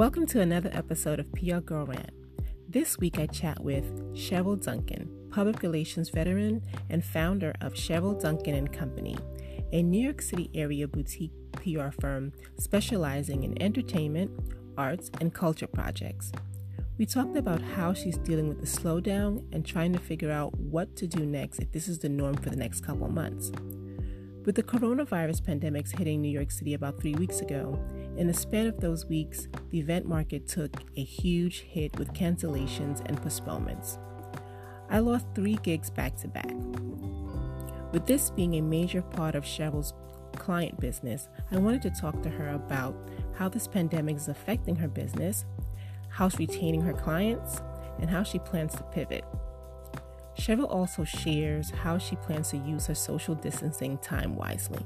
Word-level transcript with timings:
Welcome 0.00 0.24
to 0.28 0.40
another 0.40 0.70
episode 0.72 1.20
of 1.20 1.30
PR 1.34 1.58
Girl 1.58 1.84
Rant. 1.84 2.08
This 2.66 2.96
week 2.96 3.18
I 3.18 3.26
chat 3.26 3.62
with 3.62 3.84
Cheryl 4.14 4.58
Duncan, 4.58 5.10
public 5.30 5.60
relations 5.60 6.08
veteran 6.08 6.62
and 6.88 7.04
founder 7.04 7.52
of 7.60 7.74
Cheryl 7.74 8.18
Duncan 8.18 8.54
and 8.54 8.72
Company, 8.72 9.18
a 9.72 9.82
New 9.82 10.02
York 10.02 10.22
City 10.22 10.48
area 10.54 10.88
boutique 10.88 11.32
PR 11.52 11.90
firm 12.00 12.32
specializing 12.58 13.44
in 13.44 13.62
entertainment, 13.62 14.30
arts, 14.78 15.10
and 15.20 15.34
culture 15.34 15.66
projects. 15.66 16.32
We 16.96 17.04
talked 17.04 17.36
about 17.36 17.60
how 17.60 17.92
she's 17.92 18.16
dealing 18.16 18.48
with 18.48 18.60
the 18.60 18.80
slowdown 18.80 19.44
and 19.52 19.66
trying 19.66 19.92
to 19.92 19.98
figure 19.98 20.30
out 20.30 20.58
what 20.58 20.96
to 20.96 21.06
do 21.06 21.26
next 21.26 21.58
if 21.58 21.72
this 21.72 21.88
is 21.88 21.98
the 21.98 22.08
norm 22.08 22.36
for 22.36 22.48
the 22.48 22.56
next 22.56 22.80
couple 22.80 23.08
months. 23.08 23.52
With 24.46 24.54
the 24.54 24.62
coronavirus 24.62 25.42
pandemics 25.42 25.98
hitting 25.98 26.22
New 26.22 26.30
York 26.30 26.50
City 26.50 26.72
about 26.72 26.98
three 27.02 27.14
weeks 27.14 27.40
ago, 27.40 27.78
in 28.16 28.26
the 28.26 28.34
span 28.34 28.66
of 28.66 28.80
those 28.80 29.06
weeks, 29.06 29.48
the 29.70 29.78
event 29.78 30.06
market 30.06 30.46
took 30.46 30.72
a 30.96 31.02
huge 31.02 31.60
hit 31.60 31.98
with 31.98 32.12
cancellations 32.12 33.02
and 33.06 33.20
postponements. 33.20 33.98
I 34.90 34.98
lost 34.98 35.26
three 35.34 35.56
gigs 35.62 35.90
back 35.90 36.16
to 36.18 36.28
back. 36.28 36.54
With 37.92 38.06
this 38.06 38.30
being 38.30 38.54
a 38.54 38.60
major 38.60 39.02
part 39.02 39.34
of 39.34 39.44
Cheryl's 39.44 39.94
client 40.36 40.78
business, 40.80 41.28
I 41.50 41.58
wanted 41.58 41.82
to 41.82 41.90
talk 41.90 42.22
to 42.22 42.30
her 42.30 42.50
about 42.50 42.94
how 43.34 43.48
this 43.48 43.66
pandemic 43.66 44.16
is 44.16 44.28
affecting 44.28 44.76
her 44.76 44.88
business, 44.88 45.44
how 46.08 46.28
she's 46.28 46.40
retaining 46.40 46.82
her 46.82 46.92
clients, 46.92 47.60
and 48.00 48.10
how 48.10 48.22
she 48.22 48.38
plans 48.38 48.74
to 48.74 48.82
pivot. 48.84 49.24
Cheryl 50.36 50.70
also 50.70 51.04
shares 51.04 51.70
how 51.70 51.98
she 51.98 52.16
plans 52.16 52.50
to 52.50 52.56
use 52.58 52.86
her 52.86 52.94
social 52.94 53.34
distancing 53.34 53.98
time 53.98 54.36
wisely. 54.36 54.84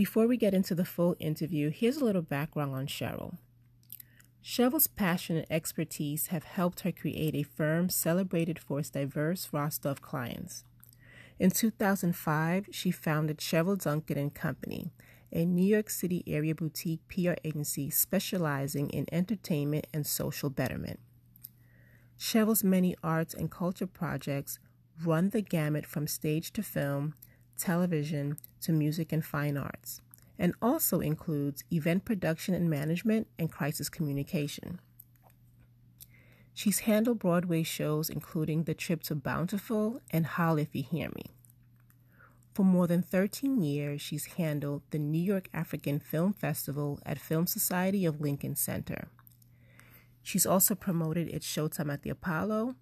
Before 0.00 0.26
we 0.26 0.38
get 0.38 0.54
into 0.54 0.74
the 0.74 0.86
full 0.86 1.14
interview, 1.18 1.68
here's 1.68 1.98
a 1.98 2.04
little 2.06 2.22
background 2.22 2.74
on 2.74 2.86
Cheryl. 2.86 3.36
Cheryl's 4.42 4.86
passion 4.86 5.36
and 5.36 5.46
expertise 5.50 6.28
have 6.28 6.44
helped 6.44 6.80
her 6.80 6.90
create 6.90 7.34
a 7.34 7.42
firm 7.42 7.90
celebrated 7.90 8.58
for 8.58 8.78
its 8.78 8.88
diverse 8.88 9.50
roster 9.52 9.90
of 9.90 10.00
clients. 10.00 10.64
In 11.38 11.50
2005, 11.50 12.68
she 12.70 12.90
founded 12.90 13.40
Cheryl 13.40 13.76
Duncan 13.76 14.16
and 14.16 14.32
Company, 14.34 14.90
a 15.30 15.44
New 15.44 15.66
York 15.66 15.90
City 15.90 16.24
area 16.26 16.54
boutique 16.54 17.06
PR 17.06 17.34
agency 17.44 17.90
specializing 17.90 18.88
in 18.88 19.04
entertainment 19.12 19.86
and 19.92 20.06
social 20.06 20.48
betterment. 20.48 20.98
Cheryl's 22.18 22.64
many 22.64 22.96
arts 23.02 23.34
and 23.34 23.50
culture 23.50 23.86
projects 23.86 24.58
run 25.04 25.28
the 25.28 25.42
gamut 25.42 25.84
from 25.84 26.06
stage 26.06 26.54
to 26.54 26.62
film, 26.62 27.12
television 27.60 28.36
to 28.62 28.72
music 28.72 29.12
and 29.12 29.24
fine 29.24 29.56
arts, 29.56 30.00
and 30.38 30.54
also 30.60 31.00
includes 31.00 31.64
event 31.72 32.04
production 32.04 32.54
and 32.54 32.68
management 32.68 33.28
and 33.38 33.52
crisis 33.52 33.88
communication. 33.88 34.80
She's 36.54 36.80
handled 36.80 37.20
Broadway 37.20 37.62
shows 37.62 38.10
including 38.10 38.64
The 38.64 38.74
Trip 38.74 39.02
to 39.04 39.14
Bountiful 39.14 40.00
and 40.10 40.26
Holler 40.26 40.60
If 40.60 40.74
You 40.74 40.82
Hear 40.82 41.08
Me. 41.08 41.34
For 42.52 42.64
more 42.64 42.86
than 42.86 43.02
13 43.02 43.62
years, 43.62 44.02
she's 44.02 44.26
handled 44.26 44.82
the 44.90 44.98
New 44.98 45.22
York 45.22 45.48
African 45.54 46.00
Film 46.00 46.32
Festival 46.32 46.98
at 47.06 47.20
Film 47.20 47.46
Society 47.46 48.04
of 48.04 48.20
Lincoln 48.20 48.56
Center. 48.56 49.08
She's 50.22 50.44
also 50.44 50.74
promoted 50.74 51.28
its 51.28 51.46
Showtime 51.46 51.92
at 51.92 52.02
the 52.02 52.10
Apollo 52.10 52.74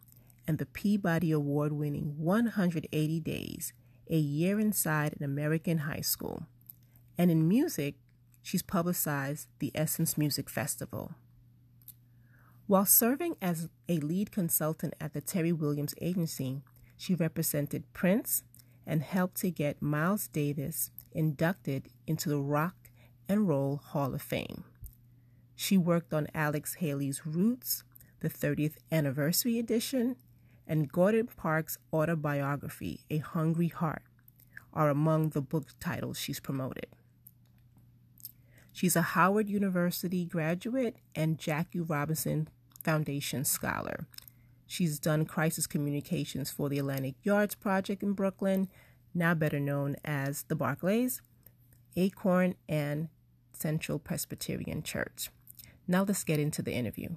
and 0.46 0.58
the 0.58 0.66
Peabody 0.66 1.30
Award 1.30 1.72
winning 1.72 2.14
180 2.16 3.20
Days 3.20 3.72
a 4.10 4.16
Year 4.16 4.58
Inside 4.58 5.14
an 5.18 5.24
American 5.24 5.78
High 5.78 6.00
School. 6.00 6.46
And 7.16 7.30
in 7.30 7.48
music, 7.48 7.96
she's 8.42 8.62
publicized 8.62 9.48
the 9.58 9.72
Essence 9.74 10.16
Music 10.16 10.48
Festival. 10.48 11.14
While 12.66 12.86
serving 12.86 13.36
as 13.40 13.68
a 13.88 13.98
lead 13.98 14.30
consultant 14.30 14.94
at 15.00 15.14
the 15.14 15.22
Terrie 15.22 15.56
Williams 15.56 15.94
Agency, 16.00 16.62
she 16.96 17.14
represented 17.14 17.92
Prince 17.92 18.42
and 18.86 19.02
helped 19.02 19.38
to 19.38 19.50
get 19.50 19.82
Miles 19.82 20.28
Davis 20.28 20.90
inducted 21.12 21.88
into 22.06 22.28
the 22.28 22.40
Rock 22.40 22.90
and 23.28 23.48
Roll 23.48 23.76
Hall 23.76 24.14
of 24.14 24.22
Fame. 24.22 24.64
She 25.54 25.76
worked 25.76 26.14
on 26.14 26.28
Alex 26.34 26.76
Haley's 26.80 27.26
Roots, 27.26 27.84
the 28.20 28.30
30th 28.30 28.76
Anniversary 28.92 29.58
Edition, 29.58 30.16
and 30.68 30.92
Gordon 30.92 31.26
Parks' 31.26 31.78
autobiography, 31.92 33.00
A 33.10 33.18
Hungry 33.18 33.68
Heart, 33.68 34.02
are 34.74 34.90
among 34.90 35.30
the 35.30 35.40
book 35.40 35.68
titles 35.80 36.18
she's 36.18 36.38
promoted. 36.38 36.86
She's 38.72 38.94
a 38.94 39.02
Howard 39.02 39.48
University 39.48 40.24
graduate 40.24 40.96
and 41.14 41.38
Jackie 41.38 41.80
Robinson 41.80 42.48
Foundation 42.84 43.44
scholar. 43.44 44.06
She's 44.66 44.98
done 44.98 45.24
crisis 45.24 45.66
communications 45.66 46.50
for 46.50 46.68
the 46.68 46.78
Atlantic 46.78 47.14
Yards 47.22 47.54
Project 47.54 48.02
in 48.02 48.12
Brooklyn, 48.12 48.68
now 49.14 49.34
better 49.34 49.58
known 49.58 49.96
as 50.04 50.44
the 50.44 50.54
Barclays, 50.54 51.22
Acorn, 51.96 52.54
and 52.68 53.08
Central 53.52 53.98
Presbyterian 53.98 54.82
Church. 54.82 55.30
Now 55.88 56.04
let's 56.04 56.22
get 56.22 56.38
into 56.38 56.62
the 56.62 56.72
interview. 56.72 57.16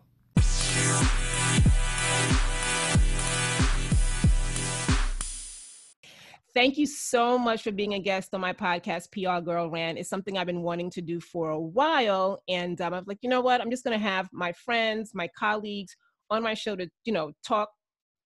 Thank 6.54 6.78
you 6.78 6.86
so 6.86 7.38
much 7.38 7.64
for 7.64 7.72
being 7.72 7.94
a 7.94 8.00
guest 8.00 8.34
on 8.34 8.42
my 8.42 8.52
podcast, 8.52 9.12
PR 9.12 9.44
Girl 9.44 9.70
Rant. 9.70 9.98
It's 9.98 10.10
something 10.10 10.38
I've 10.38 10.48
been 10.48 10.64
wanting 10.64 10.90
to 10.92 11.02
do 11.02 11.22
for 11.22 11.52
a 11.52 11.60
while. 11.60 12.42
And 12.50 12.80
um, 12.82 12.94
I'm 12.94 13.04
like, 13.08 13.20
you 13.22 13.30
know 13.30 13.40
what? 13.40 13.62
I'm 13.62 13.72
just 13.72 13.86
going 13.86 13.98
to 13.98 14.06
have 14.06 14.28
my 14.34 14.52
friends, 14.52 15.12
my 15.14 15.30
colleagues 15.38 15.96
on 16.30 16.44
my 16.44 16.54
show 16.54 16.76
to, 16.76 16.90
you 17.06 17.14
know, 17.14 17.32
talk 17.46 17.70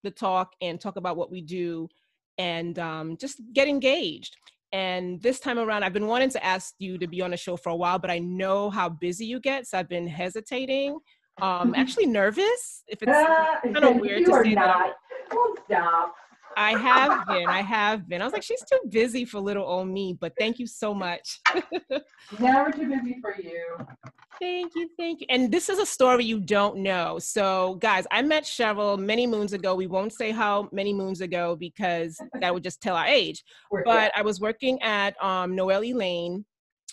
the 0.04 0.10
talk 0.10 0.54
and 0.62 0.82
talk 0.82 0.96
about 0.96 1.18
what 1.18 1.30
we 1.30 1.42
do 1.42 1.88
and 2.38 2.80
um, 2.80 3.16
just 3.18 3.42
get 3.54 3.68
engaged. 3.68 4.36
And 4.72 5.22
this 5.22 5.40
time 5.40 5.60
around, 5.60 5.84
I've 5.84 5.94
been 5.94 6.08
wanting 6.08 6.32
to 6.32 6.44
ask 6.44 6.74
you 6.80 6.98
to 6.98 7.08
be 7.08 7.22
on 7.22 7.32
the 7.32 7.38
show 7.38 7.56
for 7.56 7.70
a 7.70 7.76
while, 7.76 8.00
but 8.00 8.10
I 8.10 8.20
know 8.20 8.72
how 8.72 8.90
busy 8.90 9.26
you 9.26 9.40
get. 9.40 9.68
So 9.68 9.78
I've 9.78 9.90
been 9.90 10.08
hesitating. 10.08 10.98
Um, 11.42 11.74
actually 11.78 12.08
nervous. 12.08 12.84
If 12.88 13.04
it's 13.04 13.12
uh, 13.12 13.62
kind 13.62 13.84
of 13.84 13.98
weird 13.98 14.26
to 14.26 14.44
say 14.44 14.54
not. 14.54 14.80
that. 14.80 14.94
Don't 15.30 15.60
stop. 15.66 16.16
I 16.58 16.78
have 16.78 17.28
been. 17.28 17.48
I 17.48 17.62
have 17.62 18.08
been. 18.08 18.22
I 18.22 18.26
was 18.26 18.34
like, 18.34 18.44
she's 18.44 18.64
too 18.64 18.80
busy 18.90 19.26
for 19.26 19.40
little 19.40 19.66
old 19.66 19.88
me, 19.88 20.18
but 20.20 20.34
thank 20.38 20.60
you 20.60 20.68
so 20.68 20.94
much. 20.94 21.40
Never 22.40 22.72
too 22.72 22.88
busy 22.90 23.18
for 23.22 23.36
you. 23.42 23.78
Thank 24.40 24.74
you, 24.76 24.90
thank 24.98 25.22
you. 25.22 25.28
And 25.30 25.52
this 25.52 25.70
is 25.70 25.80
a 25.80 25.86
story 25.86 26.26
you 26.26 26.40
don't 26.40 26.78
know. 26.78 27.20
So, 27.20 27.76
guys, 27.76 28.06
I 28.12 28.22
met 28.22 28.44
Cheryl 28.44 29.00
many 29.00 29.28
moons 29.28 29.54
ago. 29.54 29.76
We 29.76 29.88
won't 29.88 30.14
say 30.14 30.32
how 30.32 30.70
many 30.72 30.94
moons 30.94 31.22
ago 31.22 31.56
because 31.56 32.20
that 32.42 32.54
would 32.54 32.64
just 32.64 32.82
tell 32.82 32.96
our 32.96 33.06
age. 33.06 33.44
But 33.86 34.12
I 34.16 34.22
was 34.22 34.40
working 34.40 34.82
at 34.82 35.22
um, 35.24 35.56
Noel 35.56 35.84
Elaine 35.84 36.46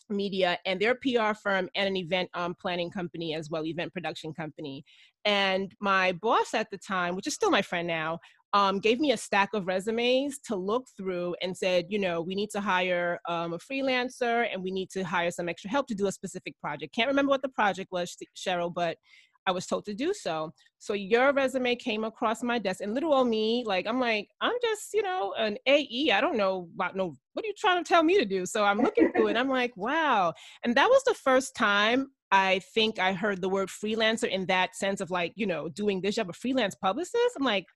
Media, 0.09 0.59
and 0.67 0.79
their 0.81 0.95
PR 0.95 1.33
firm 1.35 1.69
and 1.75 1.89
an 1.89 1.97
event 1.97 2.29
um, 2.35 2.55
planning 2.55 2.91
company 2.91 3.35
as 3.35 3.51
well, 3.51 3.65
event 3.65 3.93
production 3.93 4.33
company. 4.33 4.85
And 5.25 5.75
my 5.81 6.13
boss 6.13 6.55
at 6.55 6.71
the 6.71 6.79
time, 6.79 7.17
which 7.17 7.27
is 7.27 7.35
still 7.35 7.51
my 7.51 7.63
friend 7.63 7.87
now, 7.87 8.19
um, 8.55 8.79
gave 8.79 9.01
me 9.01 9.13
a 9.13 9.17
stack 9.17 9.51
of 9.55 9.67
resumes 9.67 10.39
to 10.41 10.57
look 10.57 10.87
through 10.97 11.35
and 11.41 11.57
said, 11.57 11.87
you 11.89 11.99
know, 11.99 12.21
we 12.21 12.35
need 12.35 12.51
to 12.51 12.61
hire 12.61 13.19
um, 13.29 13.55
a 13.55 13.59
freelancer 13.59 14.47
and 14.53 14.63
we 14.63 14.71
need 14.71 14.91
to 14.91 15.03
hire 15.03 15.31
some 15.31 15.49
extra 15.49 15.71
help 15.71 15.87
to 15.89 15.95
do 15.95 16.07
a 16.07 16.13
specific 16.13 16.59
project. 16.61 16.95
Can't 16.95 17.09
remember 17.09 17.31
what 17.31 17.43
the 17.43 17.49
project 17.49 17.91
was, 17.93 18.17
Cheryl, 18.37 18.73
but 18.73 18.99
I 19.47 19.53
was 19.53 19.67
told 19.67 19.85
to 19.87 19.95
do 19.95 20.15
so. 20.15 20.53
So 20.79 20.93
your 20.93 21.33
resume 21.33 21.75
came 21.77 22.05
across 22.05 22.43
my 22.43 22.59
desk, 22.59 22.81
and 22.81 22.95
little 22.95 23.13
old 23.13 23.29
me, 23.29 23.65
like 23.67 23.87
I'm 23.87 23.99
like, 23.99 24.29
I'm 24.41 24.55
just, 24.63 24.95
you 24.95 25.03
know, 25.03 25.35
an 25.37 25.57
AE. 25.67 26.13
I 26.13 26.21
don't 26.21 26.37
know 26.37 26.69
about 26.75 26.97
no. 26.97 27.15
What 27.33 27.45
are 27.45 27.49
you 27.49 27.55
trying 27.57 27.83
to 27.83 27.89
tell 27.89 28.03
me 28.03 28.19
to 28.19 28.25
do? 28.25 28.47
So 28.47 28.65
I'm 28.65 28.81
looking 28.81 29.11
through 29.13 29.29
it. 29.29 29.37
I'm 29.37 29.49
like, 29.49 29.77
wow. 29.77 30.33
And 30.65 30.77
that 30.77 30.89
was 30.89 31.03
the 31.05 31.15
first 31.15 31.57
time 31.57 32.09
I 32.31 32.61
think 32.75 32.99
I 32.99 33.13
heard 33.13 33.41
the 33.41 33.49
word 33.49 33.69
freelancer 33.69 34.29
in 34.29 34.47
that 34.47 34.77
sense 34.77 35.01
of 35.01 35.11
like, 35.11 35.33
you 35.35 35.47
know, 35.47 35.69
doing 35.69 36.01
this 36.01 36.15
job, 36.15 36.31
a 36.31 36.33
freelance 36.33 36.75
publicist. 36.75 37.37
I'm 37.37 37.45
like, 37.45 37.67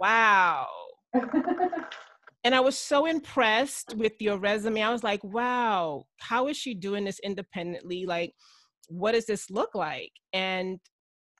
wow. 0.00 0.66
and 2.44 2.54
I 2.54 2.60
was 2.60 2.78
so 2.78 3.06
impressed 3.06 3.94
with 3.96 4.12
your 4.20 4.38
resume. 4.38 4.82
I 4.82 4.92
was 4.92 5.02
like, 5.02 5.22
wow, 5.24 6.06
how 6.18 6.48
is 6.48 6.56
she 6.56 6.74
doing 6.74 7.04
this 7.04 7.18
independently? 7.20 8.06
Like, 8.06 8.34
what 8.88 9.12
does 9.12 9.26
this 9.26 9.50
look 9.50 9.74
like? 9.74 10.12
And, 10.32 10.78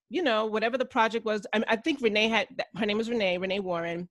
you 0.09 0.23
know, 0.23 0.47
whatever 0.47 0.79
the 0.79 0.85
project 0.85 1.25
was, 1.25 1.47
I, 1.53 1.63
I 1.69 1.77
think 1.77 2.01
Renee 2.01 2.29
had, 2.29 2.49
her 2.77 2.87
name 2.87 2.99
was 2.99 3.11
Renee, 3.11 3.39
Renee 3.39 3.61
Warren. 3.61 4.09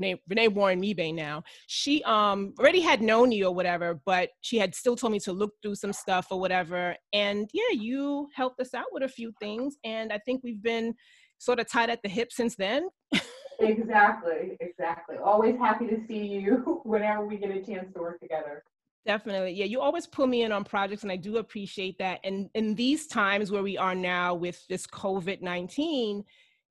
Renee, 0.00 0.20
Renee 0.28 0.48
Warren 0.48 0.80
Mebe 0.80 1.14
now. 1.14 1.42
She 1.66 2.02
um 2.02 2.52
already 2.58 2.80
had 2.80 3.00
known 3.00 3.30
you 3.30 3.46
or 3.46 3.54
whatever, 3.54 4.00
but 4.04 4.30
she 4.40 4.58
had 4.58 4.74
still 4.74 4.96
told 4.96 5.12
me 5.12 5.20
to 5.20 5.32
look 5.32 5.52
through 5.62 5.76
some 5.76 5.92
stuff 5.92 6.26
or 6.30 6.40
whatever. 6.40 6.96
And 7.12 7.48
yeah, 7.52 7.78
you 7.80 8.28
helped 8.34 8.60
us 8.60 8.74
out 8.74 8.86
with 8.92 9.04
a 9.04 9.08
few 9.08 9.32
things. 9.40 9.76
And 9.84 10.12
I 10.12 10.18
think 10.18 10.42
we've 10.42 10.62
been 10.62 10.94
sort 11.38 11.60
of 11.60 11.68
tied 11.68 11.90
at 11.90 12.02
the 12.02 12.08
hip 12.08 12.32
since 12.32 12.56
then. 12.56 12.88
exactly, 13.68 14.56
exactly. 14.60 15.16
Always 15.16 15.56
happy 15.58 15.86
to 15.86 16.00
see 16.06 16.26
you 16.26 16.80
whenever 16.84 17.26
we 17.26 17.36
get 17.36 17.50
a 17.50 17.60
chance 17.60 17.92
to 17.94 18.00
work 18.00 18.20
together. 18.20 18.62
Definitely. 19.06 19.52
Yeah, 19.52 19.66
you 19.66 19.80
always 19.80 20.06
pull 20.06 20.26
me 20.26 20.42
in 20.42 20.52
on 20.52 20.64
projects 20.64 21.02
and 21.02 21.12
I 21.12 21.16
do 21.16 21.36
appreciate 21.36 21.98
that. 21.98 22.20
And 22.24 22.48
in 22.54 22.74
these 22.74 23.06
times 23.06 23.50
where 23.50 23.62
we 23.62 23.76
are 23.76 23.94
now 23.94 24.34
with 24.34 24.66
this 24.68 24.86
COVID-19 24.86 26.24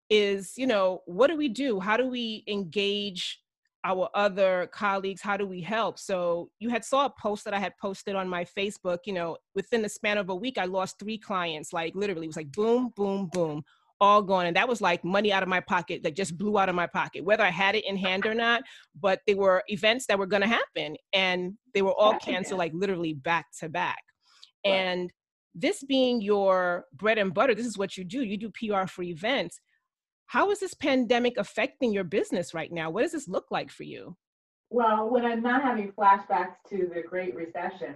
is, 0.09 0.53
you 0.57 0.65
know, 0.65 1.03
what 1.05 1.27
do 1.27 1.37
we 1.37 1.47
do? 1.47 1.79
How 1.79 1.95
do 1.95 2.07
we 2.07 2.43
engage 2.47 3.39
our 3.83 4.09
other 4.15 4.67
colleagues? 4.73 5.21
How 5.21 5.37
do 5.37 5.45
we 5.45 5.61
help? 5.61 5.99
So 5.99 6.49
you 6.57 6.69
had 6.69 6.83
saw 6.83 7.05
a 7.05 7.13
post 7.21 7.45
that 7.45 7.53
I 7.53 7.59
had 7.59 7.77
posted 7.79 8.15
on 8.15 8.27
my 8.27 8.45
Facebook, 8.45 8.99
you 9.05 9.13
know, 9.13 9.37
within 9.53 9.83
the 9.83 9.89
span 9.89 10.17
of 10.17 10.29
a 10.29 10.35
week 10.35 10.57
I 10.57 10.65
lost 10.65 10.97
3 10.99 11.19
clients 11.19 11.71
like 11.71 11.93
literally 11.93 12.25
it 12.25 12.29
was 12.29 12.37
like 12.37 12.51
boom, 12.51 12.91
boom, 12.95 13.27
boom 13.31 13.63
all 14.03 14.21
gone. 14.21 14.45
And 14.45 14.55
that 14.57 14.67
was 14.67 14.81
like 14.81 15.03
money 15.05 15.31
out 15.31 15.43
of 15.43 15.49
my 15.49 15.61
pocket 15.61 16.03
that 16.03 16.15
just 16.15 16.37
blew 16.37 16.59
out 16.59 16.67
of 16.67 16.75
my 16.75 16.87
pocket, 16.87 17.23
whether 17.23 17.43
I 17.43 17.49
had 17.49 17.75
it 17.75 17.85
in 17.85 17.95
hand 18.07 18.25
or 18.25 18.35
not. 18.35 18.61
But 18.99 19.21
they 19.25 19.33
were 19.33 19.63
events 19.67 20.05
that 20.07 20.19
were 20.19 20.27
going 20.27 20.41
to 20.41 20.47
happen 20.47 20.97
and 21.13 21.53
they 21.73 21.81
were 21.81 21.93
all 21.93 22.19
canceled, 22.19 22.59
like 22.59 22.73
literally 22.75 23.13
back 23.13 23.47
to 23.59 23.69
back. 23.69 24.03
And 24.65 25.11
this 25.55 25.83
being 25.83 26.21
your 26.21 26.85
bread 26.93 27.17
and 27.17 27.33
butter, 27.33 27.55
this 27.55 27.65
is 27.65 27.77
what 27.77 27.97
you 27.97 28.03
do. 28.03 28.23
You 28.23 28.37
do 28.37 28.51
PR 28.51 28.87
for 28.87 29.03
events. 29.03 29.59
How 30.27 30.51
is 30.51 30.59
this 30.59 30.73
pandemic 30.73 31.37
affecting 31.37 31.93
your 31.93 32.03
business 32.03 32.53
right 32.53 32.71
now? 32.71 32.89
What 32.89 33.03
does 33.03 33.11
this 33.11 33.27
look 33.27 33.45
like 33.51 33.71
for 33.71 33.83
you? 33.83 34.17
Well, 34.69 35.09
when 35.09 35.25
I'm 35.25 35.43
not 35.43 35.61
having 35.61 35.91
flashbacks 35.91 36.55
to 36.69 36.89
the 36.93 37.03
Great 37.07 37.35
Recession, 37.35 37.95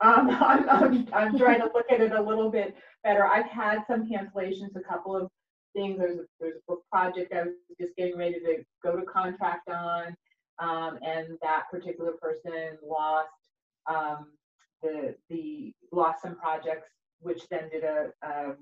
um, 0.00 0.30
I'm, 0.40 0.68
I'm, 0.68 1.08
I'm 1.12 1.38
trying 1.38 1.60
to 1.60 1.70
look 1.72 1.86
at 1.90 2.00
it 2.00 2.12
a 2.12 2.22
little 2.22 2.50
bit 2.50 2.74
better. 3.04 3.24
I've 3.26 3.46
had 3.46 3.80
some 3.88 4.08
cancellations, 4.08 4.74
a 4.74 4.80
couple 4.80 5.16
of 5.16 5.30
things. 5.76 5.98
There's 5.98 6.18
a, 6.18 6.24
there's 6.40 6.56
a 6.56 6.66
book 6.66 6.82
project 6.90 7.32
I 7.32 7.42
was 7.42 7.54
just 7.78 7.94
getting 7.96 8.16
ready 8.16 8.40
to 8.40 8.64
go 8.82 8.96
to 8.96 9.02
contract 9.02 9.68
on, 9.68 10.16
um, 10.58 10.98
and 11.02 11.38
that 11.42 11.64
particular 11.70 12.12
person 12.12 12.78
lost 12.84 13.28
um, 13.88 14.32
the 14.82 15.14
the 15.28 15.72
lost 15.92 16.22
some 16.22 16.36
projects, 16.36 16.88
which 17.20 17.42
then 17.50 17.68
did 17.68 17.84
a, 17.84 18.10
a 18.22 18.54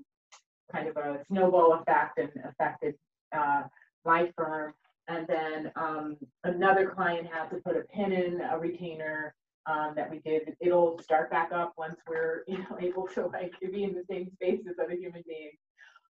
kind 0.71 0.87
of 0.87 0.97
a 0.97 1.23
snowball 1.27 1.73
effect 1.73 2.19
and 2.19 2.29
affected 2.43 2.95
uh, 3.35 3.63
my 4.03 4.31
firm. 4.35 4.73
And 5.07 5.27
then 5.27 5.71
um, 5.75 6.17
another 6.43 6.89
client 6.89 7.27
had 7.31 7.49
to 7.49 7.57
put 7.57 7.77
a 7.77 7.81
pin 7.81 8.11
in 8.11 8.41
a 8.41 8.57
retainer 8.57 9.35
um, 9.67 9.93
that 9.95 10.09
we 10.09 10.19
did. 10.19 10.55
It'll 10.59 10.99
start 10.99 11.29
back 11.29 11.51
up 11.51 11.73
once 11.77 11.99
we're 12.07 12.43
you 12.47 12.57
know 12.59 12.77
able 12.79 13.07
to 13.15 13.27
like 13.27 13.53
be 13.59 13.83
in 13.83 13.93
the 13.93 14.03
same 14.09 14.29
space 14.33 14.61
as 14.69 14.75
other 14.83 14.95
human 14.95 15.23
beings. 15.27 15.57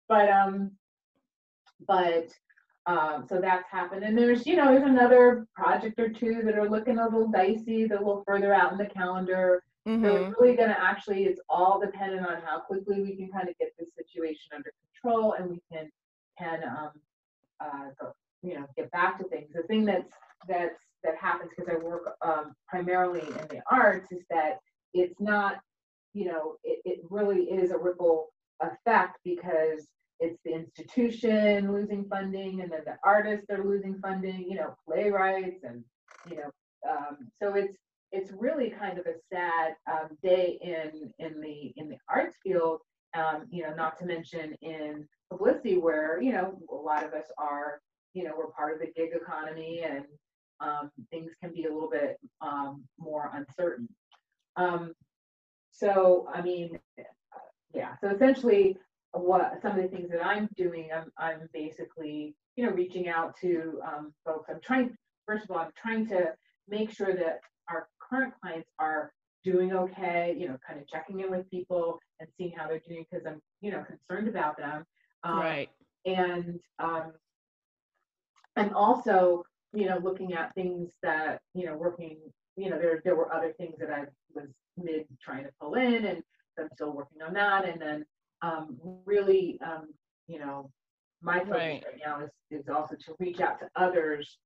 But 0.07 0.29
um, 0.29 0.71
but 1.87 2.29
um, 2.85 3.25
so 3.29 3.39
that's 3.39 3.69
happened. 3.69 4.03
And 4.03 4.17
there's, 4.17 4.45
you 4.45 4.57
know, 4.57 4.65
there's 4.65 4.83
another 4.83 5.47
project 5.55 5.99
or 5.99 6.09
two 6.09 6.41
that 6.43 6.57
are 6.57 6.69
looking 6.69 6.99
a 6.99 7.05
little 7.05 7.29
dicey, 7.29 7.85
that 7.87 7.95
a 7.95 7.99
little 7.99 8.23
further 8.27 8.53
out 8.53 8.73
in 8.73 8.77
the 8.77 8.85
calendar. 8.85 9.63
Mm-hmm. 9.87 10.03
So 10.03 10.15
it's 10.15 10.23
mm-hmm. 10.23 10.41
really 10.41 10.55
going 10.55 10.69
to 10.69 10.81
actually, 10.81 11.23
it's 11.25 11.39
all 11.49 11.79
dependent 11.79 12.25
on 12.25 12.41
how 12.45 12.59
quickly 12.59 13.01
we 13.01 13.15
can 13.15 13.29
kind 13.29 13.47
of 13.47 13.57
get 13.57 13.69
this 13.79 13.89
situation 13.95 14.51
under 14.55 14.71
control 15.01 15.33
and 15.33 15.49
we 15.49 15.61
can 15.71 15.89
can 16.37 16.63
um, 16.63 16.89
uh, 17.59 17.89
go, 17.99 18.13
you 18.41 18.55
know 18.55 18.65
get 18.75 18.91
back 18.91 19.17
to 19.19 19.23
things. 19.25 19.49
The 19.53 19.63
thing 19.63 19.85
that's 19.85 20.11
that's 20.47 20.79
that 21.03 21.15
happens 21.17 21.51
because 21.55 21.73
I 21.73 21.83
work 21.83 22.15
um, 22.21 22.55
primarily 22.67 23.21
in 23.21 23.47
the 23.49 23.61
arts 23.69 24.11
is 24.11 24.23
that 24.29 24.59
it's 24.93 25.19
not, 25.19 25.59
you 26.13 26.25
know, 26.25 26.55
it, 26.63 26.81
it 26.85 26.99
really 27.09 27.43
is 27.43 27.71
a 27.71 27.77
ripple 27.77 28.29
effect 28.61 29.17
because 29.23 29.87
it's 30.23 30.39
the 30.45 30.53
institution 30.53 31.71
losing 31.71 32.05
funding 32.05 32.61
and 32.61 32.71
then 32.71 32.81
the 32.85 32.95
artists 33.03 33.47
are 33.49 33.63
losing 33.63 33.99
funding 33.99 34.45
you 34.49 34.55
know 34.55 34.75
playwrights 34.87 35.63
and 35.63 35.83
you 36.29 36.37
know 36.37 36.49
um, 36.89 37.17
so 37.41 37.55
it's 37.55 37.77
it's 38.11 38.31
really 38.31 38.69
kind 38.69 38.97
of 38.97 39.05
a 39.05 39.15
sad 39.31 39.75
um, 39.91 40.17
day 40.21 40.57
in 40.61 41.11
in 41.19 41.41
the 41.41 41.73
in 41.77 41.89
the 41.89 41.97
arts 42.07 42.37
field 42.43 42.79
um, 43.15 43.45
you 43.49 43.63
know 43.63 43.73
not 43.73 43.97
to 43.97 44.05
mention 44.05 44.55
in 44.61 45.07
publicity 45.29 45.77
where 45.77 46.21
you 46.21 46.31
know 46.31 46.57
a 46.71 46.75
lot 46.75 47.03
of 47.03 47.13
us 47.13 47.25
are 47.37 47.81
you 48.13 48.23
know 48.23 48.31
we're 48.37 48.51
part 48.51 48.73
of 48.73 48.79
the 48.79 48.91
gig 48.95 49.09
economy 49.13 49.81
and 49.83 50.05
um, 50.61 50.89
things 51.11 51.31
can 51.41 51.51
be 51.53 51.65
a 51.65 51.73
little 51.73 51.89
bit 51.89 52.17
um, 52.39 52.83
more 52.97 53.29
uncertain. 53.33 53.89
Um, 54.55 54.93
so 55.73 56.27
i 56.33 56.41
mean 56.41 56.79
yeah 57.73 57.95
so 57.99 58.07
essentially 58.09 58.77
what 59.13 59.61
some 59.61 59.77
of 59.77 59.83
the 59.83 59.95
things 59.95 60.09
that 60.09 60.25
I'm 60.25 60.49
doing, 60.57 60.89
I'm 60.93 61.11
I'm 61.17 61.49
basically 61.53 62.35
you 62.55 62.65
know 62.65 62.71
reaching 62.71 63.07
out 63.07 63.35
to 63.41 63.79
um, 63.85 64.13
folks. 64.25 64.49
I'm 64.49 64.59
trying 64.61 64.95
first 65.25 65.45
of 65.45 65.51
all, 65.51 65.59
I'm 65.59 65.71
trying 65.79 66.07
to 66.07 66.33
make 66.67 66.91
sure 66.91 67.13
that 67.15 67.41
our 67.69 67.87
current 67.99 68.33
clients 68.41 68.69
are 68.79 69.11
doing 69.43 69.73
okay. 69.73 70.35
You 70.37 70.49
know, 70.49 70.57
kind 70.67 70.79
of 70.79 70.87
checking 70.87 71.19
in 71.19 71.29
with 71.29 71.49
people 71.49 71.99
and 72.19 72.29
seeing 72.37 72.53
how 72.57 72.67
they're 72.67 72.81
doing 72.87 73.05
because 73.09 73.25
I'm 73.25 73.41
you 73.61 73.71
know 73.71 73.83
concerned 73.83 74.27
about 74.27 74.57
them. 74.57 74.85
Um, 75.23 75.39
right. 75.39 75.69
And 76.05 76.59
um, 76.79 77.13
I'm 78.55 78.75
also 78.75 79.43
you 79.73 79.87
know 79.87 79.99
looking 79.99 80.33
at 80.33 80.53
things 80.55 80.91
that 81.03 81.41
you 81.53 81.65
know 81.65 81.75
working. 81.75 82.17
You 82.55 82.69
know, 82.69 82.77
there 82.77 83.01
there 83.03 83.15
were 83.15 83.33
other 83.33 83.53
things 83.53 83.75
that 83.79 83.89
I 83.89 84.05
was 84.35 84.47
mid 84.77 85.07
trying 85.23 85.43
to 85.43 85.49
pull 85.59 85.75
in, 85.75 86.05
and 86.05 86.23
I'm 86.59 86.69
still 86.75 86.91
working 86.91 87.21
on 87.21 87.33
that. 87.33 87.67
And 87.67 87.81
then 87.81 88.05
um, 88.43 88.77
really, 89.05 89.59
um, 89.65 89.87
you 90.27 90.37
know, 90.37 90.69
my 91.21 91.39
focus 91.39 91.51
right. 91.51 91.83
right 91.85 92.01
now 92.05 92.21
is, 92.21 92.29
is 92.51 92.67
also 92.69 92.95
to 92.95 93.15
reach 93.19 93.39
out 93.39 93.59
to 93.59 93.69
others 93.75 94.37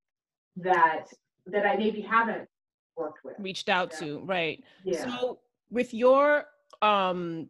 that 0.56 1.06
that 1.46 1.66
I 1.66 1.76
maybe 1.76 2.00
haven't 2.00 2.48
worked 2.96 3.24
with. 3.24 3.34
Reached 3.38 3.68
out 3.68 3.90
to, 3.98 4.20
right. 4.20 4.62
Yeah. 4.84 5.04
So 5.04 5.40
with 5.70 5.92
your 5.92 6.44
um 6.82 7.48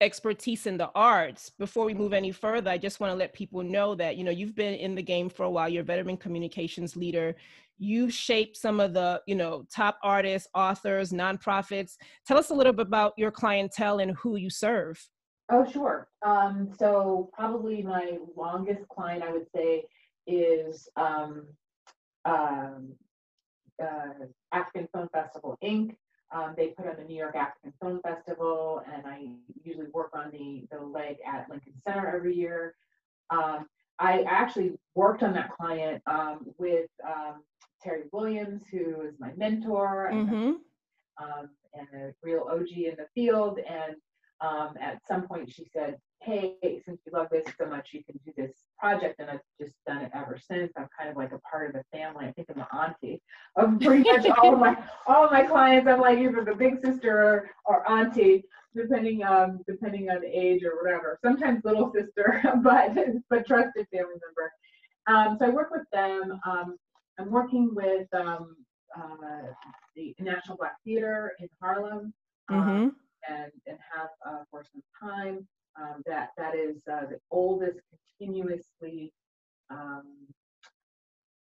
expertise 0.00 0.66
in 0.66 0.76
the 0.76 0.90
arts 0.94 1.50
before 1.58 1.84
we 1.84 1.92
move 1.92 2.12
any 2.12 2.30
further 2.30 2.70
i 2.70 2.78
just 2.78 3.00
want 3.00 3.10
to 3.10 3.16
let 3.16 3.32
people 3.32 3.64
know 3.64 3.96
that 3.96 4.16
you 4.16 4.22
know 4.22 4.30
you've 4.30 4.54
been 4.54 4.74
in 4.74 4.94
the 4.94 5.02
game 5.02 5.28
for 5.28 5.42
a 5.42 5.50
while 5.50 5.68
you're 5.68 5.82
a 5.82 5.84
veteran 5.84 6.16
communications 6.16 6.94
leader 6.94 7.34
you 7.78 8.08
shape 8.08 8.56
some 8.56 8.78
of 8.78 8.94
the 8.94 9.20
you 9.26 9.34
know 9.34 9.64
top 9.74 9.98
artists 10.04 10.48
authors 10.54 11.10
nonprofits 11.10 11.96
tell 12.24 12.38
us 12.38 12.50
a 12.50 12.54
little 12.54 12.72
bit 12.72 12.86
about 12.86 13.12
your 13.16 13.32
clientele 13.32 13.98
and 13.98 14.12
who 14.12 14.36
you 14.36 14.48
serve 14.48 15.04
Oh, 15.50 15.64
sure. 15.70 16.08
Um, 16.22 16.70
so 16.78 17.30
probably 17.32 17.82
my 17.82 18.18
longest 18.36 18.86
client, 18.88 19.22
I 19.22 19.32
would 19.32 19.46
say, 19.54 19.84
is 20.26 20.88
um, 20.96 21.46
um, 22.24 22.92
uh, 23.82 24.26
African 24.52 24.88
Film 24.92 25.08
Festival 25.12 25.58
Inc. 25.62 25.96
Um, 26.30 26.54
they 26.56 26.68
put 26.68 26.86
on 26.86 26.96
the 26.96 27.04
New 27.04 27.16
York 27.16 27.34
African 27.36 27.72
Film 27.80 28.00
Festival, 28.02 28.82
and 28.92 29.06
I 29.06 29.28
usually 29.64 29.86
work 29.94 30.10
on 30.12 30.30
the 30.30 30.66
the 30.70 30.84
leg 30.84 31.16
at 31.26 31.48
Lincoln 31.48 31.72
Center 31.86 32.14
every 32.14 32.34
year. 32.34 32.74
Um, 33.30 33.66
I 33.98 34.22
actually 34.22 34.78
worked 34.94 35.22
on 35.22 35.32
that 35.34 35.50
client 35.56 36.02
um, 36.06 36.46
with 36.58 36.90
um, 37.04 37.42
Terrie 37.84 38.12
Williams, 38.12 38.62
who 38.70 39.00
is 39.02 39.14
my 39.18 39.32
mentor 39.36 40.10
mm-hmm. 40.12 40.52
um, 41.22 41.50
and 41.74 41.88
a 41.94 42.14
real 42.22 42.46
OG 42.50 42.70
in 42.72 42.96
the 42.96 43.06
field. 43.14 43.58
And 43.58 43.96
um, 44.40 44.74
at 44.80 45.00
some 45.06 45.22
point 45.22 45.50
she 45.50 45.66
said, 45.72 45.98
hey, 46.20 46.56
since 46.84 47.00
you 47.06 47.12
love 47.12 47.28
this 47.30 47.46
so 47.58 47.66
much, 47.66 47.90
you 47.92 48.02
can 48.04 48.18
do 48.24 48.32
this 48.36 48.52
project. 48.78 49.20
And 49.20 49.30
I've 49.30 49.40
just 49.60 49.74
done 49.86 49.98
it 49.98 50.10
ever 50.14 50.38
since. 50.38 50.72
I'm 50.76 50.88
kind 50.96 51.10
of 51.10 51.16
like 51.16 51.32
a 51.32 51.38
part 51.38 51.68
of 51.68 51.72
the 51.74 51.84
family. 51.96 52.26
I 52.26 52.32
think 52.32 52.48
I'm 52.50 52.58
the 52.58 52.76
auntie 52.76 53.22
of 53.56 53.80
pretty 53.80 54.04
much 54.04 54.26
all 54.38 54.54
of 54.54 54.60
my 54.60 54.76
all 55.06 55.24
of 55.24 55.32
my 55.32 55.42
clients. 55.42 55.88
I'm 55.88 56.00
like 56.00 56.18
either 56.18 56.44
the 56.44 56.54
big 56.54 56.80
sister 56.84 57.18
or, 57.18 57.50
or 57.64 57.90
auntie, 57.90 58.44
depending 58.74 59.24
um 59.24 59.60
depending 59.66 60.10
on 60.10 60.20
the 60.20 60.26
age 60.28 60.64
or 60.64 60.76
whatever. 60.82 61.18
Sometimes 61.22 61.64
little 61.64 61.92
sister, 61.92 62.42
but 62.62 62.96
but 63.30 63.46
trusted 63.46 63.86
family 63.92 64.14
member. 64.26 64.52
Um, 65.06 65.38
so 65.38 65.46
I 65.46 65.50
work 65.50 65.70
with 65.70 65.88
them. 65.92 66.38
Um, 66.46 66.76
I'm 67.18 67.30
working 67.30 67.74
with 67.74 68.06
um, 68.12 68.56
uh, 68.96 69.52
the 69.96 70.14
National 70.20 70.56
Black 70.56 70.76
Theater 70.84 71.32
in 71.40 71.48
Harlem. 71.60 72.12
Um, 72.50 72.60
mm-hmm 72.60 72.88
and, 73.28 73.52
and 73.66 73.78
have 73.94 74.08
uh, 74.26 74.42
for 74.50 74.64
some 74.72 74.82
time. 75.00 75.46
Um, 75.80 76.02
that 76.06 76.30
that 76.36 76.56
is 76.56 76.82
uh, 76.90 77.06
the 77.06 77.20
oldest 77.30 77.78
continuously 78.18 79.12
um, 79.70 80.06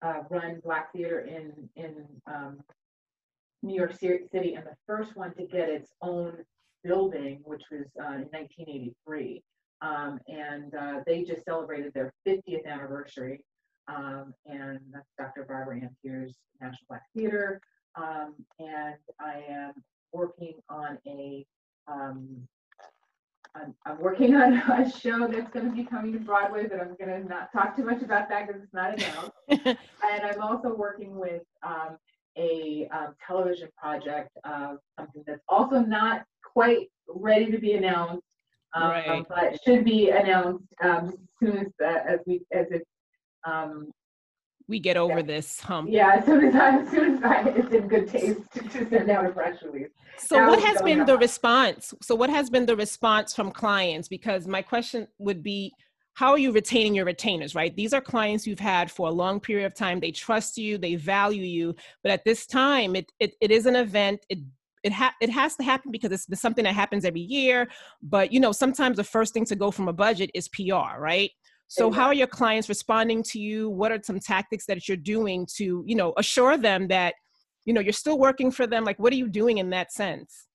uh, 0.01 0.19
run 0.29 0.61
black 0.63 0.93
theater 0.93 1.19
in 1.19 1.69
in 1.75 2.05
um, 2.27 2.61
New 3.61 3.75
York 3.75 3.93
City, 3.93 4.53
and 4.55 4.65
the 4.65 4.75
first 4.87 5.15
one 5.15 5.33
to 5.35 5.45
get 5.45 5.69
its 5.69 5.91
own 6.01 6.37
building, 6.83 7.41
which 7.43 7.63
was 7.71 7.87
uh, 7.99 8.13
in 8.15 8.27
1983. 8.31 9.43
Um, 9.81 10.19
and 10.27 10.75
uh, 10.75 10.99
they 11.05 11.23
just 11.23 11.43
celebrated 11.45 11.93
their 11.93 12.13
50th 12.27 12.65
anniversary. 12.65 13.43
Um, 13.87 14.33
and 14.45 14.79
that's 14.91 15.09
Dr. 15.17 15.45
Barbara 15.47 15.81
Ann 15.81 15.95
Teer's 16.03 16.35
National 16.59 16.85
Black 16.87 17.03
Theater. 17.15 17.59
Um, 17.95 18.35
and 18.59 18.95
I 19.19 19.43
am 19.49 19.73
working 20.13 20.53
on 20.69 20.97
a 21.07 21.45
um, 21.87 22.47
I'm, 23.55 23.75
I'm, 23.85 23.99
working 23.99 24.35
on 24.41 24.53
a 24.53 24.91
show 24.91 25.27
that's 25.27 25.51
going 25.51 25.69
to 25.69 25.75
be 25.75 25.83
coming 25.83 26.13
to 26.13 26.19
Broadway, 26.19 26.67
but 26.67 26.79
I'm 26.79 26.95
going 26.95 27.21
to 27.21 27.27
not 27.27 27.51
talk 27.51 27.75
too 27.75 27.83
much 27.83 28.01
about 28.01 28.29
that 28.29 28.47
because 28.47 28.61
it's 28.61 28.73
not 28.73 28.93
announced. 28.93 29.31
and 29.49 30.23
I'm 30.23 30.41
also 30.41 30.73
working 30.73 31.17
with 31.17 31.43
um, 31.63 31.97
a 32.37 32.87
um, 32.91 33.15
television 33.25 33.69
project 33.77 34.29
of 34.45 34.77
something 34.97 35.23
that's 35.27 35.43
also 35.49 35.79
not 35.79 36.23
quite 36.53 36.87
ready 37.07 37.51
to 37.51 37.57
be 37.57 37.73
announced, 37.73 38.23
um, 38.73 38.89
Right. 38.89 39.25
but 39.27 39.59
should 39.63 39.83
be 39.83 40.09
announced 40.09 40.65
um, 40.81 41.07
as 41.09 41.13
soon 41.39 41.57
as 41.57 41.67
uh, 41.83 41.99
as 42.07 42.19
we 42.25 42.41
as 42.51 42.67
it. 42.71 42.87
We 44.71 44.79
get 44.79 44.95
over 44.95 45.19
Yeah. 45.19 45.33
this 45.33 45.59
hump. 45.59 45.89
yeah, 45.91 46.15
as 46.15 46.25
soon 46.25 46.45
as 46.45 46.55
I, 46.55 46.77
as 46.79 46.89
soon 46.89 47.17
as 47.17 47.23
I, 47.23 47.49
it's 47.49 47.73
in 47.75 47.89
good 47.89 48.07
taste 48.07 48.39
to, 48.53 48.89
send 48.89 49.09
out 49.11 49.25
a 49.25 49.29
press 49.29 49.61
release. 49.63 49.89
So 50.17 50.37
Now 50.37 50.47
what 50.47 50.63
has 50.63 50.81
been 50.81 51.05
the 51.05 51.17
response? 51.17 51.93
So 52.01 52.15
what 52.15 52.29
has 52.29 52.49
been 52.49 52.65
the 52.65 52.77
response 52.77 53.35
from 53.35 53.51
clients? 53.51 54.07
Because 54.07 54.47
my 54.47 54.61
question 54.61 55.09
would 55.19 55.43
be, 55.43 55.73
how 56.13 56.31
are 56.31 56.37
you 56.37 56.53
retaining 56.53 56.95
your 56.95 57.03
retainers, 57.03 57.53
right? 57.53 57.75
These 57.75 57.91
are 57.91 57.99
clients 57.99 58.47
you've 58.47 58.59
had 58.61 58.89
for 58.89 59.09
a 59.09 59.11
long 59.11 59.41
period 59.41 59.65
of 59.65 59.75
time. 59.75 59.99
They 59.99 60.11
trust 60.11 60.57
you, 60.57 60.77
they 60.77 60.95
value 60.95 61.43
you, 61.43 61.75
but 62.01 62.13
at 62.13 62.23
this 62.23 62.45
time, 62.45 62.95
it 62.95 63.11
it, 63.19 63.33
it 63.41 63.51
is 63.51 63.65
an 63.65 63.75
event. 63.75 64.25
It 64.29 64.39
it 64.83 64.93
ha- 64.93 65.15
it 65.21 65.29
has 65.29 65.57
to 65.57 65.63
happen 65.63 65.91
because 65.91 66.11
it's 66.13 66.41
something 66.41 66.63
that 66.63 66.75
happens 66.75 67.03
every 67.03 67.21
year. 67.21 67.67
But 68.01 68.31
you 68.31 68.39
know, 68.39 68.53
sometimes 68.53 68.95
the 68.95 69.03
first 69.03 69.33
thing 69.33 69.45
to 69.45 69.55
go 69.55 69.69
from 69.69 69.89
a 69.89 69.93
budget 69.93 70.31
is 70.33 70.47
PR, 70.47 70.97
right? 70.97 71.31
So 71.73 71.89
how 71.89 72.07
are 72.07 72.13
your 72.13 72.27
clients 72.27 72.67
responding 72.67 73.23
to 73.23 73.39
you? 73.39 73.69
What 73.69 73.93
are 73.93 73.99
some 74.03 74.19
tactics 74.19 74.65
that 74.65 74.89
you're 74.89 74.97
doing 74.97 75.47
to, 75.55 75.83
you 75.87 75.95
know, 75.95 76.13
assure 76.17 76.57
them 76.57 76.89
that, 76.89 77.13
you 77.63 77.73
know, 77.73 77.79
you're 77.79 77.93
still 77.93 78.19
working 78.19 78.51
for 78.51 78.67
them? 78.67 78.83
Like, 78.83 78.99
what 78.99 79.13
are 79.13 79.15
you 79.15 79.29
doing 79.29 79.57
in 79.59 79.69
that 79.69 79.93
sense? 79.93 80.47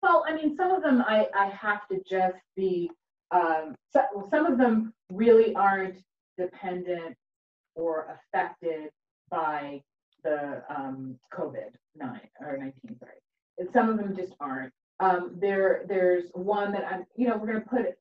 Well, 0.00 0.24
I 0.28 0.32
mean, 0.32 0.56
some 0.56 0.70
of 0.70 0.82
them 0.84 1.02
I, 1.06 1.26
I 1.36 1.46
have 1.46 1.88
to 1.88 2.00
just 2.08 2.38
be, 2.54 2.88
um, 3.32 3.74
so, 3.92 4.02
some 4.30 4.46
of 4.46 4.58
them 4.58 4.94
really 5.12 5.54
aren't 5.56 5.98
dependent 6.38 7.16
or 7.74 8.16
affected 8.32 8.90
by 9.28 9.82
the 10.22 10.62
um, 10.68 11.18
COVID 11.34 11.72
nine 11.96 12.28
or 12.40 12.56
nineteen, 12.56 12.96
sorry. 12.98 13.14
And 13.58 13.68
some 13.72 13.88
of 13.88 13.96
them 13.96 14.16
just 14.16 14.34
aren't. 14.38 14.72
Um, 15.00 15.36
there, 15.40 15.84
there's 15.88 16.30
one 16.34 16.72
that 16.72 16.84
I'm, 16.90 17.04
you 17.16 17.26
know, 17.26 17.36
we're 17.36 17.46
gonna 17.48 17.60
put 17.60 17.80
it, 17.80 17.98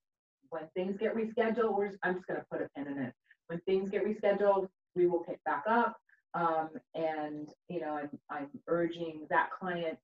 when 0.49 0.63
things 0.75 0.97
get 0.97 1.15
rescheduled, 1.15 1.77
we're, 1.77 1.91
I'm 2.03 2.15
just 2.15 2.27
gonna 2.27 2.45
put 2.51 2.61
a 2.61 2.69
pin 2.75 2.87
in 2.87 2.97
it. 2.99 3.13
When 3.47 3.59
things 3.61 3.89
get 3.89 4.05
rescheduled, 4.05 4.69
we 4.95 5.07
will 5.07 5.23
pick 5.23 5.43
back 5.43 5.63
up. 5.67 5.97
Um, 6.33 6.69
and, 6.93 7.49
you 7.69 7.81
know, 7.81 7.93
I'm, 7.93 8.09
I'm 8.29 8.49
urging 8.67 9.25
that 9.29 9.49
client 9.51 9.97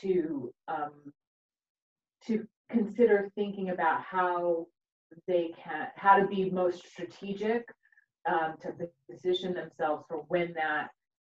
to, 0.00 0.52
um, 0.68 0.92
to 2.26 2.46
consider 2.68 3.30
thinking 3.34 3.70
about 3.70 4.02
how 4.02 4.66
they 5.26 5.52
can, 5.62 5.88
how 5.96 6.18
to 6.18 6.26
be 6.26 6.50
most 6.50 6.86
strategic, 6.86 7.64
um, 8.30 8.54
to 8.60 8.74
position 9.10 9.54
themselves 9.54 10.04
for 10.08 10.18
when 10.28 10.52
that, 10.54 10.90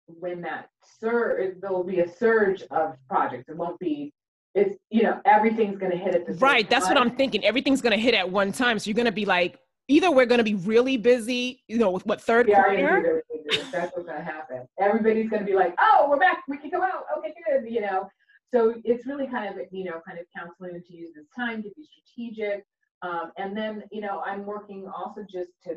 when 0.06 0.42
that 0.42 0.70
surge, 1.00 1.56
there'll 1.60 1.84
be 1.84 2.02
a 2.02 2.08
surge 2.08 2.62
of 2.70 2.96
projects. 3.10 3.50
It 3.50 3.58
won't 3.58 3.80
be, 3.80 4.14
it's, 4.56 4.78
you 4.90 5.04
know, 5.04 5.22
everything's 5.26 5.78
gonna 5.78 5.98
hit 5.98 6.16
at 6.16 6.26
the 6.26 6.34
same 6.34 6.40
Right. 6.40 6.70
That's 6.70 6.88
what. 6.88 6.98
I'm 6.98 7.16
thinking. 7.16 7.44
Everything's 7.44 7.82
going 7.82 7.92
to 7.92 8.02
hit 8.02 8.14
at 8.14 8.30
one 8.30 8.52
time. 8.52 8.80
So 8.80 8.90
you're 8.90 8.96
going 8.96 9.06
to 9.06 9.12
be 9.12 9.26
like, 9.26 9.60
either 9.88 10.10
we're 10.10 10.26
going 10.26 10.40
to 10.40 10.44
be 10.44 10.56
really 10.56 10.98
busy, 10.98 11.62
you 11.68 11.78
know, 11.78 11.92
with 11.92 12.06
what 12.06 12.22
third 12.22 12.48
We 12.48 12.54
are 12.54 12.76
gonna 12.76 12.78
do 12.78 12.88
quarter? 12.88 13.24
That's 13.72 13.96
what's 13.96 14.08
gonna 14.08 14.24
happen. 14.24 14.68
Everybody's 14.80 15.30
gonna 15.30 15.46
be 15.46 15.54
like, 15.54 15.76
oh, 15.80 16.08
we're 16.10 16.18
back, 16.18 16.44
we 16.48 16.58
can 16.58 16.70
go 16.72 16.82
out, 16.82 17.06
okay, 17.18 17.34
good, 17.46 17.72
you 17.72 17.82
know? 17.82 18.10
So 18.54 18.76
it's 18.84 19.06
really 19.06 19.28
kind 19.28 19.48
of, 19.50 19.68
you 19.72 19.84
know, 19.84 20.02
kind 20.08 20.20
of 20.20 20.26
counseling 20.36 20.82
to 20.82 20.96
use 20.96 21.12
this 21.16 21.26
time 21.36 21.62
to 21.64 21.70
be 21.76 21.84
strategic. 21.84 22.66
Um, 23.02 23.32
and 23.38 23.56
then, 23.56 23.84
you 23.92 24.02
know, 24.02 24.22
I'm 24.26 24.46
working 24.46 24.88
also 24.88 25.22
just 25.30 25.52
to, 25.66 25.76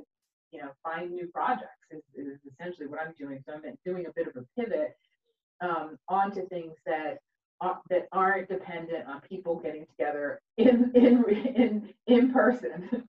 you 0.52 0.60
know, 0.60 0.68
find 0.82 1.10
new 1.10 1.26
projects 1.26 1.84
is, 1.90 2.02
is 2.14 2.38
essentially 2.50 2.86
what 2.86 3.00
I'm 3.00 3.12
doing. 3.18 3.42
So 3.46 3.54
I'm 3.54 3.62
doing 3.84 4.06
a 4.06 4.12
bit 4.14 4.28
of 4.28 4.36
a 4.36 4.60
pivot 4.60 4.96
um, 5.60 5.98
onto 6.08 6.46
things 6.48 6.74
that 6.86 7.18
are, 7.60 7.80
that 7.90 8.08
aren't 8.12 8.48
dependent 8.48 9.06
on 9.06 9.20
people 9.20 9.56
getting 9.56 9.86
together 9.86 10.40
in 10.56 10.90
in 10.94 11.24
in 11.56 11.88
in 12.06 12.32
person. 12.32 12.88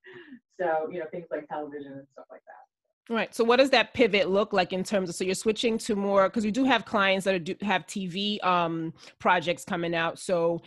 so 0.60 0.88
you 0.90 0.98
know 0.98 1.06
things 1.10 1.26
like 1.30 1.48
television 1.48 1.92
and 1.92 2.06
stuff 2.12 2.26
like 2.30 2.42
that. 2.46 3.14
Right. 3.14 3.34
So 3.34 3.42
what 3.42 3.56
does 3.56 3.70
that 3.70 3.92
pivot 3.92 4.30
look 4.30 4.52
like 4.52 4.72
in 4.72 4.84
terms 4.84 5.08
of, 5.08 5.16
so 5.16 5.24
you're 5.24 5.34
switching 5.34 5.78
to 5.78 5.96
more, 5.96 6.28
because 6.28 6.44
we 6.44 6.52
do 6.52 6.62
have 6.62 6.84
clients 6.84 7.24
that 7.24 7.34
are, 7.34 7.40
do 7.40 7.56
have 7.60 7.84
TV 7.86 8.42
um, 8.44 8.94
projects 9.18 9.64
coming 9.64 9.96
out. 9.96 10.20
So 10.20 10.60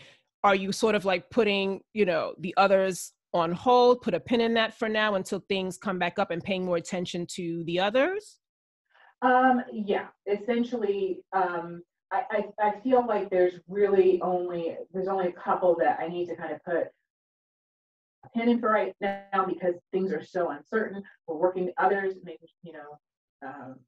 are 0.44 0.54
you 0.54 0.74
sort 0.74 0.94
of 0.96 1.06
like 1.06 1.30
putting, 1.30 1.80
you 1.94 2.04
know, 2.04 2.34
the 2.40 2.54
others 2.58 3.14
on 3.34 3.54
hold, 3.54 4.02
put 4.02 4.14
a 4.14 4.20
pin 4.20 4.42
in 4.42 4.54
that 4.56 4.78
for 4.78 4.90
now 4.90 5.16
until 5.16 5.42
things 5.48 5.78
come 5.78 5.98
back 5.98 6.20
up 6.20 6.32
and 6.32 6.44
paying 6.44 6.66
more 6.66 6.76
attention 6.76 7.26
to 7.36 7.64
the 7.64 7.80
others? 7.80 8.40
Um, 9.22 9.62
yeah, 9.72 10.08
essentially, 10.28 11.22
um, 11.32 11.82
I, 12.14 12.24
I, 12.30 12.68
I 12.68 12.80
feel 12.82 13.06
like 13.06 13.30
there's 13.30 13.56
really 13.68 14.22
only, 14.22 14.78
there's 14.94 15.08
only 15.08 15.28
a 15.28 15.32
couple 15.32 15.76
that 15.80 16.00
I 16.00 16.08
need 16.08 16.28
to 16.28 16.36
kind 16.36 16.54
of 16.54 16.64
put 16.64 16.88
a 18.24 18.30
pin 18.38 18.50
in 18.50 18.60
for 18.60 18.72
right 18.72 18.94
now 19.02 19.46
because 19.48 19.76
things 19.92 20.14
are 20.14 20.24
so 20.24 20.52
uncertain. 20.52 21.04
We're 21.28 21.38
working 21.38 21.66
with 21.66 21.74
others, 21.78 22.14
making, 22.24 22.50
you 22.62 22.74
know, 22.74 23.00
um, 23.48 23.80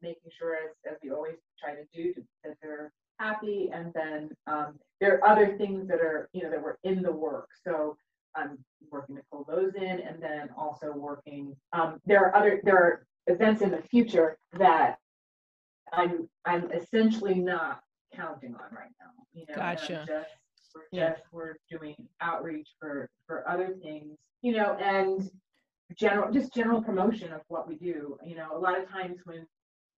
making 0.00 0.30
sure 0.36 0.54
as, 0.56 0.70
as 0.90 0.98
we 1.02 1.10
always 1.10 1.36
try 1.62 1.74
to 1.74 1.84
do 1.94 2.14
to- 2.14 2.24
that 2.44 2.56
they're 2.62 2.92
happy. 3.18 3.70
And 3.72 3.92
then, 3.92 4.30
um, 4.46 4.78
there 5.00 5.16
are 5.16 5.28
other 5.28 5.58
things 5.58 5.86
that 5.88 6.00
are, 6.00 6.30
you 6.32 6.42
know, 6.42 6.50
that 6.50 6.62
were 6.62 6.78
in 6.82 7.02
the 7.02 7.12
work. 7.12 7.50
So 7.62 7.96
I'm 8.34 8.58
working 8.90 9.16
to 9.16 9.22
pull 9.30 9.44
those 9.44 9.74
in 9.74 10.00
and 10.00 10.22
then 10.22 10.48
also 10.56 10.92
working, 10.92 11.54
um, 11.72 12.00
there 12.06 12.24
are 12.24 12.34
other, 12.34 12.60
there 12.64 12.76
are 12.78 13.06
events 13.26 13.60
in 13.60 13.70
the 13.70 13.82
future 13.82 14.38
that 14.54 14.98
I'm, 15.92 16.28
I'm 16.44 16.70
essentially 16.72 17.34
not 17.34 17.80
counting 18.14 18.54
on 18.54 18.74
right 18.74 18.90
now, 19.00 19.10
you 19.32 19.44
know. 19.48 19.54
and 19.54 19.62
I'm 19.62 19.76
Just, 20.06 20.10
we're 20.74 20.82
Yeah. 20.92 21.10
just, 21.10 21.22
we're 21.32 21.54
doing 21.70 21.96
outreach 22.20 22.68
for, 22.80 23.08
for 23.26 23.48
other 23.48 23.74
things, 23.82 24.16
you 24.42 24.52
know, 24.52 24.74
and 24.74 25.30
general, 25.94 26.32
just 26.32 26.52
general 26.54 26.82
promotion 26.82 27.32
of 27.32 27.40
what 27.48 27.68
we 27.68 27.76
do, 27.76 28.18
you 28.24 28.36
know, 28.36 28.56
a 28.56 28.58
lot 28.58 28.78
of 28.80 28.88
times 28.88 29.18
when 29.24 29.46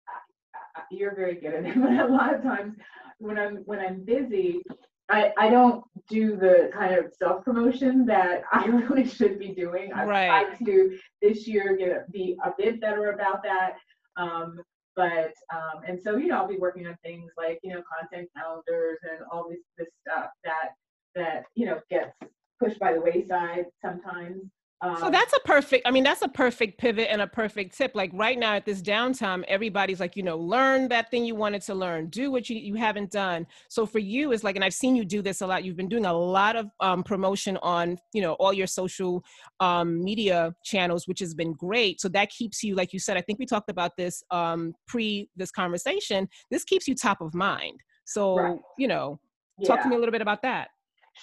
I- 0.07 0.79
I- 0.81 0.83
you're 0.91 1.15
very 1.15 1.35
good 1.35 1.53
at 1.53 1.65
it, 1.65 1.75
but 1.81 1.91
a 1.91 2.07
lot 2.07 2.33
of 2.33 2.43
times 2.43 2.75
when 3.19 3.37
I'm, 3.37 3.57
when 3.65 3.79
I'm 3.79 4.03
busy, 4.03 4.61
I, 5.09 5.31
I 5.37 5.49
don't 5.49 5.85
do 6.09 6.35
the 6.35 6.69
kind 6.73 6.93
of 6.95 7.13
self 7.17 7.45
promotion 7.45 8.05
that 8.07 8.41
I 8.51 8.65
really 8.65 9.07
should 9.07 9.39
be 9.39 9.53
doing. 9.53 9.93
I've 9.93 10.07
Right. 10.07 10.27
tried 10.57 10.65
to 10.65 10.97
this 11.21 11.47
year 11.47 11.75
get 11.77 11.89
a, 11.89 12.03
be 12.11 12.37
a 12.43 12.51
bit 12.57 12.81
better 12.81 13.11
about 13.11 13.41
that. 13.43 13.77
Um, 14.17 14.59
but 14.97 15.31
um, 15.53 15.83
and 15.87 16.01
so 16.01 16.17
you 16.17 16.27
know 16.27 16.37
I'll 16.37 16.47
be 16.47 16.57
working 16.57 16.87
on 16.87 16.97
things 17.03 17.31
like 17.37 17.59
you 17.63 17.73
know 17.73 17.83
content 17.87 18.27
calendars 18.35 18.97
and 19.03 19.25
all 19.31 19.47
this 19.49 19.61
this 19.77 19.87
stuff 20.01 20.31
that 20.43 20.69
that 21.15 21.43
you 21.55 21.67
know 21.67 21.79
gets 21.89 22.11
pushed 22.59 22.79
by 22.79 22.93
the 22.93 22.99
wayside 22.99 23.67
sometimes. 23.81 24.41
Um, 24.81 24.95
So 24.99 25.09
that's 25.09 25.33
a 25.33 25.39
perfect, 25.39 25.87
I 25.87 25.91
mean, 25.91 26.03
that's 26.03 26.21
a 26.21 26.27
perfect 26.27 26.77
pivot 26.77 27.07
and 27.09 27.21
a 27.21 27.27
perfect 27.27 27.75
tip. 27.75 27.93
Like 27.95 28.11
right 28.13 28.37
now 28.37 28.53
at 28.53 28.65
this 28.65 28.81
downtime, 28.81 29.43
everybody's 29.47 29.99
like, 29.99 30.15
you 30.15 30.21
know, 30.21 30.37
learn 30.37 30.87
that 30.89 31.09
thing 31.09 31.25
you 31.25 31.33
wanted 31.33 31.63
to 31.63 31.73
learn, 31.73 32.09
do 32.09 32.29
what 32.29 32.47
you, 32.49 32.57
you 32.57 32.75
haven't 32.75 33.09
done. 33.11 33.47
So 33.69 33.87
for 33.87 33.97
you, 33.97 34.31
it's 34.33 34.43
like, 34.43 34.55
and 34.55 34.63
I've 34.63 34.75
seen 34.75 34.95
you 34.95 35.03
do 35.03 35.23
this 35.23 35.41
a 35.41 35.47
lot. 35.47 35.63
You've 35.63 35.77
been 35.77 35.89
doing 35.89 36.05
a 36.05 36.13
lot 36.13 36.55
of 36.55 36.67
um, 36.79 37.03
promotion 37.03 37.57
on, 37.63 37.97
you 38.13 38.21
know, 38.21 38.33
all 38.33 38.53
your 38.53 38.67
social 38.67 39.23
um, 39.59 40.03
media 40.03 40.53
channels, 40.63 41.07
which 41.07 41.19
has 41.21 41.33
been 41.33 41.53
great. 41.53 41.99
So 41.99 42.07
that 42.09 42.29
keeps 42.29 42.63
you, 42.63 42.75
like 42.75 42.93
you 42.93 42.99
said, 42.99 43.17
I 43.17 43.21
think 43.21 43.39
we 43.39 43.47
talked 43.47 43.71
about 43.71 43.97
this 43.97 44.23
um, 44.29 44.75
pre 44.87 45.27
this 45.35 45.49
conversation. 45.49 46.29
This 46.51 46.63
keeps 46.63 46.87
you 46.87 46.93
top 46.93 47.21
of 47.21 47.33
mind. 47.33 47.79
So, 48.05 48.35
Right. 48.35 48.59
you 48.77 48.87
know, 48.87 49.19
talk 49.65 49.81
to 49.81 49.89
me 49.89 49.95
a 49.95 49.99
little 49.99 50.11
bit 50.11 50.21
about 50.21 50.43
that. 50.43 50.69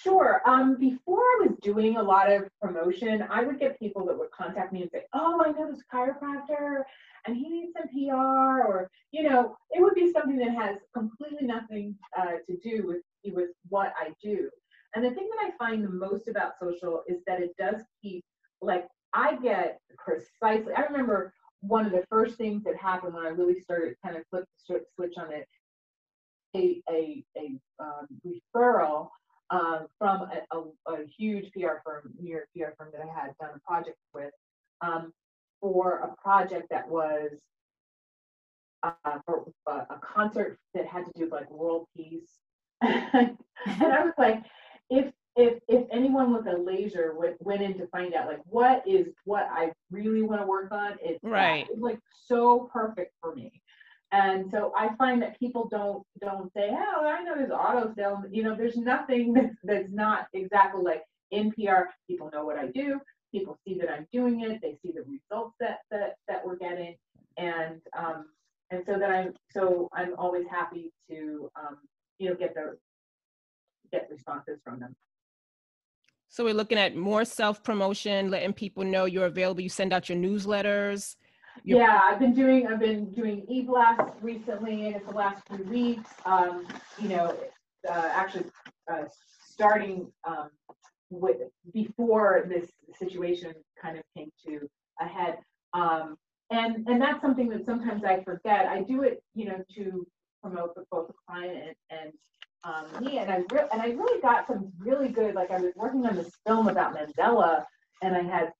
Sure. 0.03 0.41
Um, 0.45 0.75
before 0.77 1.19
I 1.19 1.47
was 1.47 1.57
doing 1.61 1.97
a 1.97 2.03
lot 2.03 2.31
of 2.31 2.43
promotion, 2.61 3.25
I 3.29 3.43
would 3.43 3.59
get 3.59 3.79
people 3.79 4.05
that 4.05 4.17
would 4.17 4.31
contact 4.31 4.73
me 4.73 4.81
and 4.81 4.91
say, 4.91 5.05
"Oh, 5.13 5.41
I 5.45 5.51
know 5.51 5.71
this 5.71 5.83
chiropractor, 5.91 6.83
and 7.25 7.35
he 7.35 7.49
needs 7.49 7.73
some 7.73 7.87
PR," 7.87 8.67
or 8.67 8.89
you 9.11 9.23
know, 9.23 9.57
it 9.71 9.81
would 9.81 9.95
be 9.95 10.11
something 10.11 10.37
that 10.37 10.51
has 10.51 10.77
completely 10.93 11.47
nothing 11.47 11.97
uh, 12.17 12.37
to 12.47 12.57
do 12.57 12.85
with 12.85 13.33
with 13.33 13.51
what 13.69 13.93
I 13.99 14.13
do. 14.21 14.49
And 14.95 15.03
the 15.03 15.11
thing 15.11 15.29
that 15.29 15.45
I 15.47 15.57
find 15.57 15.83
the 15.83 15.89
most 15.89 16.27
about 16.27 16.59
social 16.59 17.03
is 17.07 17.21
that 17.27 17.41
it 17.41 17.55
does 17.57 17.81
keep 18.01 18.23
like 18.61 18.87
I 19.13 19.37
get 19.37 19.79
precisely. 19.97 20.73
I 20.73 20.81
remember 20.81 21.33
one 21.61 21.85
of 21.85 21.91
the 21.91 22.05
first 22.09 22.37
things 22.37 22.63
that 22.65 22.75
happened 22.77 23.13
when 23.13 23.25
I 23.25 23.29
really 23.29 23.59
started 23.61 23.95
kind 24.03 24.17
of 24.17 24.23
flip 24.29 24.45
the 24.67 24.81
switch 24.95 25.13
on 25.17 25.31
it. 25.31 25.47
A 26.55 26.81
a 26.89 27.23
a 27.37 27.59
um, 27.79 28.07
referral 28.25 29.09
um, 29.49 29.87
from 29.97 30.21
a, 30.21 30.41
a, 30.51 30.93
a 30.93 31.05
huge 31.17 31.51
PR 31.53 31.81
firm, 31.85 32.13
New 32.19 32.31
York 32.31 32.47
PR 32.55 32.73
firm 32.77 32.89
that 32.93 33.01
I 33.01 33.21
had 33.21 33.37
done 33.39 33.51
a 33.55 33.59
project 33.59 33.97
with, 34.13 34.31
um, 34.81 35.13
for 35.61 35.99
a 35.99 36.21
project 36.21 36.69
that 36.69 36.87
was 36.87 37.31
uh, 38.83 39.19
for 39.25 39.45
a, 39.67 39.71
a 39.71 39.99
concert 40.01 40.59
that 40.73 40.85
had 40.85 41.05
to 41.05 41.11
do 41.15 41.23
with 41.23 41.31
like 41.31 41.49
world 41.49 41.87
peace. 41.95 42.39
and 42.81 43.37
I 43.65 44.03
was 44.03 44.13
like, 44.17 44.43
if 44.89 45.11
if 45.35 45.59
if 45.67 45.85
anyone 45.91 46.33
with 46.33 46.47
a 46.47 46.57
laser 46.57 47.13
went, 47.17 47.41
went 47.41 47.61
in 47.61 47.77
to 47.77 47.87
find 47.87 48.13
out 48.13 48.27
like 48.27 48.41
what 48.45 48.87
is 48.87 49.07
what 49.25 49.47
I 49.51 49.71
really 49.91 50.21
want 50.21 50.41
to 50.41 50.47
work 50.47 50.71
on, 50.71 50.97
it's. 51.01 51.23
Right. 51.23 51.67
It's 51.69 51.81
like 51.81 51.99
so 52.27 52.69
perfect 52.71 53.13
for 53.21 53.35
me. 53.35 53.61
And 54.11 54.49
so 54.51 54.71
I 54.77 54.95
find 54.95 55.21
that 55.21 55.39
people 55.39 55.67
don't 55.67 56.03
don't 56.21 56.51
say, 56.53 56.69
oh, 56.71 57.05
I 57.05 57.23
know 57.23 57.35
there's 57.35 57.51
auto 57.51 57.93
sales. 57.95 58.25
You 58.31 58.43
know, 58.43 58.55
there's 58.55 58.77
nothing 58.77 59.33
that's 59.35 59.55
that's 59.63 59.91
not 59.91 60.27
exactly 60.33 60.83
like 60.83 61.03
in 61.31 61.51
PR. 61.51 61.89
People 62.07 62.29
know 62.31 62.45
what 62.45 62.57
I 62.57 62.67
do. 62.67 63.01
People 63.31 63.57
see 63.67 63.77
that 63.79 63.89
I'm 63.89 64.07
doing 64.13 64.41
it. 64.41 64.61
They 64.61 64.77
see 64.81 64.93
the 64.93 65.01
results 65.01 65.55
that 65.59 65.79
that 65.91 66.15
that 66.27 66.45
we're 66.45 66.57
getting, 66.57 66.95
and 67.37 67.81
um, 67.97 68.27
and 68.71 68.83
so 68.85 68.97
that 68.97 69.09
I'm 69.09 69.33
so 69.51 69.89
I'm 69.93 70.13
always 70.17 70.45
happy 70.49 70.93
to 71.09 71.51
um, 71.55 71.77
you 72.19 72.29
know 72.29 72.35
get 72.35 72.53
the 72.53 72.77
get 73.91 74.07
responses 74.09 74.59
from 74.63 74.79
them. 74.79 74.95
So 76.29 76.43
we're 76.43 76.53
looking 76.53 76.77
at 76.77 76.95
more 76.95 77.25
self 77.25 77.63
promotion, 77.63 78.29
letting 78.29 78.53
people 78.53 78.83
know 78.83 79.05
you're 79.05 79.25
available. 79.25 79.61
You 79.61 79.69
send 79.69 79.93
out 79.93 80.09
your 80.09 80.17
newsletters. 80.17 81.15
Yeah, 81.65 82.01
I've 82.03 82.19
been 82.19 82.33
doing 82.33 82.67
I've 82.67 82.79
been 82.79 83.09
doing 83.11 83.45
e-blasts 83.49 84.15
recently, 84.21 84.87
and 84.87 84.95
it's 84.95 85.05
the 85.05 85.15
last 85.15 85.43
few 85.47 85.63
weeks. 85.65 86.09
Um, 86.25 86.67
you 87.01 87.09
know, 87.09 87.35
uh, 87.89 88.09
actually 88.13 88.45
uh, 88.91 89.05
starting 89.53 90.11
um, 90.27 90.49
with 91.09 91.37
before 91.73 92.45
this 92.47 92.69
situation 92.99 93.53
kind 93.81 93.97
of 93.97 94.03
came 94.15 94.31
to 94.45 94.69
a 95.01 95.07
head. 95.07 95.39
Um, 95.73 96.17
and 96.51 96.87
and 96.87 97.01
that's 97.01 97.21
something 97.21 97.49
that 97.49 97.65
sometimes 97.65 98.03
I 98.03 98.23
forget. 98.23 98.67
I 98.67 98.81
do 98.81 99.01
it, 99.01 99.23
you 99.33 99.45
know, 99.45 99.63
to 99.75 100.05
promote 100.41 100.75
both 100.91 101.07
the 101.07 101.13
client 101.27 101.75
and, 101.89 101.99
and 101.99 102.11
um, 102.63 103.03
me, 103.03 103.17
and 103.17 103.31
I 103.31 103.37
re- 103.49 103.67
and 103.71 103.81
I 103.81 103.87
really 103.87 104.21
got 104.21 104.47
some 104.47 104.71
really 104.79 105.09
good. 105.09 105.33
Like 105.35 105.51
I 105.51 105.59
was 105.59 105.73
working 105.75 106.05
on 106.05 106.15
this 106.15 106.31
film 106.45 106.67
about 106.67 106.95
Mandela, 106.95 107.65
and 108.03 108.15
I 108.15 108.21
had 108.21 108.51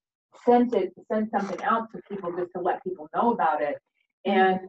sent 0.46 0.74
it 0.74 0.94
sent 1.12 1.32
something 1.32 1.62
out 1.64 1.92
to 1.92 2.02
people 2.10 2.32
just 2.36 2.52
to 2.56 2.62
let 2.62 2.84
people 2.84 3.10
know 3.16 3.32
about 3.34 3.62
it, 3.62 3.78
and 4.26 4.60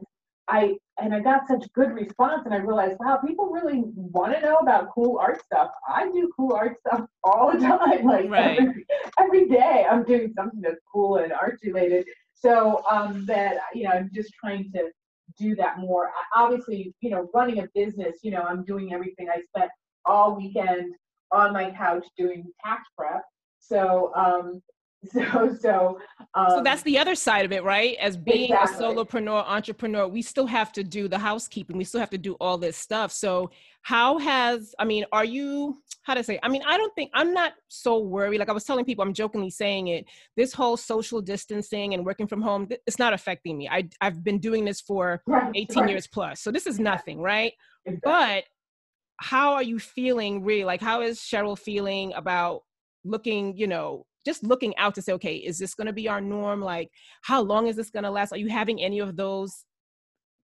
I 0.47 0.75
and 0.99 1.13
I 1.13 1.19
got 1.19 1.47
such 1.47 1.65
good 1.73 1.93
response, 1.93 2.43
and 2.45 2.53
I 2.53 2.57
realized, 2.57 2.97
wow, 2.99 3.17
people 3.17 3.49
really 3.49 3.83
want 3.95 4.33
to 4.33 4.41
know 4.41 4.57
about 4.57 4.89
cool 4.93 5.17
art 5.19 5.43
stuff. 5.43 5.71
I 5.87 6.09
do 6.11 6.31
cool 6.35 6.53
art 6.53 6.77
stuff 6.79 7.07
all 7.23 7.51
the 7.51 7.59
time, 7.59 8.05
like 8.05 8.29
right. 8.29 8.59
every, 8.59 8.85
every 9.19 9.49
day. 9.49 9.85
I'm 9.89 10.03
doing 10.03 10.33
something 10.35 10.61
that's 10.61 10.81
cool 10.91 11.17
and 11.17 11.31
art 11.33 11.59
related. 11.63 12.05
So 12.33 12.83
um, 12.89 13.25
that 13.25 13.57
you 13.73 13.83
know, 13.83 13.91
I'm 13.91 14.09
just 14.13 14.31
trying 14.39 14.71
to 14.73 14.89
do 15.37 15.55
that 15.55 15.79
more. 15.79 16.11
Obviously, 16.35 16.93
you 17.01 17.09
know, 17.09 17.29
running 17.33 17.59
a 17.59 17.67
business, 17.75 18.17
you 18.23 18.31
know, 18.31 18.41
I'm 18.41 18.63
doing 18.63 18.93
everything. 18.93 19.29
I 19.29 19.41
spent 19.55 19.71
all 20.05 20.35
weekend 20.35 20.93
on 21.31 21.53
my 21.53 21.71
couch 21.71 22.05
doing 22.17 22.45
tax 22.63 22.83
prep. 22.97 23.23
So, 23.59 24.11
um, 24.15 24.61
so, 25.13 25.55
so, 25.59 25.99
um, 26.33 26.49
so 26.49 26.63
that's 26.63 26.81
the 26.83 26.97
other 26.97 27.15
side 27.15 27.45
of 27.45 27.51
it, 27.51 27.63
right? 27.63 27.95
As 27.99 28.17
being 28.17 28.51
exactly. 28.51 28.85
a 28.85 28.89
solopreneur, 28.89 29.45
entrepreneur, 29.47 30.07
we 30.07 30.21
still 30.21 30.47
have 30.47 30.71
to 30.73 30.83
do 30.83 31.07
the 31.07 31.19
housekeeping. 31.19 31.77
We 31.77 31.83
still 31.83 31.99
have 31.99 32.09
to 32.09 32.17
do 32.17 32.33
all 32.39 32.57
this 32.57 32.77
stuff. 32.77 33.11
So, 33.11 33.51
how 33.87 34.17
has 34.17 34.75
i 34.79 34.83
mean 34.83 35.05
are 35.13 35.23
you 35.23 35.77
how 36.03 36.13
to 36.13 36.21
say 36.21 36.37
i 36.43 36.49
mean 36.49 36.61
i 36.67 36.75
don't 36.75 36.93
think 36.95 37.09
i'm 37.13 37.33
not 37.33 37.53
so 37.69 37.99
worried 37.99 38.37
like 38.37 38.49
i 38.49 38.51
was 38.51 38.65
telling 38.65 38.83
people 38.83 39.01
i'm 39.01 39.13
jokingly 39.13 39.49
saying 39.49 39.87
it 39.87 40.05
this 40.35 40.51
whole 40.51 40.75
social 40.75 41.21
distancing 41.21 41.93
and 41.93 42.05
working 42.05 42.27
from 42.27 42.41
home 42.41 42.67
it's 42.85 42.99
not 42.99 43.13
affecting 43.13 43.57
me 43.57 43.69
I, 43.69 43.87
i've 44.01 44.25
been 44.25 44.39
doing 44.39 44.65
this 44.65 44.81
for 44.81 45.21
right, 45.25 45.51
18 45.55 45.83
right. 45.83 45.89
years 45.89 46.05
plus 46.05 46.41
so 46.41 46.51
this 46.51 46.67
is 46.67 46.81
nothing 46.81 47.21
right 47.21 47.53
exactly. 47.85 48.01
but 48.03 48.43
how 49.21 49.53
are 49.53 49.63
you 49.63 49.79
feeling 49.79 50.43
really 50.43 50.65
like 50.65 50.81
how 50.81 51.01
is 51.01 51.19
cheryl 51.19 51.57
feeling 51.57 52.11
about 52.13 52.63
looking 53.05 53.55
you 53.55 53.67
know 53.67 54.05
just 54.27 54.43
looking 54.43 54.75
out 54.75 54.93
to 54.93 55.01
say 55.01 55.13
okay 55.13 55.35
is 55.35 55.57
this 55.57 55.73
going 55.73 55.87
to 55.87 55.93
be 55.93 56.09
our 56.09 56.19
norm 56.19 56.59
like 56.61 56.89
how 57.21 57.41
long 57.41 57.67
is 57.67 57.77
this 57.77 57.89
going 57.89 58.03
to 58.03 58.11
last 58.11 58.33
are 58.33 58.37
you 58.37 58.49
having 58.49 58.81
any 58.81 58.99
of 58.99 59.15
those 59.15 59.63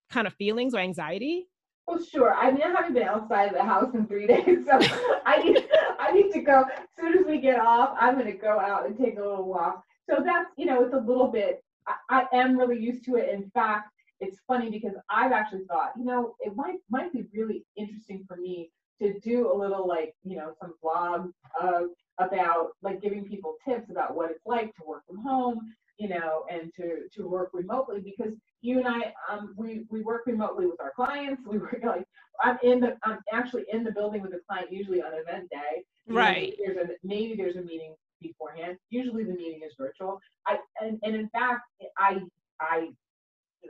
kind 0.09 0.25
of 0.25 0.33
feelings 0.35 0.73
or 0.73 0.79
anxiety 0.79 1.47
well, 1.85 2.01
sure. 2.01 2.33
I 2.33 2.49
mean, 2.49 2.61
I 2.63 2.69
haven't 2.69 2.93
been 2.93 3.03
outside 3.03 3.47
of 3.47 3.55
the 3.55 3.63
house 3.63 3.93
in 3.93 4.07
three 4.07 4.25
days, 4.33 4.65
so 4.65 4.79
I 5.25 5.43
need 5.43 5.67
I 5.99 6.13
need 6.13 6.31
to 6.31 6.39
go. 6.39 6.63
As 6.63 6.87
soon 6.97 7.17
as 7.17 7.25
we 7.25 7.39
get 7.39 7.59
off, 7.59 7.97
I'm 7.99 8.13
going 8.13 8.31
to 8.31 8.37
go 8.37 8.57
out 8.57 8.85
and 8.85 8.97
take 8.97 9.17
a 9.17 9.21
little 9.21 9.43
walk. 9.43 9.83
So 10.09 10.23
that's 10.23 10.49
you 10.55 10.65
know, 10.65 10.81
it's 10.85 10.93
a 10.93 10.97
little 10.97 11.27
bit. 11.27 11.61
I, 12.09 12.23
I 12.31 12.37
am 12.37 12.57
really 12.57 12.79
used 12.81 13.03
to 13.07 13.15
it. 13.17 13.33
In 13.33 13.49
fact, 13.49 13.89
it's 14.21 14.39
funny 14.47 14.69
because 14.69 14.93
I've 15.09 15.33
actually 15.33 15.65
thought, 15.65 15.91
you 15.97 16.05
know, 16.05 16.35
it 16.39 16.55
might 16.55 16.77
might 16.89 17.11
be 17.11 17.25
really 17.33 17.65
interesting 17.75 18.23
for 18.29 18.37
me 18.37 18.71
to 19.01 19.19
do 19.19 19.51
a 19.51 19.55
little 19.55 19.85
like 19.85 20.15
you 20.23 20.37
know 20.37 20.53
some 20.61 20.73
vlog 20.81 21.31
uh, 21.61 21.81
about 22.19 22.69
like 22.81 23.01
giving 23.01 23.25
people 23.25 23.55
tips 23.67 23.89
about 23.89 24.15
what 24.15 24.29
it's 24.29 24.45
like 24.45 24.73
to 24.75 24.83
work 24.85 25.03
from 25.07 25.17
home 25.17 25.73
you 25.97 26.09
know, 26.09 26.43
and 26.49 26.73
to 26.75 27.07
to 27.15 27.27
work 27.27 27.51
remotely 27.53 28.01
because 28.01 28.33
you 28.61 28.79
and 28.79 28.87
I 28.87 29.13
um 29.29 29.53
we 29.55 29.85
we 29.89 30.01
work 30.01 30.23
remotely 30.25 30.65
with 30.65 30.81
our 30.81 30.91
clients. 30.95 31.43
We 31.47 31.57
work 31.59 31.79
like 31.83 32.05
I'm 32.41 32.57
in 32.63 32.79
the 32.79 32.97
I'm 33.03 33.19
actually 33.31 33.65
in 33.71 33.83
the 33.83 33.91
building 33.91 34.21
with 34.21 34.31
the 34.31 34.39
client 34.47 34.71
usually 34.71 35.01
on 35.01 35.13
event 35.13 35.49
day. 35.49 35.83
Right. 36.07 36.35
Maybe 36.35 36.57
there's 36.65 36.89
a 36.89 36.93
maybe 37.03 37.35
there's 37.35 37.55
a 37.55 37.61
meeting 37.61 37.95
beforehand. 38.21 38.77
Usually 38.89 39.23
the 39.23 39.33
meeting 39.33 39.61
is 39.65 39.73
virtual. 39.77 40.19
I 40.47 40.57
and, 40.81 40.99
and 41.03 41.15
in 41.15 41.29
fact 41.29 41.61
I 41.97 42.21
I 42.59 42.89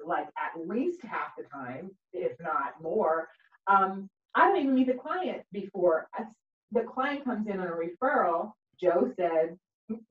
like 0.05 0.27
at 0.37 0.67
least 0.67 1.01
half 1.03 1.35
the 1.37 1.43
time, 1.43 1.91
if 2.13 2.31
not 2.41 2.81
more, 2.81 3.27
um, 3.67 4.09
I 4.33 4.47
don't 4.47 4.57
even 4.57 4.73
meet 4.73 4.87
the 4.87 4.95
client 4.95 5.43
before. 5.51 6.07
The 6.73 6.81
client 6.81 7.23
comes 7.23 7.47
in 7.47 7.59
on 7.59 7.67
a 7.67 7.71
referral. 7.71 8.53
Joe 8.81 9.11
said, 9.15 9.57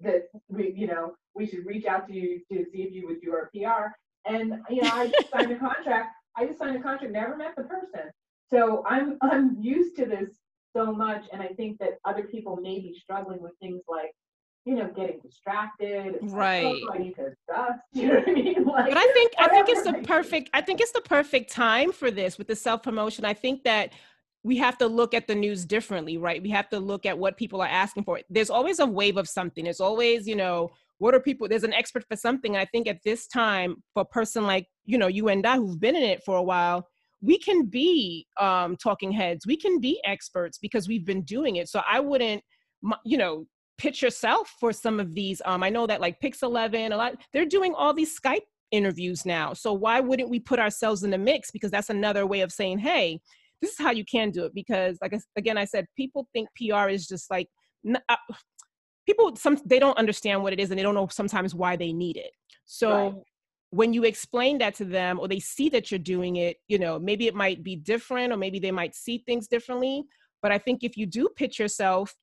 that 0.01 0.29
we, 0.49 0.73
you 0.77 0.87
know, 0.87 1.15
we 1.35 1.47
should 1.47 1.65
reach 1.67 1.87
out 1.87 2.07
to 2.09 2.15
you 2.15 2.41
to 2.51 2.65
see 2.71 2.83
if 2.83 2.93
you 2.93 3.07
would 3.07 3.21
do 3.21 3.33
our 3.33 3.51
PR. 3.55 3.95
And 4.31 4.61
you 4.71 4.83
know, 4.83 4.91
I 4.93 5.09
just 5.09 5.31
signed 5.31 5.53
a 5.53 5.59
contract. 5.59 6.15
I 6.37 6.47
just 6.47 6.59
signed 6.59 6.77
a 6.77 6.81
contract, 6.81 7.13
never 7.13 7.37
met 7.37 7.55
the 7.57 7.65
person. 7.65 8.11
So 8.51 8.85
I'm 8.87 9.19
I'm 9.23 9.57
used 9.61 9.97
to 9.97 10.05
this 10.07 10.31
so 10.75 10.93
much, 10.93 11.25
and 11.33 11.43
I 11.43 11.49
think 11.49 11.79
that 11.79 11.99
other 12.05 12.25
people 12.25 12.57
may 12.57 12.79
be 12.81 12.95
struggling 12.99 13.43
with 13.43 13.53
things 13.61 13.83
like, 13.89 14.13
you 14.65 14.75
know, 14.75 14.89
getting 14.89 15.21
distracted. 15.21 16.19
right. 16.23 16.65
Like, 16.65 16.83
oh, 16.89 16.95
I 16.95 16.99
need 16.99 17.15
to 17.17 17.35
dust. 17.49 17.81
You 17.93 18.09
know 18.09 18.15
what 18.15 18.29
I 18.29 18.33
mean? 18.33 18.65
Like, 18.65 18.89
but 18.91 18.99
I 18.99 19.13
think 19.13 19.33
I 19.39 19.49
think 19.49 19.69
it's 19.69 19.83
the 19.83 19.95
perfect. 20.07 20.51
I 20.55 20.61
think 20.61 20.81
it's 20.81 20.93
the 20.93 21.01
perfect 21.01 21.51
time 21.51 21.93
for 21.93 22.11
this 22.11 22.39
with 22.39 22.47
the 22.47 22.57
self 22.57 22.83
promotion. 22.83 23.25
I 23.25 23.35
think 23.35 23.65
that 23.65 23.93
we 24.45 24.57
have 24.57 24.77
to 24.79 24.87
look 24.87 25.15
at 25.15 25.27
the 25.27 25.35
news 25.35 25.65
differently, 25.65 26.17
right? 26.17 26.43
We 26.43 26.51
have 26.51 26.69
to 26.71 26.81
look 26.81 27.07
at 27.07 27.17
what 27.17 27.37
people 27.37 27.61
are 27.61 27.69
asking 27.69 28.05
for. 28.05 28.21
There's 28.29 28.51
always 28.51 28.81
a 28.81 28.87
wave 28.87 29.17
of 29.17 29.29
something. 29.29 29.65
There's 29.65 29.81
always, 29.81 30.27
you 30.27 30.37
know, 30.37 30.71
what 30.99 31.15
are 31.15 31.21
people, 31.21 31.49
there's 31.49 31.65
an 31.65 31.73
expert 31.73 32.05
for 32.09 32.17
something. 32.17 32.57
I 32.57 32.65
think 32.65 32.89
at 32.89 33.03
this 33.05 33.27
time, 33.27 33.83
for 33.95 34.03
a 34.03 34.07
person 34.07 34.45
like, 34.47 34.67
you 34.85 34.99
know, 34.99 35.07
you 35.07 35.29
and 35.29 35.47
I 35.47 35.57
who've 35.57 35.81
been 35.81 35.97
in 35.97 36.03
it 36.03 36.25
for 36.25 36.37
a 36.37 36.43
while, 36.43 36.87
we 37.21 37.39
can 37.39 37.67
be 37.67 38.27
um, 38.41 38.77
talking 38.77 39.13
heads. 39.13 39.47
We 39.47 39.57
can 39.57 39.81
be 39.81 40.01
experts 40.05 40.59
because 40.59 40.89
we've 40.89 41.07
been 41.07 41.23
doing 41.23 41.57
it. 41.57 41.69
So 41.69 41.81
I 41.89 42.01
wouldn't, 42.01 42.43
you 43.05 43.17
know, 43.17 43.47
pitch 43.79 44.03
yourself 44.03 44.53
for 44.59 44.73
some 44.73 44.99
of 44.99 45.15
these. 45.15 45.41
Um, 45.45 45.63
I 45.63 45.71
know 45.71 45.87
that 45.87 46.01
like 46.01 46.21
Pix11, 46.21 46.93
a 46.93 46.97
lot, 46.97 47.15
they're 47.33 47.47
doing 47.47 47.75
all 47.75 47.95
these 47.95 48.19
Skype 48.19 48.43
interviews 48.73 49.25
now. 49.25 49.53
So 49.53 49.73
why 49.73 50.01
wouldn't 50.01 50.31
we 50.31 50.41
put 50.41 50.59
ourselves 50.59 51.05
in 51.05 51.11
the 51.11 51.19
mix? 51.19 51.53
Because 51.53 51.71
that's 51.71 51.91
another 51.91 52.27
way 52.27 52.41
of 52.41 52.53
saying, 52.53 52.79
hey, 52.79 53.21
this 53.63 53.71
is 53.71 53.79
how 53.79 53.93
you 53.93 54.05
can 54.05 54.31
do 54.31 54.45
it 54.45 54.53
because 54.55 54.99
like 55.01 55.15
I, 55.15 55.21
again 55.37 55.57
i 55.57 55.65
said 55.65 55.87
people 55.97 56.29
think 56.35 56.49
pr 56.57 56.89
is 56.89 57.07
just 57.07 57.31
like 57.31 57.49
uh, 58.09 58.17
people 59.07 59.35
some 59.37 59.57
they 59.65 59.79
don't 59.79 59.97
understand 59.97 60.43
what 60.43 60.53
it 60.53 60.61
is 60.61 60.71
and 60.71 60.79
they 60.79 60.83
don't 60.83 60.95
know 60.95 61.09
sometimes 61.11 61.55
why 61.55 61.77
they 61.77 61.93
need 61.93 62.17
it 62.17 62.33
so 62.67 62.91
right. 62.91 63.15
when 63.71 63.93
you 63.95 64.05
explain 64.05 64.59
that 64.59 64.75
to 64.75 64.85
them 64.85 65.19
or 65.19 65.29
they 65.29 65.41
see 65.41 65.69
that 65.71 65.91
you're 65.91 65.99
doing 65.99 66.37
it 66.37 66.59
you 66.69 66.79
know 66.79 66.99
maybe 66.99 67.27
it 67.27 67.35
might 67.35 67.63
be 67.63 67.77
different 67.77 68.33
or 68.33 68.37
maybe 68.37 68.59
they 68.59 68.73
might 68.73 68.95
see 68.95 69.23
things 69.25 69.47
differently 69.47 70.03
but 70.43 70.53
i 70.53 70.59
think 70.59 70.83
if 70.83 70.97
you 70.97 71.07
do 71.07 71.29
pitch 71.37 71.59
yourself 71.59 72.15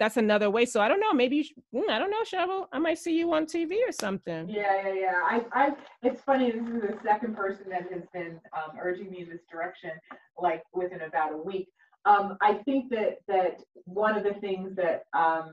that's 0.00 0.16
another 0.16 0.50
way. 0.50 0.64
So 0.64 0.80
I 0.80 0.88
don't 0.88 0.98
know. 0.98 1.12
Maybe 1.12 1.36
you 1.36 1.44
should, 1.44 1.56
mm, 1.74 1.88
I 1.90 1.98
don't 1.98 2.10
know, 2.10 2.22
Cheryl. 2.24 2.66
I 2.72 2.78
might 2.78 2.98
see 2.98 3.16
you 3.16 3.32
on 3.34 3.44
TV 3.44 3.76
or 3.86 3.92
something. 3.92 4.48
Yeah, 4.48 4.82
yeah, 4.82 4.94
yeah. 4.94 5.12
I, 5.22 5.42
I. 5.52 5.70
It's 6.02 6.22
funny. 6.22 6.50
This 6.50 6.62
is 6.62 6.80
the 6.80 6.98
second 7.04 7.36
person 7.36 7.66
that 7.68 7.82
has 7.92 8.02
been 8.12 8.40
um, 8.56 8.78
urging 8.80 9.10
me 9.10 9.20
in 9.20 9.28
this 9.28 9.42
direction, 9.52 9.90
like 10.38 10.62
within 10.72 11.02
about 11.02 11.34
a 11.34 11.36
week. 11.36 11.68
Um, 12.06 12.38
I 12.40 12.54
think 12.54 12.90
that 12.90 13.18
that 13.28 13.60
one 13.84 14.16
of 14.16 14.24
the 14.24 14.32
things 14.40 14.74
that 14.76 15.02
um, 15.12 15.52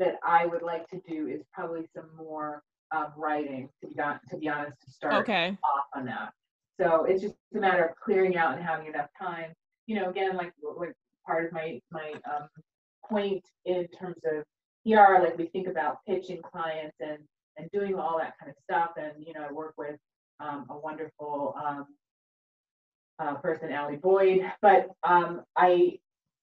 that 0.00 0.16
I 0.26 0.44
would 0.44 0.62
like 0.62 0.88
to 0.88 1.00
do 1.08 1.28
is 1.28 1.42
probably 1.52 1.86
some 1.94 2.10
more 2.16 2.64
um, 2.90 3.12
writing. 3.16 3.68
To 3.80 3.86
be 3.86 3.94
to 3.94 4.36
be 4.38 4.48
honest, 4.48 4.76
to 4.86 4.90
start 4.90 5.14
okay. 5.14 5.56
off 5.62 5.86
on 5.94 6.04
that. 6.06 6.32
So 6.80 7.04
it's 7.04 7.22
just 7.22 7.36
a 7.54 7.60
matter 7.60 7.84
of 7.84 7.94
clearing 8.04 8.36
out 8.36 8.56
and 8.56 8.64
having 8.64 8.88
enough 8.88 9.10
time. 9.16 9.52
You 9.86 10.00
know, 10.00 10.10
again, 10.10 10.36
like, 10.36 10.52
like 10.76 10.94
part 11.24 11.46
of 11.46 11.52
my 11.52 11.80
my 11.92 12.14
um, 12.28 12.48
point 13.08 13.44
in 13.64 13.86
terms 13.88 14.22
of 14.24 14.44
PR, 14.84 15.22
like 15.22 15.36
we 15.36 15.46
think 15.46 15.66
about 15.66 16.04
pitching 16.06 16.42
clients 16.42 16.96
and 17.00 17.18
and 17.56 17.68
doing 17.72 17.96
all 17.96 18.18
that 18.18 18.34
kind 18.38 18.50
of 18.50 18.56
stuff. 18.62 18.90
And 18.96 19.24
you 19.26 19.32
know, 19.34 19.44
I 19.48 19.52
work 19.52 19.74
with 19.76 19.98
um, 20.40 20.66
a 20.70 20.76
wonderful 20.76 21.56
um, 21.62 21.86
uh, 23.18 23.34
person, 23.34 23.72
Allie 23.72 23.96
Boyd. 23.96 24.50
But 24.62 24.90
um, 25.02 25.42
I 25.56 25.98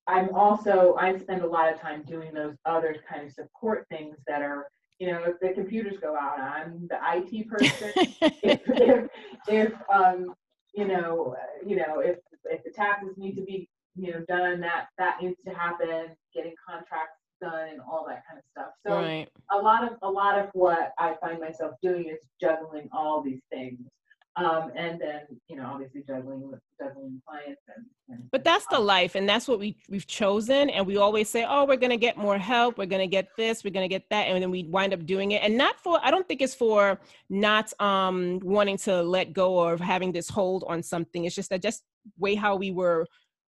I'm 0.07 0.33
also 0.35 0.95
I 0.99 1.17
spend 1.17 1.41
a 1.41 1.47
lot 1.47 1.73
of 1.73 1.79
time 1.79 2.03
doing 2.03 2.33
those 2.33 2.55
other 2.65 2.95
kind 3.09 3.25
of 3.25 3.31
support 3.31 3.85
things 3.89 4.17
that 4.27 4.41
are 4.41 4.67
you 4.99 5.11
know 5.11 5.23
if 5.23 5.39
the 5.39 5.49
computers 5.49 5.97
go 5.99 6.15
out, 6.15 6.39
I'm 6.39 6.87
the 6.87 6.99
IT 7.13 7.49
person. 7.49 7.91
if 8.43 8.61
if, 8.65 9.09
if 9.47 9.73
um, 9.93 10.35
you 10.75 10.87
know, 10.87 11.35
uh, 11.37 11.67
you 11.67 11.77
know, 11.77 11.99
if 11.99 12.17
if 12.45 12.63
the 12.63 12.69
taxes 12.69 13.17
need 13.17 13.35
to 13.35 13.41
be, 13.41 13.67
you 13.95 14.11
know, 14.11 14.23
done, 14.27 14.59
that 14.61 14.87
that 14.97 15.21
needs 15.21 15.37
to 15.47 15.53
happen, 15.53 16.15
getting 16.33 16.53
contracts 16.67 17.19
done 17.41 17.69
and 17.69 17.79
all 17.81 18.05
that 18.07 18.23
kind 18.27 18.39
of 18.39 18.45
stuff. 18.51 18.73
So 18.85 18.95
right. 18.95 19.27
a 19.51 19.57
lot 19.57 19.83
of 19.83 19.97
a 20.01 20.09
lot 20.09 20.37
of 20.39 20.49
what 20.53 20.93
I 20.97 21.15
find 21.21 21.39
myself 21.39 21.73
doing 21.81 22.09
is 22.09 22.19
juggling 22.41 22.89
all 22.91 23.21
these 23.21 23.41
things. 23.51 23.79
Um, 24.37 24.73
and 24.75 24.99
then 24.99 25.21
you 25.47 25.55
know 25.55 25.65
obviously 25.65 26.03
juggling 26.05 26.51
with 26.51 26.59
juggling 26.77 27.21
clients 27.25 27.61
and, 27.73 27.85
and 28.09 28.29
but 28.31 28.43
that's 28.43 28.65
the 28.69 28.77
life 28.77 29.15
and 29.15 29.29
that's 29.29 29.47
what 29.47 29.59
we 29.59 29.77
we've 29.87 30.07
chosen 30.07 30.69
and 30.69 30.85
we 30.85 30.97
always 30.97 31.29
say 31.29 31.45
oh 31.47 31.63
we're 31.63 31.77
going 31.77 31.91
to 31.91 31.95
get 31.95 32.17
more 32.17 32.37
help 32.37 32.77
we're 32.77 32.85
going 32.85 32.99
to 32.99 33.07
get 33.07 33.29
this 33.37 33.63
we're 33.63 33.71
going 33.71 33.87
to 33.87 33.93
get 33.93 34.03
that 34.09 34.23
and 34.23 34.43
then 34.43 34.51
we 34.51 34.63
wind 34.63 34.93
up 34.93 35.05
doing 35.05 35.31
it 35.31 35.41
and 35.41 35.57
not 35.57 35.79
for 35.79 36.01
i 36.03 36.11
don't 36.11 36.27
think 36.27 36.41
it's 36.41 36.53
for 36.53 36.99
not 37.29 37.71
um 37.79 38.37
wanting 38.43 38.77
to 38.79 39.01
let 39.03 39.31
go 39.31 39.53
or 39.53 39.77
having 39.77 40.11
this 40.11 40.27
hold 40.27 40.65
on 40.67 40.83
something 40.83 41.23
it's 41.23 41.33
just 41.33 41.49
that 41.49 41.61
just 41.61 41.83
way 42.19 42.35
how 42.35 42.57
we 42.57 42.71
were 42.71 43.07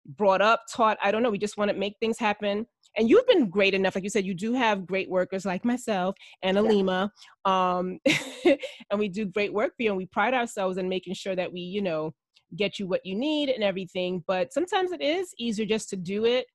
brought 0.06 0.40
up 0.40 0.62
taught 0.70 0.98
i 1.02 1.10
don't 1.10 1.22
know 1.22 1.30
we 1.30 1.38
just 1.38 1.56
want 1.56 1.70
to 1.70 1.76
make 1.76 1.94
things 2.00 2.18
happen 2.18 2.66
and 2.96 3.08
you've 3.08 3.26
been 3.26 3.48
great 3.48 3.74
enough 3.74 3.94
like 3.94 4.04
you 4.04 4.10
said 4.10 4.24
you 4.24 4.34
do 4.34 4.52
have 4.52 4.86
great 4.86 5.08
workers 5.08 5.44
like 5.44 5.64
myself 5.64 6.14
and 6.42 6.58
alima 6.58 7.10
yeah. 7.46 7.76
um, 7.78 7.98
and 8.44 8.98
we 8.98 9.08
do 9.08 9.24
great 9.24 9.52
work 9.52 9.72
for 9.76 9.82
you 9.82 9.90
and 9.90 9.96
we 9.96 10.06
pride 10.06 10.34
ourselves 10.34 10.78
in 10.78 10.88
making 10.88 11.14
sure 11.14 11.36
that 11.36 11.52
we 11.52 11.60
you 11.60 11.82
know 11.82 12.12
get 12.56 12.78
you 12.78 12.86
what 12.86 13.04
you 13.04 13.14
need 13.14 13.48
and 13.48 13.62
everything 13.62 14.22
but 14.26 14.52
sometimes 14.52 14.90
it 14.90 15.00
is 15.00 15.32
easier 15.38 15.66
just 15.66 15.88
to 15.88 15.96
do 15.96 16.24
it 16.24 16.46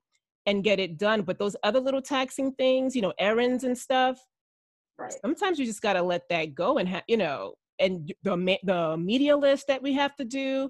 and 0.46 0.64
get 0.64 0.80
it 0.80 0.98
done 0.98 1.22
but 1.22 1.40
those 1.40 1.56
other 1.64 1.80
little 1.80 2.02
taxing 2.02 2.52
things 2.54 2.96
you 2.96 3.02
know 3.02 3.14
errands 3.18 3.64
and 3.64 3.78
stuff 3.78 4.18
right. 4.98 5.14
sometimes 5.22 5.58
you 5.58 5.66
just 5.66 5.82
got 5.82 5.94
to 5.94 6.02
let 6.02 6.24
that 6.30 6.54
go 6.54 6.78
and 6.78 6.90
have 6.90 7.04
you 7.08 7.18
know 7.18 7.54
and 7.80 8.14
the 8.24 8.58
the 8.64 8.98
media 8.98 9.36
list 9.36 9.68
that 9.68 9.82
we 9.82 9.94
have 9.94 10.16
to 10.16 10.26
do 10.26 10.68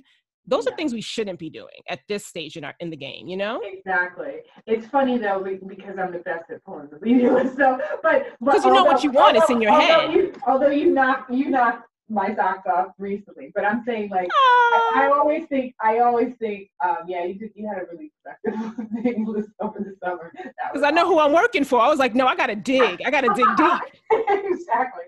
those 0.47 0.65
yeah. 0.65 0.73
are 0.73 0.75
things 0.75 0.93
we 0.93 1.01
shouldn't 1.01 1.39
be 1.39 1.49
doing 1.49 1.81
at 1.89 1.99
this 2.07 2.25
stage 2.25 2.57
in 2.57 2.63
our 2.63 2.73
in 2.79 2.89
the 2.89 2.97
game 2.97 3.27
you 3.27 3.37
know? 3.37 3.61
Exactly. 3.63 4.35
It's 4.65 4.87
funny 4.87 5.17
though 5.17 5.45
because 5.67 5.97
i'm 5.97 6.11
the 6.11 6.19
best 6.19 6.49
at 6.49 6.63
pulling 6.63 6.89
the 6.89 6.99
video 6.99 7.43
so 7.57 7.79
but 8.01 8.27
because 8.43 8.65
you 8.65 8.73
know 8.73 8.83
what 8.83 9.03
you 9.03 9.11
want 9.11 9.37
it's 9.37 9.49
in 9.49 9.61
your 9.61 9.71
although 9.71 9.85
head. 9.85 10.13
you, 10.13 10.33
although 10.47 10.69
you 10.69 10.91
knock 10.91 11.27
you 11.29 11.49
knock 11.49 11.85
my 12.09 12.35
socks 12.35 12.67
off 12.67 12.87
recently 12.99 13.51
but 13.55 13.65
i'm 13.65 13.83
saying 13.83 14.09
like 14.09 14.27
I, 14.31 14.91
I, 14.95 15.11
always 15.11 15.47
think 15.47 15.73
i 15.81 15.99
always 15.99 16.35
think 16.35 16.69
um 16.83 16.97
yeah 17.07 17.23
you 17.25 17.33
did 17.33 17.51
you 17.55 17.67
had 17.67 17.77
a 17.77 17.85
really 17.91 18.11
productive 18.23 18.87
thing 19.03 19.25
over 19.59 19.79
the 19.79 19.95
summer 20.03 20.31
because 20.71 20.83
i 20.83 20.91
know 20.91 21.07
who 21.07 21.19
i'm 21.19 21.33
working 21.33 21.63
for 21.63 21.79
i 21.79 21.87
was 21.87 21.97
like 21.97 22.13
no 22.13 22.27
i 22.27 22.35
gotta 22.35 22.55
dig 22.55 23.01
i 23.05 23.09
gotta 23.09 23.33
dig 23.33 23.47
deep 23.57 24.27
exactly 24.29 25.03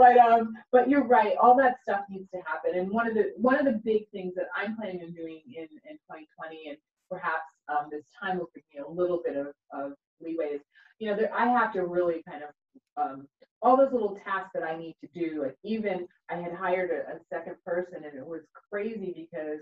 but 0.00 0.16
um, 0.16 0.54
but 0.72 0.88
you're 0.88 1.04
right. 1.04 1.34
All 1.40 1.54
that 1.58 1.76
stuff 1.82 2.00
needs 2.08 2.30
to 2.30 2.38
happen. 2.46 2.78
And 2.80 2.90
one 2.90 3.06
of 3.06 3.12
the 3.12 3.32
one 3.36 3.56
of 3.56 3.66
the 3.66 3.78
big 3.84 4.08
things 4.12 4.34
that 4.34 4.46
I'm 4.56 4.74
planning 4.74 5.02
on 5.02 5.12
doing 5.12 5.42
in 5.46 5.64
in 5.64 5.96
2020, 6.08 6.70
and 6.70 6.78
perhaps 7.10 7.44
um, 7.68 7.88
this 7.90 8.02
time 8.18 8.38
will 8.38 8.48
give 8.54 8.64
me 8.72 8.80
a 8.80 8.90
little 8.90 9.20
bit 9.22 9.36
of, 9.36 9.48
of 9.72 9.92
leeway. 10.18 10.54
Is 10.54 10.62
you 11.00 11.10
know, 11.10 11.16
there, 11.18 11.30
I 11.34 11.48
have 11.48 11.74
to 11.74 11.84
really 11.84 12.22
kind 12.26 12.42
of 12.44 12.50
um, 12.96 13.28
all 13.62 13.76
those 13.76 13.92
little 13.92 14.18
tasks 14.24 14.50
that 14.54 14.62
I 14.62 14.76
need 14.76 14.96
to 15.00 15.08
do. 15.12 15.42
Like 15.42 15.56
even 15.64 16.06
I 16.30 16.36
had 16.36 16.52
hired 16.52 16.90
a, 16.90 17.16
a 17.16 17.20
second 17.28 17.56
person, 17.64 18.04
and 18.04 18.16
it 18.16 18.26
was 18.26 18.42
crazy 18.70 19.12
because 19.16 19.60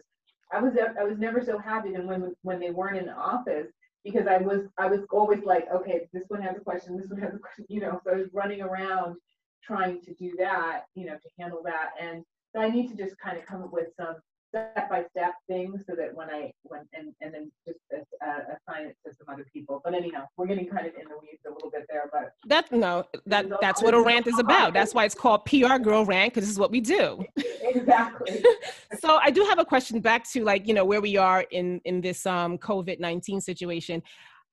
I 0.53 0.61
was 0.61 0.75
I 0.99 1.05
was 1.05 1.19
never 1.19 1.43
so 1.45 1.59
happy 1.59 1.93
than 1.93 2.07
when 2.07 2.35
when 2.43 2.61
they 2.61 2.71
weren't 2.71 2.99
in 2.99 3.07
the 3.07 3.15
office 3.15 3.69
because 4.05 4.27
I 4.27 4.39
was 4.39 4.63
I 4.79 4.87
was 4.87 5.01
always 5.11 5.43
like, 5.45 5.67
okay, 5.73 6.09
this 6.13 6.25
one 6.29 6.43
has 6.43 6.57
a 6.57 6.61
question, 6.61 6.97
this 6.97 7.11
one 7.11 7.21
has 7.21 7.35
a 7.35 7.39
question, 7.41 7.67
you 7.69 7.81
know. 7.81 8.01
So 8.05 8.13
I 8.13 8.17
was 8.17 8.29
running 8.33 8.63
around 8.63 9.17
trying 9.63 10.01
to 10.03 10.15
do 10.15 10.33
that, 10.39 10.85
you 10.95 11.07
know, 11.07 11.15
to 11.15 11.29
handle 11.39 11.63
that. 11.65 11.91
And 12.01 12.25
so 12.55 12.63
I 12.63 12.71
need 12.71 12.89
to 12.89 12.97
just 12.97 13.19
kind 13.19 13.37
of 13.37 13.45
come 13.45 13.63
up 13.63 13.73
with 13.73 13.89
some 13.97 14.17
step 14.49 14.89
by 14.89 15.05
step 15.11 15.35
thing 15.47 15.75
so 15.89 15.95
that 15.97 16.15
when 16.15 16.29
I 16.31 16.51
when 16.63 16.81
and 16.95 17.13
and 17.21 17.35
then 17.35 17.53
just 17.67 17.79
uh, 17.93 18.39
assign 18.49 18.87
it 18.87 18.97
to 19.07 19.15
some 19.15 19.33
other 19.33 19.47
people. 19.53 19.81
But 19.85 19.95
anyhow, 19.95 20.27
we're 20.37 20.47
getting 20.47 20.67
kind 20.67 20.87
of 20.87 20.95
in 20.95 21.09
the 21.09 21.17
weeds 21.21 21.43
a 21.47 21.51
little 21.51 21.71
bit 21.71 21.87
there. 21.89 22.09
But 22.13 22.33
that 22.49 22.71
no, 22.73 23.05
that 23.27 23.47
that's 23.61 23.83
what 23.83 23.95
a 23.95 24.01
rant 24.01 24.27
is 24.27 24.39
about. 24.39 24.75
That's 24.75 24.95
why 24.95 25.05
it's 25.05 25.15
called 25.15 25.45
PR 25.45 25.79
Girl 25.79 26.05
Rant 26.05 26.33
because 26.33 26.45
this 26.45 26.53
is 26.53 26.59
what 26.59 26.71
we 26.71 26.81
do. 26.81 27.25
exactly. 27.37 28.43
so 29.01 29.17
I 29.17 29.31
do 29.31 29.45
have 29.45 29.59
a 29.59 29.65
question 29.65 30.01
back 30.01 30.29
to 30.33 30.45
like 30.45 30.67
you 30.67 30.75
know 30.75 30.85
where 30.85 31.01
we 31.01 31.17
are 31.17 31.43
in 31.51 31.81
in 31.85 32.01
this 32.01 32.27
um 32.27 32.59
COVID 32.59 33.01
nineteen 33.01 33.41
situation. 33.41 34.03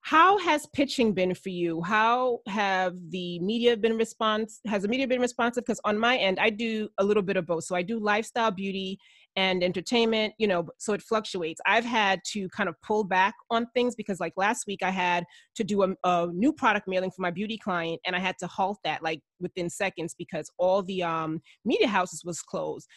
How 0.01 0.37
has 0.37 0.67
pitching 0.67 1.13
been 1.13 1.33
for 1.33 1.49
you? 1.49 1.81
How 1.81 2.41
have 2.47 2.93
the 3.09 3.39
media 3.39 3.75
been 3.75 3.97
response? 3.97 4.59
Has 4.67 4.83
the 4.83 4.87
media 4.87 5.07
been 5.07 5.19
responsive? 5.19 5.65
Because 5.65 5.81
on 5.83 5.97
my 5.97 6.15
end, 6.15 6.37
I 6.39 6.51
do 6.51 6.89
a 6.99 7.03
little 7.03 7.23
bit 7.23 7.37
of 7.37 7.47
both. 7.47 7.63
So 7.63 7.75
I 7.75 7.81
do 7.81 7.97
lifestyle, 7.97 8.51
beauty, 8.51 8.99
and 9.35 9.63
entertainment. 9.63 10.33
You 10.37 10.47
know, 10.47 10.67
so 10.77 10.93
it 10.93 11.01
fluctuates. 11.01 11.61
I've 11.65 11.85
had 11.85 12.21
to 12.33 12.47
kind 12.49 12.69
of 12.69 12.75
pull 12.81 13.03
back 13.03 13.33
on 13.49 13.67
things 13.73 13.95
because, 13.95 14.19
like 14.19 14.33
last 14.37 14.65
week, 14.67 14.79
I 14.83 14.89
had 14.89 15.25
to 15.55 15.63
do 15.63 15.83
a, 15.83 15.95
a 16.03 16.27
new 16.33 16.53
product 16.53 16.87
mailing 16.87 17.11
for 17.11 17.21
my 17.21 17.31
beauty 17.31 17.57
client, 17.57 17.99
and 18.05 18.15
I 18.15 18.19
had 18.19 18.37
to 18.39 18.47
halt 18.47 18.79
that 18.83 19.03
like 19.03 19.21
within 19.39 19.69
seconds 19.69 20.15
because 20.17 20.49
all 20.57 20.81
the 20.83 21.03
um, 21.03 21.41
media 21.63 21.87
houses 21.87 22.23
was 22.25 22.41
closed. 22.41 22.87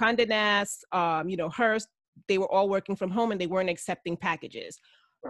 Condé 0.00 0.26
Nast, 0.26 0.84
um, 0.92 1.28
you 1.28 1.36
know, 1.36 1.50
Hearst, 1.50 1.88
they 2.28 2.38
were 2.38 2.50
all 2.50 2.68
working 2.68 2.96
from 2.96 3.10
home 3.10 3.32
and 3.32 3.40
they 3.40 3.46
weren't 3.46 3.68
accepting 3.68 4.16
packages 4.16 4.78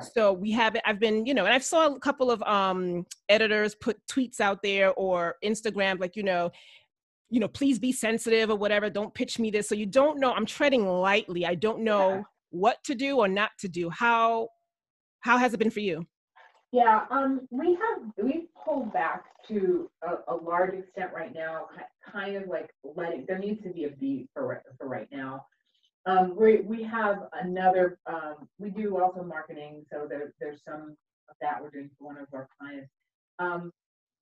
so 0.01 0.33
we 0.33 0.51
have 0.53 0.75
it. 0.75 0.83
I've 0.85 0.99
been, 0.99 1.27
you 1.27 1.35
know, 1.35 1.45
and 1.45 1.55
I 1.55 1.59
saw 1.59 1.87
a 1.87 2.01
couple 2.01 2.31
of 2.31 2.43
um, 2.43 3.07
editors 3.29 3.75
put 3.75 3.99
tweets 4.11 4.41
out 4.41 4.63
there 4.63 4.93
or 4.95 5.37
Instagram, 5.45 6.01
like, 6.01 6.17
you 6.17 6.23
know, 6.23 6.51
you 7.31 7.41
know, 7.41 7.49
please 7.49 7.79
be 7.79 7.93
sensitive 7.93 8.51
or 8.51 8.57
whatever. 8.57 8.91
Don't 8.91 9.15
pitch 9.15 9.39
me 9.39 9.51
this. 9.51 9.69
So 9.69 9.75
you 9.75 9.87
don't 9.87 10.21
know. 10.21 10.33
I'm 10.33 10.47
treading 10.47 10.87
lightly. 10.87 11.47
I 11.47 11.55
don't 11.55 11.81
know 11.81 12.09
yeah. 12.11 12.23
what 12.51 12.83
to 12.85 12.95
do 12.95 13.19
or 13.19 13.29
not 13.29 13.51
to 13.61 13.69
do. 13.69 13.91
How 13.91 14.49
how 15.21 15.39
has 15.39 15.55
it 15.55 15.59
been 15.59 15.71
for 15.71 15.81
you? 15.81 16.07
Yeah, 16.71 17.07
um, 17.11 17.47
we 17.51 17.75
have 17.75 18.03
we've 18.23 18.49
pulled 18.65 18.93
back 18.93 19.27
to 19.49 19.89
a, 20.03 20.35
a, 20.35 20.37
large 20.37 20.75
extent 20.75 21.11
right 21.15 21.33
now. 21.33 21.67
Kind 22.13 22.37
of 22.37 22.49
like 22.49 22.71
letting 22.83 23.25
there 23.27 23.39
needs 23.39 23.63
to 23.63 23.71
be 23.71 23.85
a 23.85 23.91
beat 23.91 24.29
for 24.35 24.63
for 24.79 24.89
right 24.89 25.09
now. 25.13 25.47
Um, 26.07 26.37
we, 26.37 26.61
we 26.61 26.83
have 26.83 27.29
another, 27.33 27.99
um, 28.07 28.49
we 28.59 28.69
do 28.71 29.01
also 29.01 29.23
marketing, 29.23 29.87
so 29.91 30.07
there, 30.09 30.35
there's 30.39 30.63
some 30.63 30.97
of 31.31 31.37
that 31.41 31.63
we're 31.63 31.71
doing 31.71 31.91
for 31.99 32.05
one 32.05 32.19
of 32.19 32.27
our 32.35 32.49
clients. 32.59 32.91
Um, 33.39 33.73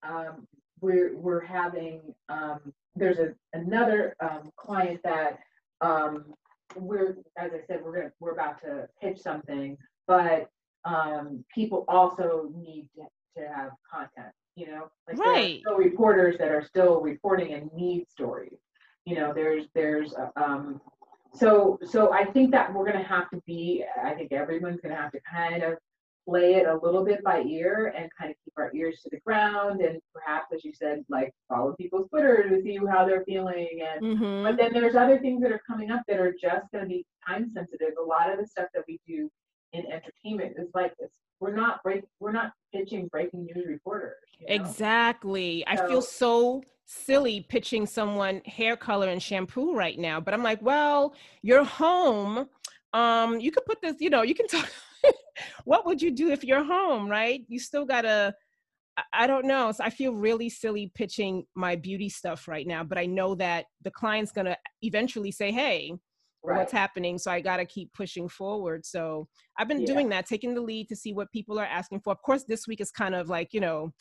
um, 0.05 0.47
we're, 0.83 1.17
we're 1.17 1.41
having, 1.41 2.15
um, 2.29 2.61
there's 2.95 3.19
a, 3.19 3.33
another 3.55 4.15
um, 4.21 4.51
client 4.57 5.01
that 5.05 5.39
um, 5.81 6.35
we're, 6.77 7.17
as 7.39 7.53
I 7.53 7.61
said, 7.67 7.81
we're 7.83 7.97
gonna, 7.97 8.13
we're 8.21 8.33
about 8.33 8.61
to 8.63 8.89
pitch 9.01 9.19
something, 9.19 9.79
but 10.07 10.51
um, 10.85 11.45
people 11.55 11.87
also 11.89 12.51
need 12.55 12.91
to, 12.97 13.41
to 13.41 13.49
have 13.49 13.71
content, 13.91 14.35
you 14.57 14.67
know? 14.67 14.91
Like 15.09 15.19
right. 15.19 15.63
There 15.65 15.73
are 15.73 15.77
still 15.77 15.77
reporters 15.77 16.37
that 16.39 16.49
are 16.49 16.63
still 16.63 17.01
reporting 17.01 17.55
and 17.55 17.71
need 17.73 18.11
stories. 18.11 18.59
You 19.07 19.15
know, 19.15 19.33
there's, 19.33 19.67
there's, 19.75 20.15
um, 20.37 20.81
so 21.35 21.79
so 21.83 22.13
I 22.13 22.27
think 22.27 22.51
that 22.51 22.75
we're 22.75 22.85
gonna 22.85 23.03
have 23.03 23.31
to 23.31 23.41
be, 23.47 23.85
I 24.05 24.11
think 24.11 24.33
everyone's 24.33 24.81
gonna 24.83 24.97
have 24.97 25.13
to 25.13 25.21
kind 25.21 25.63
of 25.63 25.79
play 26.29 26.55
it 26.55 26.67
a 26.67 26.79
little 26.83 27.05
bit 27.05 27.23
by 27.25 27.43
ear 27.43 27.93
and 27.97 28.11
kind 28.19 28.31
of 28.31 28.37
keep 28.45 28.53
our 28.57 28.71
ears 28.75 29.01
to 29.03 29.11
the 29.11 29.19
ground 29.27 29.81
and 29.81 30.01
perhaps 30.15 30.53
as 30.55 30.65
you 30.65 30.73
said, 30.73 31.05
like 31.09 31.33
follow 31.49 31.75
people's 31.75 32.09
Twitter 32.09 32.49
to 32.49 32.63
see 32.63 32.79
how 32.91 33.05
they're 33.07 33.25
feeling 33.25 33.81
and 33.83 34.19
mm-hmm. 34.19 34.45
but 34.45 34.57
then 34.57 34.73
there's 34.73 34.97
other 34.97 35.19
things 35.19 35.43
that 35.43 35.53
are 35.53 35.63
coming 35.67 35.91
up 35.91 36.03
that 36.09 36.19
are 36.19 36.35
just 36.41 36.67
gonna 36.73 36.87
be 36.87 37.05
time 37.27 37.49
sensitive. 37.49 37.95
A 38.01 38.03
lot 38.03 38.31
of 38.31 38.39
the 38.39 38.47
stuff 38.47 38.67
that 38.75 38.85
we 38.87 39.01
do 39.07 39.31
in 39.73 39.85
entertainment 39.87 40.55
is 40.59 40.69
like 40.75 40.95
this. 40.99 41.11
We're 41.41 41.55
not 41.55 41.83
break 41.83 42.05
we're 42.21 42.33
not 42.33 42.53
pitching 42.73 43.09
breaking 43.09 43.47
news 43.47 43.67
reporters. 43.67 44.17
You 44.39 44.47
know? 44.49 44.63
Exactly. 44.63 45.65
So, 45.67 45.73
I 45.73 45.89
feel 45.89 46.03
so 46.03 46.63
silly 46.85 47.47
pitching 47.49 47.87
someone 47.87 48.43
hair 48.45 48.77
color 48.77 49.09
and 49.09 49.23
shampoo 49.23 49.75
right 49.75 49.99
now 49.99 50.21
but 50.21 50.35
i'm 50.35 50.43
like 50.43 50.61
well 50.61 51.15
you're 51.41 51.65
home 51.65 52.47
um 52.93 53.41
you 53.41 53.51
could 53.51 53.65
put 53.65 53.81
this 53.81 53.97
you 53.99 54.11
know 54.11 54.23
you 54.23 54.35
can 54.35 54.47
talk 54.49 54.69
what 55.65 55.87
would 55.87 56.01
you 56.01 56.11
do 56.11 56.31
if 56.31 56.45
you're 56.45 56.65
home 56.65 57.09
right 57.09 57.45
you 57.49 57.59
still 57.59 57.85
gotta 57.85 58.35
I 59.13 59.27
don't 59.27 59.47
know. 59.47 59.73
So 59.73 59.85
I 59.85 59.91
feel 59.91 60.13
really 60.13 60.51
silly 60.51 60.93
pitching 60.95 61.47
my 61.55 61.77
beauty 61.77 62.09
stuff 62.09 62.47
right 62.47 62.67
now, 62.67 62.85
but 62.85 62.99
I 62.99 63.07
know 63.07 63.35
that 63.37 63.65
the 63.83 63.91
client's 63.91 64.33
to 64.33 64.57
eventually 64.83 65.33
say, 65.33 65.51
Hey, 65.51 65.93
right. 66.45 66.59
what's 66.59 66.73
happening? 66.73 67.19
So 67.19 67.31
I 67.31 67.41
got 67.41 67.57
to 67.57 67.65
keep 67.65 67.93
pushing 67.95 68.29
forward. 68.29 68.85
So 68.85 69.29
I've 69.59 69.69
been 69.69 69.81
yeah. 69.81 69.87
doing 69.87 70.09
that, 70.11 70.27
taking 70.27 70.55
the 70.55 70.61
lead 70.61 70.89
to 70.89 70.97
see 70.97 71.13
what 71.13 71.33
people 71.33 71.59
are 71.59 71.65
asking 71.65 72.01
for. 72.01 72.13
Of 72.13 72.23
course, 72.23 72.45
this 72.45 72.67
week 72.67 72.81
is 72.81 72.91
kind 72.91 73.15
of 73.15 73.29
like, 73.29 73.53
you 73.53 73.61
know, 73.61 73.93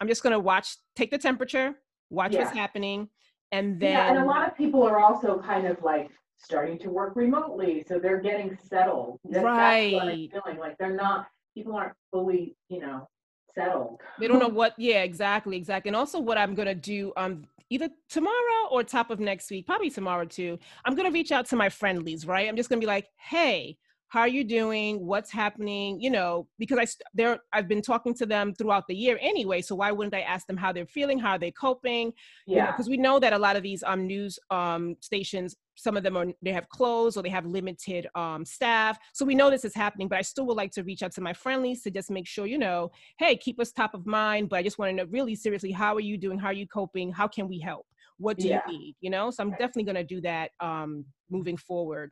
I'm 0.00 0.08
just 0.08 0.22
going 0.22 0.32
to 0.32 0.40
watch, 0.40 0.76
take 0.96 1.10
the 1.10 1.18
temperature, 1.18 1.74
watch 2.10 2.32
yeah. 2.32 2.40
what's 2.40 2.56
happening, 2.56 3.08
and 3.52 3.78
then 3.78 3.92
yeah, 3.92 4.08
and 4.08 4.18
a 4.18 4.24
lot 4.24 4.48
of 4.48 4.56
people 4.56 4.82
are 4.82 4.98
also 4.98 5.40
kind 5.40 5.66
of 5.66 5.76
like 5.82 6.10
starting 6.38 6.78
to 6.80 6.90
work 6.90 7.14
remotely, 7.16 7.84
so 7.86 7.98
they're 7.98 8.20
getting 8.20 8.58
settled. 8.68 9.18
That's, 9.24 9.44
right. 9.44 9.92
That's 9.92 10.04
what 10.04 10.12
I'm 10.12 10.28
feeling 10.28 10.58
like 10.58 10.78
they're 10.78 10.94
not. 10.94 11.26
People 11.54 11.74
aren't 11.76 11.94
fully, 12.10 12.56
you 12.68 12.80
know, 12.80 13.08
settled. 13.54 14.00
They 14.18 14.28
don't 14.28 14.38
know 14.38 14.48
what. 14.48 14.74
Yeah, 14.78 15.02
exactly, 15.02 15.56
exactly. 15.56 15.88
And 15.90 15.96
also, 15.96 16.18
what 16.18 16.38
I'm 16.38 16.54
gonna 16.54 16.74
do 16.74 17.12
um 17.16 17.44
either 17.70 17.88
tomorrow 18.08 18.68
or 18.70 18.84
top 18.84 19.10
of 19.10 19.20
next 19.20 19.50
week, 19.50 19.66
probably 19.66 19.90
tomorrow 19.90 20.24
too. 20.24 20.58
I'm 20.84 20.94
gonna 20.94 21.10
reach 21.10 21.32
out 21.32 21.46
to 21.46 21.56
my 21.56 21.68
friendlies, 21.68 22.26
right? 22.26 22.48
I'm 22.48 22.56
just 22.56 22.68
gonna 22.68 22.80
be 22.80 22.86
like, 22.86 23.08
hey, 23.16 23.76
how 24.12 24.20
are 24.20 24.28
you 24.28 24.44
doing? 24.44 25.06
What's 25.06 25.30
happening? 25.30 25.98
You 25.98 26.10
know, 26.10 26.46
because 26.58 26.78
I 26.78 26.86
they're 27.14 27.38
I've 27.54 27.66
been 27.66 27.80
talking 27.80 28.12
to 28.16 28.26
them 28.26 28.52
throughout 28.52 28.86
the 28.86 28.94
year 28.94 29.18
anyway. 29.22 29.62
So 29.62 29.74
why 29.74 29.90
wouldn't 29.90 30.12
I 30.12 30.20
ask 30.20 30.46
them 30.46 30.58
how 30.58 30.70
they're 30.70 30.84
feeling? 30.84 31.18
How 31.18 31.30
are 31.30 31.38
they 31.38 31.50
coping? 31.50 32.12
Yeah. 32.46 32.66
Because 32.66 32.88
you 32.88 32.98
know, 32.98 33.14
we 33.14 33.14
know 33.14 33.20
that 33.20 33.32
a 33.32 33.38
lot 33.38 33.56
of 33.56 33.62
these 33.62 33.82
um 33.82 34.06
news 34.06 34.38
um 34.50 34.96
stations 35.00 35.56
some 35.76 35.96
of 35.96 36.02
them 36.02 36.18
are 36.18 36.26
they 36.42 36.52
have 36.52 36.68
closed 36.68 37.16
or 37.16 37.22
they 37.22 37.30
have 37.30 37.46
limited 37.46 38.06
um, 38.14 38.44
staff 38.44 38.98
so 39.14 39.24
we 39.24 39.34
know 39.34 39.48
this 39.48 39.64
is 39.64 39.74
happening 39.74 40.06
but 40.06 40.18
i 40.18 40.20
still 40.20 40.44
would 40.44 40.58
like 40.58 40.70
to 40.70 40.82
reach 40.82 41.02
out 41.02 41.10
to 41.12 41.22
my 41.22 41.32
friendlies 41.32 41.82
to 41.82 41.90
just 41.90 42.10
make 42.10 42.26
sure 42.26 42.44
you 42.44 42.58
know 42.58 42.90
hey 43.18 43.34
keep 43.34 43.58
us 43.58 43.72
top 43.72 43.94
of 43.94 44.04
mind 44.04 44.50
but 44.50 44.56
i 44.56 44.62
just 44.62 44.78
want 44.78 44.90
to 44.90 44.94
know 44.94 45.06
really 45.10 45.34
seriously 45.34 45.72
how 45.72 45.94
are 45.94 46.00
you 46.00 46.18
doing 46.18 46.38
how 46.38 46.48
are 46.48 46.52
you 46.52 46.68
coping 46.68 47.10
how 47.10 47.26
can 47.26 47.48
we 47.48 47.58
help 47.58 47.86
what 48.18 48.38
do 48.38 48.48
yeah. 48.48 48.60
you 48.66 48.78
need 48.78 48.94
you 49.00 49.08
know 49.08 49.30
so 49.30 49.42
i'm 49.42 49.50
definitely 49.52 49.84
going 49.84 49.96
to 49.96 50.04
do 50.04 50.20
that 50.20 50.50
um, 50.60 51.06
moving 51.30 51.56
forward 51.56 52.10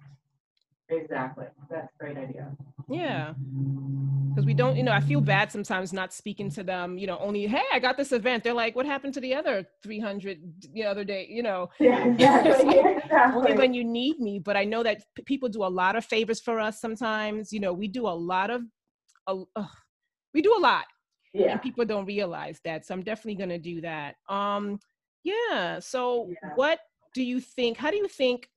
Exactly. 0.90 1.46
That's 1.70 1.92
a 1.94 1.98
great 1.98 2.16
idea. 2.16 2.50
Yeah. 2.88 3.34
Because 4.28 4.44
we 4.44 4.54
don't, 4.54 4.76
you 4.76 4.82
know, 4.82 4.92
I 4.92 5.00
feel 5.00 5.20
bad 5.20 5.50
sometimes 5.50 5.92
not 5.92 6.12
speaking 6.12 6.50
to 6.50 6.62
them, 6.62 6.98
you 6.98 7.06
know, 7.06 7.18
only, 7.18 7.46
hey, 7.46 7.62
I 7.72 7.78
got 7.78 7.96
this 7.96 8.12
event. 8.12 8.44
They're 8.44 8.54
like, 8.54 8.76
what 8.76 8.86
happened 8.86 9.14
to 9.14 9.20
the 9.20 9.34
other 9.34 9.66
300 9.82 10.72
the 10.72 10.84
other 10.84 11.04
day, 11.04 11.26
you 11.28 11.42
know? 11.42 11.70
Yeah, 11.80 12.04
exactly. 12.12 12.78
exactly. 12.78 13.38
Only 13.38 13.54
when 13.54 13.74
you 13.74 13.84
need 13.84 14.20
me. 14.20 14.38
But 14.38 14.56
I 14.56 14.64
know 14.64 14.82
that 14.82 15.02
p- 15.14 15.22
people 15.22 15.48
do 15.48 15.64
a 15.64 15.66
lot 15.66 15.96
of 15.96 16.04
favors 16.04 16.40
for 16.40 16.58
us 16.60 16.80
sometimes. 16.80 17.52
You 17.52 17.60
know, 17.60 17.72
we 17.72 17.88
do 17.88 18.06
a 18.06 18.10
lot 18.10 18.50
of, 18.50 18.62
uh, 19.26 19.64
we 20.34 20.42
do 20.42 20.56
a 20.56 20.60
lot. 20.60 20.84
Yeah. 21.32 21.52
And 21.52 21.62
people 21.62 21.84
don't 21.84 22.06
realize 22.06 22.60
that. 22.64 22.86
So 22.86 22.94
I'm 22.94 23.02
definitely 23.02 23.36
going 23.36 23.50
to 23.50 23.58
do 23.58 23.80
that. 23.82 24.16
Um, 24.28 24.80
yeah. 25.22 25.78
So 25.78 26.30
yeah. 26.30 26.50
what 26.54 26.80
do 27.14 27.22
you 27.22 27.40
think? 27.40 27.76
How 27.76 27.90
do 27.90 27.96
you 27.96 28.08
think 28.08 28.48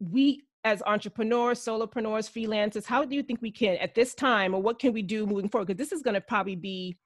we 0.00 0.42
as 0.64 0.82
entrepreneurs, 0.86 1.60
solopreneurs, 1.60 2.30
freelancers, 2.30 2.84
how 2.84 3.04
do 3.04 3.14
you 3.14 3.22
think 3.22 3.40
we 3.40 3.50
can 3.50 3.76
at 3.76 3.94
this 3.94 4.14
time, 4.14 4.54
or 4.54 4.62
what 4.62 4.78
can 4.78 4.92
we 4.92 5.02
do 5.02 5.26
moving 5.26 5.48
forward? 5.48 5.66
Because 5.66 5.78
this 5.78 5.92
is 5.92 6.02
going 6.02 6.14
to 6.14 6.20
probably 6.20 6.56
be 6.56 6.96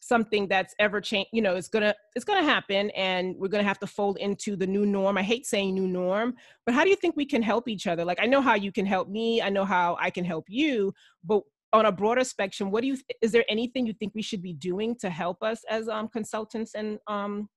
something 0.00 0.48
that's 0.48 0.74
ever 0.78 1.00
change. 1.00 1.28
You 1.32 1.42
know, 1.42 1.54
it's 1.54 1.68
gonna 1.68 1.94
it's 2.14 2.24
gonna 2.24 2.42
happen, 2.42 2.90
and 2.90 3.36
we're 3.38 3.48
gonna 3.48 3.62
have 3.62 3.78
to 3.80 3.86
fold 3.86 4.18
into 4.18 4.56
the 4.56 4.66
new 4.66 4.84
norm. 4.84 5.16
I 5.16 5.22
hate 5.22 5.46
saying 5.46 5.74
new 5.74 5.86
norm, 5.86 6.34
but 6.66 6.74
how 6.74 6.84
do 6.84 6.90
you 6.90 6.96
think 6.96 7.16
we 7.16 7.24
can 7.24 7.42
help 7.42 7.68
each 7.68 7.86
other? 7.86 8.04
Like, 8.04 8.20
I 8.20 8.26
know 8.26 8.40
how 8.40 8.54
you 8.54 8.72
can 8.72 8.84
help 8.84 9.08
me. 9.08 9.40
I 9.40 9.48
know 9.48 9.64
how 9.64 9.96
I 10.00 10.10
can 10.10 10.24
help 10.24 10.46
you, 10.48 10.92
but 11.24 11.42
on 11.72 11.86
a 11.86 11.92
broader 11.92 12.24
spectrum, 12.24 12.70
what 12.70 12.82
do 12.82 12.88
you? 12.88 12.98
Is 13.22 13.32
there 13.32 13.44
anything 13.48 13.86
you 13.86 13.94
think 13.94 14.12
we 14.14 14.22
should 14.22 14.42
be 14.42 14.52
doing 14.52 14.96
to 14.96 15.08
help 15.08 15.42
us 15.42 15.62
as 15.70 15.88
um, 15.88 16.08
consultants 16.08 16.74
and 16.74 16.98
um, 17.06 17.48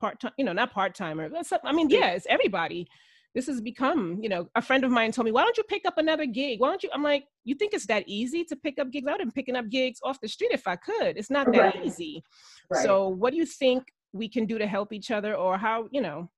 part 0.00 0.20
time? 0.20 0.32
You 0.36 0.44
know, 0.44 0.52
not 0.52 0.72
part 0.72 0.94
timer. 0.94 1.30
I 1.64 1.72
mean, 1.72 1.88
yeah, 1.90 2.10
it's 2.10 2.26
everybody 2.28 2.88
this 3.36 3.46
has 3.48 3.60
become, 3.60 4.18
you 4.22 4.30
know, 4.30 4.48
a 4.54 4.62
friend 4.62 4.82
of 4.82 4.90
mine 4.90 5.12
told 5.12 5.26
me, 5.26 5.30
why 5.30 5.42
don't 5.42 5.58
you 5.58 5.62
pick 5.64 5.84
up 5.84 5.98
another 5.98 6.24
gig? 6.24 6.58
Why 6.58 6.68
don't 6.68 6.82
you? 6.82 6.88
I'm 6.94 7.02
like, 7.02 7.26
you 7.44 7.54
think 7.54 7.74
it's 7.74 7.84
that 7.84 8.04
easy 8.06 8.44
to 8.44 8.56
pick 8.56 8.78
up 8.78 8.90
gigs? 8.90 9.06
I 9.06 9.12
would 9.12 9.20
have 9.20 9.28
been 9.28 9.32
picking 9.32 9.56
up 9.56 9.68
gigs 9.68 10.00
off 10.02 10.18
the 10.22 10.26
street 10.26 10.52
if 10.52 10.66
I 10.66 10.76
could. 10.76 11.18
It's 11.18 11.28
not 11.28 11.52
that 11.52 11.74
right. 11.74 11.84
easy. 11.84 12.24
Right. 12.70 12.82
So 12.82 13.08
what 13.08 13.32
do 13.32 13.36
you 13.36 13.44
think 13.44 13.84
we 14.14 14.26
can 14.26 14.46
do 14.46 14.56
to 14.56 14.66
help 14.66 14.90
each 14.90 15.10
other 15.10 15.34
or 15.34 15.58
how, 15.58 15.86
you 15.90 16.00
know? 16.00 16.30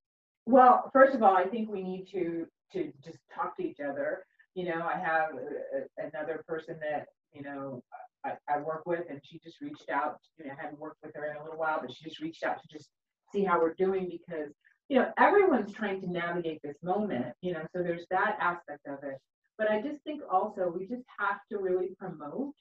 Well, 0.46 0.90
first 0.92 1.14
of 1.14 1.22
all, 1.22 1.37
I 1.37 1.44
think 1.44 1.70
we 1.70 1.84
need 1.84 2.08
to 2.11 2.46
to 2.72 2.92
just 3.04 3.18
talk 3.32 3.56
to 3.58 3.62
each 3.64 3.78
other. 3.78 4.24
You 4.56 4.64
know, 4.64 4.82
I 4.82 4.98
have 4.98 5.30
a, 5.34 6.02
a, 6.02 6.08
another 6.08 6.42
person 6.48 6.80
that, 6.80 7.06
you 7.32 7.42
know, 7.42 7.80
I, 8.26 8.32
I, 8.52 8.58
work 8.58 8.82
with 8.87 9.04
and 9.08 9.20
she 9.22 9.38
just 9.38 9.61
reached 9.61 9.88
out. 9.88 10.18
You 10.37 10.46
know, 10.46 10.52
I 10.58 10.61
hadn't 10.61 10.80
worked 10.80 10.98
with 11.04 11.14
her 11.14 11.30
in 11.30 11.37
a 11.37 11.44
little 11.44 11.58
while, 11.58 11.78
but 11.80 11.92
she 11.94 12.04
just 12.04 12.20
reached 12.20 12.42
out 12.42 12.61
to 12.61 12.68
just 12.68 12.90
see 13.32 13.44
how 13.44 13.61
we're 13.61 13.74
doing 13.74 14.08
because 14.11 14.52
you 14.88 14.98
know, 14.98 15.12
everyone's 15.18 15.72
trying 15.72 16.01
to 16.01 16.11
navigate 16.11 16.61
this 16.62 16.77
moment, 16.83 17.35
you 17.42 17.53
know, 17.53 17.62
so 17.74 17.83
there's 17.83 18.07
that 18.11 18.37
aspect 18.40 18.87
of 18.87 19.03
it. 19.03 19.18
But 19.59 19.70
I 19.70 19.83
just 19.83 20.03
think 20.05 20.22
also 20.31 20.72
we 20.74 20.87
just 20.87 21.05
have 21.18 21.40
to 21.51 21.59
really 21.59 21.88
promote 21.98 22.55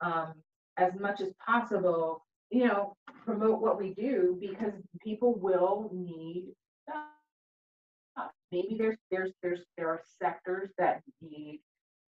um, 0.00 0.34
as 0.76 0.92
much 0.98 1.20
as 1.20 1.32
possible, 1.44 2.24
you 2.50 2.66
know, 2.66 2.96
promote 3.24 3.60
what 3.60 3.78
we 3.78 3.92
do 3.94 4.38
because 4.40 4.72
people 5.02 5.34
will 5.34 5.90
need 5.92 6.46
stuff. 6.82 8.30
Maybe 8.52 8.76
there's 8.78 8.96
there's 9.10 9.32
there's 9.42 9.60
there 9.76 9.88
are 9.88 10.00
sectors 10.22 10.70
that 10.78 11.02
need 11.20 11.60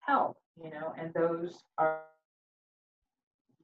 help, 0.01 0.37
you 0.63 0.69
know, 0.69 0.93
and 0.97 1.11
those 1.13 1.57
are 1.77 2.01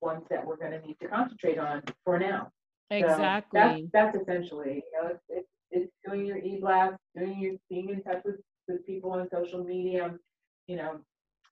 ones 0.02 0.24
that 0.30 0.45
we're 0.45 0.58
going 0.58 0.71
to 0.71 0.86
need 0.86 0.97
to 1.00 1.08
concentrate 1.08 1.60
on 1.60 1.84
for 2.04 2.17
now. 2.17 2.50
Exactly. 2.89 3.60
So 3.60 3.88
that's, 3.93 4.13
that's 4.13 4.17
essentially, 4.17 4.84
you 4.84 5.02
know, 5.02 5.10
it's, 5.10 5.24
it's 5.30 5.47
it's 5.71 5.91
doing 6.05 6.25
your 6.25 6.38
e-blast, 6.38 6.97
doing 7.15 7.39
your 7.39 7.53
being 7.69 7.89
in 7.89 8.01
touch 8.03 8.21
with, 8.25 8.38
with 8.67 8.86
people 8.86 9.12
on 9.12 9.27
social 9.29 9.63
media. 9.63 10.13
You 10.67 10.77
know, 10.77 10.99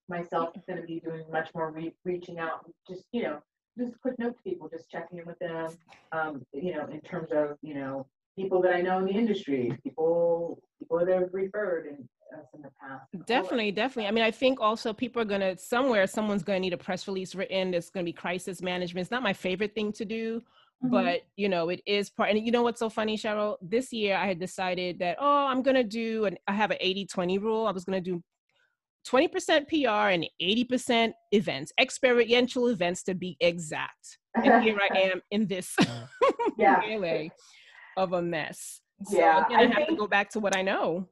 myself 0.07 0.49
is 0.55 0.63
going 0.67 0.81
to 0.81 0.87
be 0.87 0.99
doing 0.99 1.23
much 1.31 1.49
more 1.53 1.71
re- 1.71 1.95
reaching 2.05 2.39
out, 2.39 2.69
just 2.87 3.03
you 3.11 3.23
know, 3.23 3.39
just 3.77 3.99
quick 4.01 4.17
note 4.19 4.35
to 4.37 4.43
people, 4.43 4.69
just 4.69 4.89
checking 4.89 5.19
in 5.19 5.25
with 5.25 5.39
them. 5.39 5.71
Um, 6.11 6.45
you 6.53 6.73
know, 6.73 6.87
in 6.87 7.01
terms 7.01 7.29
of 7.31 7.57
you 7.61 7.75
know 7.75 8.05
people 8.37 8.61
that 8.61 8.73
I 8.73 8.81
know 8.81 8.99
in 8.99 9.05
the 9.05 9.11
industry, 9.11 9.73
people 9.83 10.61
people 10.79 10.99
that 10.99 11.09
have 11.09 11.29
referred 11.33 11.87
and 11.87 12.07
the 12.63 12.69
past. 12.79 13.05
Definitely, 13.25 13.71
definitely. 13.71 14.07
I 14.07 14.11
mean, 14.11 14.23
I 14.23 14.31
think 14.31 14.59
also 14.59 14.93
people 14.93 15.21
are 15.21 15.25
gonna 15.25 15.57
somewhere 15.57 16.05
someone's 16.07 16.43
gonna 16.43 16.59
need 16.59 16.73
a 16.73 16.77
press 16.77 17.07
release 17.07 17.35
written. 17.35 17.71
There's 17.71 17.89
gonna 17.89 18.03
be 18.03 18.13
crisis 18.13 18.61
management. 18.61 19.03
It's 19.03 19.11
not 19.11 19.23
my 19.23 19.33
favorite 19.33 19.73
thing 19.73 19.91
to 19.93 20.05
do, 20.05 20.43
Mm-hmm. 20.83 20.91
But 20.91 21.21
you 21.35 21.49
know, 21.49 21.69
it 21.69 21.81
is 21.85 22.09
part. 22.09 22.29
And 22.29 22.45
you 22.45 22.51
know 22.51 22.63
what's 22.63 22.79
so 22.79 22.89
funny, 22.89 23.17
Cheryl? 23.17 23.57
This 23.61 23.91
year 23.91 24.15
I 24.15 24.27
had 24.27 24.39
decided 24.39 24.99
that 24.99 25.17
oh, 25.19 25.47
I'm 25.47 25.61
gonna 25.61 25.83
do 25.83 26.25
and 26.25 26.37
I 26.47 26.53
have 26.53 26.71
an 26.71 26.77
80-20 26.83 27.41
rule. 27.41 27.67
I 27.67 27.71
was 27.71 27.83
gonna 27.83 28.01
do 28.01 28.23
20% 29.07 29.67
PR 29.67 30.09
and 30.09 30.27
80% 30.41 31.13
events, 31.31 31.71
experiential 31.79 32.67
events 32.67 33.03
to 33.03 33.15
be 33.15 33.37
exact. 33.39 34.17
And 34.35 34.63
here 34.63 34.77
I 34.79 34.97
am 34.97 35.21
in 35.31 35.47
this 35.47 35.75
yeah. 36.57 36.81
melee 36.85 37.31
of 37.97 38.13
a 38.13 38.21
mess. 38.21 38.81
So 39.05 39.17
yeah, 39.17 39.45
I 39.49 39.63
have 39.63 39.73
think, 39.73 39.89
to 39.89 39.95
go 39.95 40.07
back 40.07 40.29
to 40.31 40.39
what 40.39 40.55
I 40.55 40.61
know. 40.61 41.07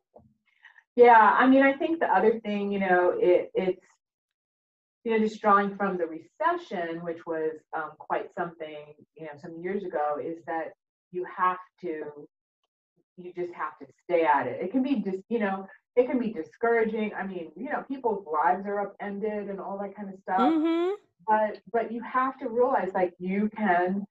Yeah, 0.95 1.36
I 1.38 1.47
mean, 1.47 1.63
I 1.63 1.73
think 1.73 1.99
the 1.99 2.08
other 2.08 2.39
thing, 2.41 2.71
you 2.71 2.80
know, 2.80 3.13
it, 3.17 3.51
it's 3.53 3.82
you 5.07 5.17
know, 5.17 5.25
just 5.25 5.39
drawing 5.39 5.73
from 5.77 5.97
the 5.97 6.05
recession, 6.05 7.01
which 7.01 7.25
was 7.25 7.53
um, 7.73 7.91
quite 7.97 8.25
something, 8.37 8.93
you 9.15 9.23
know, 9.23 9.31
some 9.41 9.55
years 9.61 9.85
ago, 9.85 10.17
is 10.21 10.43
that 10.47 10.73
you 11.13 11.25
have 11.33 11.59
to, 11.79 12.27
you 13.15 13.31
just 13.33 13.53
have 13.53 13.79
to 13.79 13.85
stay 14.03 14.25
at 14.25 14.47
it. 14.47 14.59
It 14.61 14.69
can 14.69 14.83
be 14.83 14.95
just, 14.95 15.23
you 15.29 15.39
know, 15.39 15.65
it 15.95 16.09
can 16.09 16.19
be 16.19 16.33
discouraging. 16.33 17.13
I 17.17 17.25
mean, 17.25 17.51
you 17.55 17.69
know, 17.69 17.85
people's 17.87 18.25
lives 18.27 18.65
are 18.67 18.81
upended 18.81 19.49
and 19.49 19.61
all 19.61 19.79
that 19.81 19.95
kind 19.95 20.09
of 20.13 20.19
stuff. 20.19 20.39
Mm-hmm. 20.39 20.95
But 21.25 21.61
but 21.71 21.89
you 21.89 22.01
have 22.03 22.37
to 22.39 22.49
realize, 22.49 22.91
like, 22.93 23.13
you 23.17 23.49
can 23.55 24.05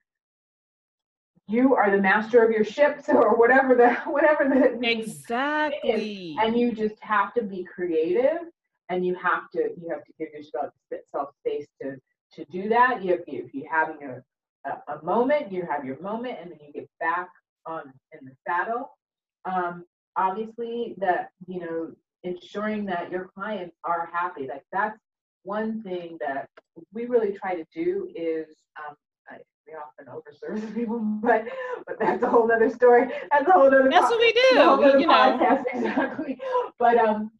you 1.47 1.75
are 1.75 1.91
the 1.91 2.01
master 2.01 2.43
of 2.43 2.51
your 2.51 2.65
ships 2.65 3.07
or 3.11 3.37
whatever 3.37 3.75
the 3.75 3.95
whatever 4.11 4.49
the 4.49 4.89
exactly 4.89 6.35
and 6.41 6.59
you 6.59 6.73
just 6.73 6.99
have 7.01 7.35
to 7.35 7.43
be 7.43 7.65
creative 7.65 8.49
and 8.89 9.05
you 9.05 9.15
have 9.17 9.51
to 9.51 9.71
you 9.81 9.89
have 9.91 10.05
to 10.05 10.13
give 10.19 10.29
yourself 10.33 10.73
self 11.11 11.31
space 11.41 11.67
to 11.83 11.97
to 12.35 12.45
do 12.47 12.69
that. 12.69 13.03
You 13.03 13.13
have 13.13 13.21
if 13.27 13.55
you're 13.55 13.73
having 13.73 13.99
a, 14.03 14.69
a, 14.69 14.99
a 14.99 15.05
moment, 15.05 15.53
you 15.53 15.67
have 15.69 15.85
your 15.85 16.01
moment, 16.01 16.39
and 16.41 16.51
then 16.51 16.59
you 16.67 16.73
get 16.73 16.89
back 17.01 17.29
on 17.67 17.93
in 18.13 18.27
the 18.27 18.33
saddle. 18.47 18.97
Um, 19.45 19.85
obviously, 20.17 20.95
that 20.99 21.31
you 21.47 21.61
know 21.61 21.93
ensuring 22.23 22.85
that 22.87 23.11
your 23.11 23.31
clients 23.35 23.77
are 23.85 24.09
happy. 24.13 24.47
Like 24.49 24.65
that's 24.73 24.99
one 25.43 25.83
thing 25.83 26.19
that 26.21 26.49
we 26.93 27.07
really 27.07 27.33
try 27.33 27.55
to 27.55 27.65
do 27.75 28.11
is 28.15 28.49
um, 28.79 28.97
I, 29.31 29.37
we 29.67 29.75
often 29.75 30.07
overserve 30.13 30.75
people, 30.75 30.99
but 30.99 31.45
but 31.87 31.99
that's 31.99 32.23
a 32.23 32.29
whole 32.29 32.51
other 32.51 32.71
story. 32.71 33.09
That's 33.31 33.49
a 33.49 33.53
whole 33.53 33.67
other. 33.67 33.89
That's 33.91 34.07
po- 34.07 34.11
what 34.13 34.21
we 34.21 34.33
do. 34.33 35.01
You 35.01 35.09
podcast, 35.09 35.65
know 35.65 35.65
exactly. 35.75 36.39
But 36.79 36.99
um, 36.99 37.31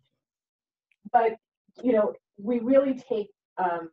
but 1.17 1.37
you 1.83 1.93
know, 1.93 2.13
we 2.39 2.59
really 2.61 3.03
take 3.09 3.29
um, 3.59 3.91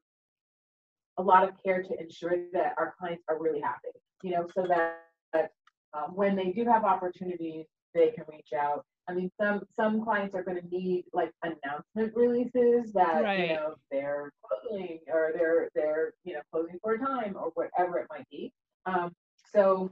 a 1.18 1.22
lot 1.22 1.48
of 1.48 1.52
care 1.64 1.82
to 1.82 2.00
ensure 2.00 2.36
that 2.54 2.74
our 2.78 2.94
clients 3.00 3.24
are 3.30 3.40
really 3.40 3.62
happy. 3.62 3.90
You 4.24 4.32
know, 4.32 4.48
so 4.54 4.66
that, 4.68 5.06
that 5.34 5.52
um, 5.94 6.16
when 6.16 6.36
they 6.36 6.52
do 6.52 6.66
have 6.66 6.84
opportunities, 6.84 7.66
they 7.94 8.12
can 8.12 8.26
reach 8.30 8.54
out. 8.58 8.86
I 9.08 9.14
mean, 9.14 9.30
some 9.40 9.64
some 9.76 10.04
clients 10.04 10.34
are 10.34 10.44
going 10.44 10.62
to 10.62 10.68
need 10.68 11.06
like 11.14 11.32
announcement 11.44 12.14
releases 12.16 12.94
that 12.94 13.22
right. 13.22 13.40
you 13.50 13.56
know 13.56 13.76
they're 13.92 14.32
closing 14.44 15.00
or 15.12 15.32
they're 15.36 15.70
they're 15.76 16.14
you 16.24 16.34
know 16.34 16.40
closing 16.52 16.80
for 16.82 16.94
a 16.94 17.00
time 17.00 17.36
or 17.38 17.52
whatever 17.56 17.98
it 18.00 18.08
might 18.10 18.28
be. 18.32 18.54
Um, 18.86 19.14
so 19.54 19.92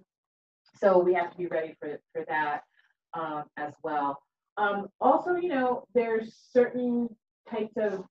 so 0.80 0.98
we 0.98 1.14
have 1.14 1.30
to 1.32 1.38
be 1.38 1.48
ready 1.48 1.76
for 1.78 2.00
for 2.14 2.24
that 2.30 2.62
um, 3.14 3.44
as 3.58 3.74
well. 3.84 4.22
Um, 4.58 4.88
also, 5.00 5.36
you 5.36 5.50
know, 5.50 5.86
there's 5.94 6.36
certain 6.52 7.10
types 7.50 7.74
of, 7.78 8.06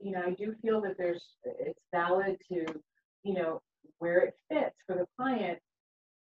you 0.00 0.12
know, 0.12 0.22
I 0.26 0.30
do 0.30 0.54
feel 0.62 0.80
that 0.82 0.96
there's, 0.98 1.24
it's 1.44 1.80
valid 1.92 2.36
to, 2.48 2.64
you 3.22 3.34
know, 3.34 3.60
where 3.98 4.20
it 4.20 4.34
fits 4.50 4.76
for 4.86 4.96
the 4.96 5.06
client 5.16 5.58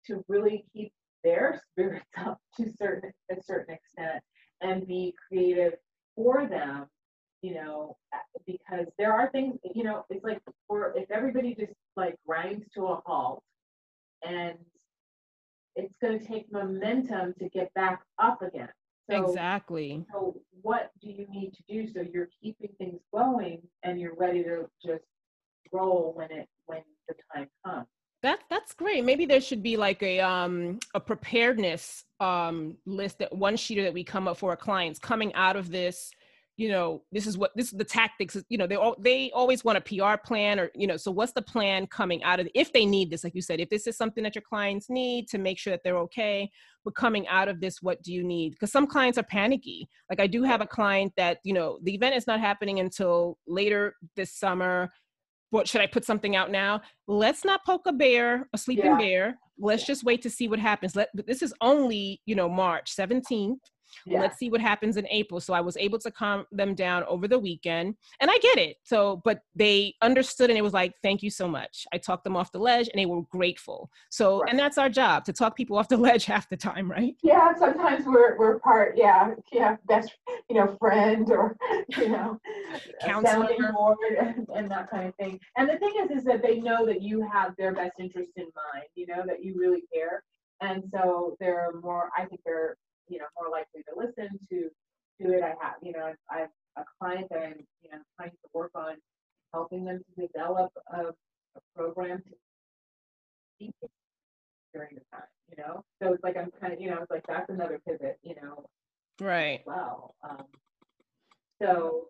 to 0.07 0.23
really 0.27 0.65
keep 0.73 0.91
their 1.23 1.61
spirits 1.71 2.05
up 2.17 2.39
to 2.57 2.71
certain 2.77 3.11
a 3.31 3.35
certain 3.43 3.75
extent 3.75 4.23
and 4.61 4.87
be 4.87 5.13
creative 5.27 5.73
for 6.15 6.47
them 6.47 6.85
you 7.41 7.53
know 7.53 7.95
because 8.45 8.85
there 8.97 9.13
are 9.13 9.29
things 9.31 9.55
you 9.73 9.83
know 9.83 10.05
it's 10.09 10.23
like 10.23 10.41
for 10.67 10.93
if 10.97 11.09
everybody 11.11 11.55
just 11.55 11.73
like 11.95 12.15
grinds 12.27 12.65
to 12.73 12.85
a 12.85 13.01
halt 13.05 13.41
and 14.25 14.57
it's 15.75 15.95
going 16.01 16.19
to 16.19 16.25
take 16.25 16.51
momentum 16.51 17.33
to 17.39 17.47
get 17.49 17.73
back 17.73 18.01
up 18.17 18.41
again 18.41 18.69
so, 19.09 19.25
exactly. 19.25 20.05
so 20.11 20.35
what 20.61 20.91
do 21.01 21.09
you 21.09 21.25
need 21.29 21.53
to 21.53 21.63
do? 21.67 21.91
So 21.93 22.01
you're 22.01 22.29
keeping 22.41 22.69
things 22.77 22.99
going 23.13 23.61
and 23.83 23.99
you're 23.99 24.15
ready 24.15 24.43
to 24.43 24.69
just 24.85 25.03
roll 25.71 26.13
when 26.15 26.31
it 26.31 26.47
when 26.65 26.81
the 27.07 27.15
time 27.33 27.47
comes. 27.65 27.87
That 28.21 28.39
that's 28.49 28.73
great. 28.73 29.05
Maybe 29.05 29.25
there 29.25 29.39
should 29.39 29.63
be 29.63 29.77
like 29.77 30.03
a 30.03 30.19
um 30.19 30.79
a 30.93 30.99
preparedness 30.99 32.03
um 32.19 32.75
list 32.85 33.19
that 33.19 33.33
one 33.33 33.55
sheeter 33.55 33.83
that 33.83 33.93
we 33.93 34.03
come 34.03 34.27
up 34.27 34.37
for 34.37 34.49
our 34.49 34.57
clients 34.57 34.99
coming 34.99 35.33
out 35.35 35.55
of 35.55 35.71
this 35.71 36.11
you 36.59 36.67
know 36.67 37.01
this 37.13 37.25
is 37.25 37.37
what 37.37 37.51
this 37.55 37.67
is 37.67 37.77
the 37.77 37.85
tactics 37.85 38.35
you 38.49 38.57
know 38.57 38.67
they 38.67 38.75
all 38.75 38.95
they 38.99 39.31
always 39.33 39.63
want 39.63 39.77
a 39.77 39.81
pr 39.81 40.21
plan 40.25 40.59
or 40.59 40.69
you 40.75 40.85
know 40.85 40.97
so 40.97 41.09
what's 41.09 41.31
the 41.31 41.41
plan 41.41 41.87
coming 41.87 42.21
out 42.23 42.39
of 42.39 42.49
if 42.53 42.73
they 42.73 42.85
need 42.85 43.09
this 43.09 43.23
like 43.23 43.33
you 43.33 43.41
said 43.41 43.61
if 43.61 43.69
this 43.69 43.87
is 43.87 43.95
something 43.95 44.23
that 44.23 44.35
your 44.35 44.41
clients 44.41 44.89
need 44.89 45.27
to 45.29 45.37
make 45.37 45.57
sure 45.57 45.71
that 45.71 45.79
they're 45.85 45.97
okay 45.97 46.51
but 46.83 46.93
coming 46.95 47.25
out 47.29 47.47
of 47.47 47.61
this 47.61 47.81
what 47.81 48.03
do 48.03 48.13
you 48.13 48.23
need 48.23 48.51
because 48.51 48.73
some 48.73 48.85
clients 48.85 49.17
are 49.17 49.23
panicky 49.23 49.87
like 50.09 50.19
i 50.19 50.27
do 50.27 50.43
have 50.43 50.59
a 50.59 50.67
client 50.67 51.13
that 51.15 51.37
you 51.43 51.53
know 51.53 51.79
the 51.83 51.95
event 51.95 52.13
is 52.13 52.27
not 52.27 52.41
happening 52.41 52.81
until 52.81 53.37
later 53.47 53.95
this 54.17 54.35
summer 54.35 54.89
what 55.51 55.67
should 55.67 55.81
I 55.81 55.87
put 55.87 56.05
something 56.05 56.35
out 56.35 56.51
now? 56.51 56.79
Let's 57.07 57.43
not 57.43 57.65
poke 57.65 57.87
a 57.87 57.91
bear, 57.91 58.47
a 58.53 58.57
sleeping 58.59 58.85
yeah. 58.85 58.97
bear. 58.99 59.39
Let's 59.57 59.81
yeah. 59.81 59.87
just 59.87 60.03
wait 60.03 60.21
to 60.21 60.29
see 60.29 60.47
what 60.47 60.59
happens. 60.59 60.95
Let 60.95 61.09
this 61.25 61.41
is 61.41 61.55
only, 61.59 62.21
you 62.27 62.35
know, 62.35 62.47
March 62.47 62.95
17th. 62.95 63.57
Yeah. 64.05 64.21
Let's 64.21 64.37
see 64.37 64.49
what 64.49 64.61
happens 64.61 64.97
in 64.97 65.07
April. 65.09 65.39
So 65.39 65.53
I 65.53 65.61
was 65.61 65.77
able 65.77 65.99
to 65.99 66.11
calm 66.11 66.45
them 66.51 66.75
down 66.75 67.03
over 67.05 67.27
the 67.27 67.39
weekend. 67.39 67.95
And 68.19 68.29
I 68.29 68.37
get 68.39 68.57
it. 68.57 68.77
So, 68.83 69.21
but 69.23 69.41
they 69.55 69.95
understood 70.01 70.49
and 70.49 70.57
it 70.57 70.61
was 70.61 70.73
like, 70.73 70.93
thank 71.03 71.23
you 71.23 71.29
so 71.29 71.47
much. 71.47 71.85
I 71.93 71.97
talked 71.97 72.23
them 72.23 72.35
off 72.35 72.51
the 72.51 72.59
ledge 72.59 72.89
and 72.89 72.99
they 72.99 73.05
were 73.05 73.23
grateful. 73.23 73.89
So, 74.09 74.41
right. 74.41 74.49
and 74.49 74.59
that's 74.59 74.77
our 74.77 74.89
job 74.89 75.25
to 75.25 75.33
talk 75.33 75.55
people 75.55 75.77
off 75.77 75.87
the 75.87 75.97
ledge 76.09 76.25
half 76.25 76.49
the 76.49 76.57
time, 76.57 76.89
right? 76.89 77.15
Yeah. 77.23 77.53
Sometimes 77.57 78.05
we're, 78.05 78.37
we're 78.37 78.59
part, 78.59 78.97
yeah, 78.97 79.33
yeah, 79.51 79.77
best, 79.87 80.11
you 80.49 80.55
know, 80.55 80.75
friend 80.79 81.29
or, 81.31 81.55
you 81.97 82.09
know, 82.09 82.39
counselor 83.01 83.49
board 83.73 83.97
and, 84.19 84.47
and 84.55 84.71
that 84.71 84.89
kind 84.89 85.07
of 85.07 85.15
thing. 85.15 85.39
And 85.57 85.69
the 85.69 85.77
thing 85.77 85.93
is, 86.03 86.17
is 86.17 86.23
that 86.25 86.41
they 86.41 86.59
know 86.59 86.85
that 86.85 87.01
you 87.01 87.27
have 87.31 87.55
their 87.57 87.73
best 87.73 87.93
interest 87.99 88.31
in 88.35 88.45
mind, 88.45 88.87
you 88.95 89.07
know, 89.07 89.23
that 89.25 89.43
you 89.43 89.55
really 89.57 89.83
care. 89.93 90.23
And 90.61 90.83
so 90.91 91.37
they're 91.39 91.71
more, 91.81 92.09
I 92.17 92.25
think 92.25 92.41
they're 92.45 92.75
you 93.09 93.19
know 93.19 93.25
more 93.39 93.51
likely 93.51 93.83
to 93.83 93.93
listen 93.97 94.39
to 94.49 94.69
to 95.21 95.33
it. 95.33 95.43
I 95.43 95.49
have 95.61 95.75
you 95.81 95.91
know 95.91 96.13
I 96.29 96.39
have 96.39 96.49
a 96.77 96.83
client 96.99 97.27
that 97.31 97.39
I'm 97.39 97.65
you 97.81 97.91
know 97.91 97.99
trying 98.17 98.31
to 98.31 98.37
work 98.53 98.71
on 98.75 98.95
helping 99.53 99.85
them 99.85 99.99
to 99.99 100.27
develop 100.27 100.71
a, 100.93 101.01
a 101.01 101.61
program 101.75 102.21
to 103.59 103.71
during 104.73 104.95
the 104.95 105.01
time. 105.11 105.27
You 105.49 105.63
know, 105.63 105.83
so 106.01 106.13
it's 106.13 106.23
like 106.23 106.37
I'm 106.37 106.51
kind 106.61 106.73
of 106.73 106.79
you 106.79 106.89
know 106.89 106.99
it's 107.01 107.11
like 107.11 107.25
that's 107.27 107.49
another 107.49 107.79
pivot. 107.87 108.19
You 108.23 108.35
know, 108.35 108.65
right. 109.19 109.61
Well, 109.65 110.15
um, 110.23 110.45
so 111.61 112.09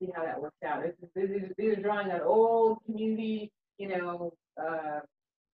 see 0.00 0.10
how 0.14 0.24
that 0.24 0.40
works 0.40 0.56
out. 0.64 0.82
This 0.82 0.94
is, 1.02 1.08
these, 1.14 1.42
are, 1.42 1.54
these 1.58 1.78
are 1.78 1.82
drawing 1.82 2.10
on 2.10 2.20
old 2.22 2.78
community, 2.86 3.52
you 3.78 3.88
know, 3.88 4.32
uh, 4.60 5.00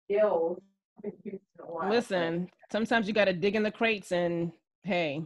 skills. 0.06 0.60
Listen, 1.90 2.50
sometimes 2.72 3.08
you 3.08 3.14
got 3.14 3.26
to 3.26 3.34
dig 3.34 3.56
in 3.56 3.64
the 3.64 3.72
crates 3.72 4.12
and 4.12 4.52
Hey. 4.86 5.26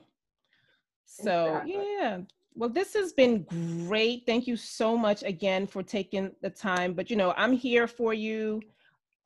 So, 1.06 1.58
exactly. 1.58 1.74
yeah. 1.74 2.20
Well, 2.56 2.70
this 2.70 2.94
has 2.94 3.12
been 3.12 3.44
great. 3.88 4.24
Thank 4.26 4.48
you 4.48 4.56
so 4.56 4.98
much 4.98 5.22
again 5.24 5.68
for 5.68 5.84
taking 5.84 6.32
the 6.42 6.50
time. 6.50 6.94
But, 6.94 7.10
you 7.10 7.18
know, 7.18 7.34
I'm 7.36 7.52
here 7.52 7.88
for 7.88 8.14
you. 8.14 8.62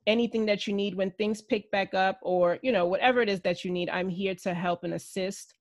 Anything 0.06 0.44
that 0.46 0.66
you 0.66 0.74
need 0.74 0.96
when 0.96 1.12
things 1.12 1.40
pick 1.40 1.70
back 1.70 1.94
up, 1.94 2.18
or, 2.20 2.58
you 2.62 2.72
know, 2.72 2.84
whatever 2.86 3.22
it 3.22 3.28
is 3.28 3.40
that 3.42 3.64
you 3.64 3.70
need, 3.70 3.88
I'm 3.88 4.08
here 4.08 4.34
to 4.42 4.52
help 4.52 4.82
and 4.84 4.94
assist 4.94 5.54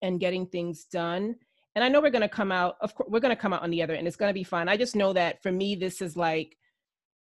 and 0.00 0.18
getting 0.18 0.46
things 0.46 0.84
done. 0.84 1.36
And 1.74 1.84
I 1.84 1.88
know 1.88 2.00
we're 2.00 2.10
going 2.10 2.22
to 2.22 2.28
come 2.28 2.50
out, 2.50 2.76
of 2.80 2.94
course, 2.94 3.08
we're 3.10 3.20
going 3.20 3.34
to 3.34 3.40
come 3.40 3.52
out 3.52 3.62
on 3.62 3.70
the 3.70 3.82
other 3.82 3.94
end. 3.94 4.08
It's 4.08 4.16
going 4.16 4.30
to 4.30 4.34
be 4.34 4.42
fun. 4.42 4.68
I 4.68 4.76
just 4.76 4.96
know 4.96 5.12
that 5.12 5.42
for 5.42 5.52
me, 5.52 5.74
this 5.74 6.00
is 6.00 6.16
like, 6.16 6.56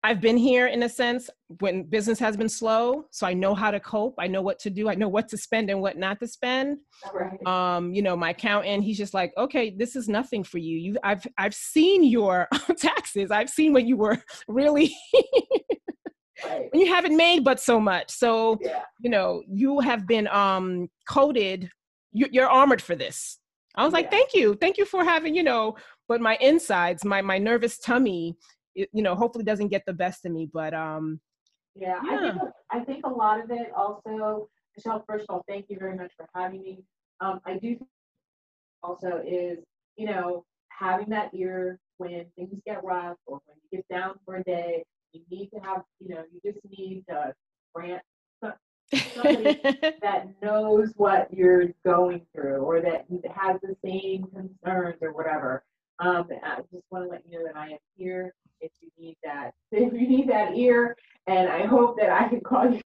I've 0.01 0.21
been 0.21 0.37
here 0.37 0.67
in 0.67 0.83
a 0.83 0.89
sense 0.89 1.29
when 1.59 1.83
business 1.83 2.19
has 2.19 2.37
been 2.37 2.47
slow, 2.47 3.05
so 3.11 3.27
I 3.27 3.33
know 3.33 3.53
how 3.53 3.69
to 3.69 3.81
cope. 3.81 4.15
I 4.17 4.27
know 4.27 4.41
what 4.41 4.57
to 4.59 4.69
do. 4.69 4.87
I 4.87 4.95
know 4.95 5.09
what 5.09 5.27
to 5.29 5.37
spend 5.37 5.69
and 5.69 5.81
what 5.81 5.97
not 5.97 6.19
to 6.21 6.27
spend. 6.27 6.77
Right. 7.13 7.45
Um, 7.45 7.93
you 7.93 8.01
know, 8.01 8.15
my 8.15 8.29
accountant, 8.29 8.83
he's 8.83 8.97
just 8.97 9.13
like, 9.13 9.33
okay, 9.37 9.71
this 9.71 9.97
is 9.97 10.07
nothing 10.07 10.43
for 10.43 10.57
you. 10.57 10.77
You, 10.77 10.97
I've, 11.03 11.27
I've 11.37 11.53
seen 11.53 12.05
your 12.05 12.47
taxes. 12.77 13.29
I've 13.29 13.49
seen 13.49 13.73
what 13.73 13.83
you 13.83 13.97
were 13.97 14.23
really. 14.47 14.95
right. 16.45 16.69
You 16.73 16.87
haven't 16.87 17.17
made 17.17 17.43
but 17.43 17.59
so 17.59 17.77
much. 17.77 18.09
So, 18.09 18.57
yeah. 18.61 18.83
you 19.01 19.09
know, 19.09 19.43
you 19.49 19.81
have 19.81 20.07
been 20.07 20.29
um 20.29 20.87
coded. 21.09 21.69
You, 22.13 22.27
you're 22.31 22.49
armored 22.49 22.81
for 22.81 22.95
this. 22.95 23.37
I 23.75 23.83
was 23.83 23.91
yeah. 23.91 23.97
like, 23.97 24.11
thank 24.11 24.33
you, 24.33 24.55
thank 24.55 24.77
you 24.77 24.85
for 24.85 25.03
having, 25.03 25.35
you 25.35 25.43
know, 25.43 25.75
but 26.07 26.21
my 26.21 26.37
insides, 26.39 27.03
my 27.03 27.21
my 27.21 27.37
nervous 27.37 27.79
tummy 27.79 28.37
you 28.91 29.01
know 29.01 29.15
hopefully 29.15 29.43
doesn't 29.43 29.69
get 29.69 29.85
the 29.85 29.93
best 29.93 30.25
of 30.25 30.31
me 30.31 30.49
but 30.51 30.73
um 30.73 31.19
yeah, 31.75 31.99
yeah. 32.03 32.11
I, 32.11 32.19
think, 32.19 32.53
I 32.71 32.79
think 32.79 33.05
a 33.05 33.09
lot 33.09 33.41
of 33.43 33.51
it 33.51 33.71
also 33.75 34.49
michelle 34.75 35.03
first 35.07 35.25
of 35.29 35.35
all 35.35 35.43
thank 35.47 35.65
you 35.69 35.77
very 35.77 35.95
much 35.95 36.11
for 36.15 36.27
having 36.35 36.61
me 36.63 36.83
um 37.21 37.39
i 37.45 37.57
do 37.57 37.77
also 38.83 39.21
is 39.25 39.59
you 39.95 40.05
know 40.05 40.45
having 40.69 41.09
that 41.09 41.29
ear 41.33 41.79
when 41.97 42.25
things 42.35 42.59
get 42.65 42.83
rough 42.83 43.17
or 43.25 43.39
when 43.45 43.57
you 43.63 43.77
get 43.77 43.87
down 43.89 44.15
for 44.25 44.37
a 44.37 44.43
day 44.43 44.83
you 45.13 45.21
need 45.29 45.49
to 45.49 45.59
have 45.59 45.83
you 45.99 46.09
know 46.09 46.23
you 46.31 46.51
just 46.51 46.59
need 46.77 47.03
to 47.09 47.33
grant 47.73 48.01
somebody 49.15 49.59
that 50.01 50.27
knows 50.41 50.93
what 50.95 51.27
you're 51.31 51.67
going 51.85 52.21
through 52.33 52.57
or 52.57 52.81
that 52.81 53.05
has 53.35 53.59
the 53.61 53.75
same 53.85 54.23
concerns 54.33 54.97
or 55.01 55.13
whatever 55.13 55.63
um, 55.99 56.27
I 56.43 56.57
just 56.71 56.85
want 56.91 57.05
to 57.05 57.09
let 57.09 57.23
you 57.29 57.37
know 57.37 57.45
that 57.45 57.57
I 57.57 57.71
am 57.71 57.77
here 57.95 58.33
if 58.61 58.71
you 58.81 58.89
need 58.97 59.17
that. 59.23 59.51
If 59.71 59.93
you 59.93 60.07
need 60.07 60.29
that 60.29 60.55
ear, 60.55 60.95
and 61.27 61.49
I 61.49 61.65
hope 61.65 61.97
that 61.99 62.09
I 62.09 62.27
can 62.27 62.41
call 62.41 62.71
you. 62.71 62.81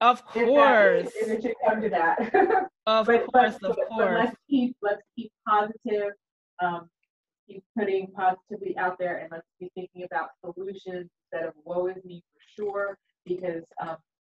Of 0.00 0.24
course. 0.32 1.08
If, 1.14 1.28
if 1.28 1.28
it 1.28 1.42
should 1.42 1.54
come 1.66 1.80
to 1.82 1.90
that. 1.90 2.68
Of 2.86 3.06
but, 3.06 3.26
course, 3.30 3.56
but, 3.60 3.70
of 3.70 3.76
but, 3.76 3.88
course. 3.88 4.18
Let's 4.24 4.36
keep 4.48 4.74
let's 4.82 5.02
keep 5.16 5.30
positive. 5.46 6.12
Um, 6.60 6.88
keep 7.46 7.62
putting 7.78 8.08
positivity 8.08 8.76
out 8.78 8.98
there, 8.98 9.18
and 9.18 9.30
let's 9.30 9.46
be 9.60 9.70
thinking 9.76 10.04
about 10.04 10.30
solutions 10.44 11.08
instead 11.32 11.46
of 11.46 11.54
woe 11.64 11.86
is 11.86 12.02
me 12.04 12.24
for 12.32 12.40
sure, 12.56 12.98
because 13.24 13.62
um, 13.80 13.96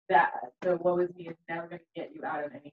that 0.09 0.33
the 0.61 0.75
woe 0.77 0.99
is 0.99 1.09
me 1.15 1.29
is 1.29 1.37
never 1.49 1.67
going 1.67 1.79
to 1.79 2.01
get 2.01 2.11
you 2.13 2.23
out 2.25 2.45
of 2.45 2.51
anything. 2.51 2.71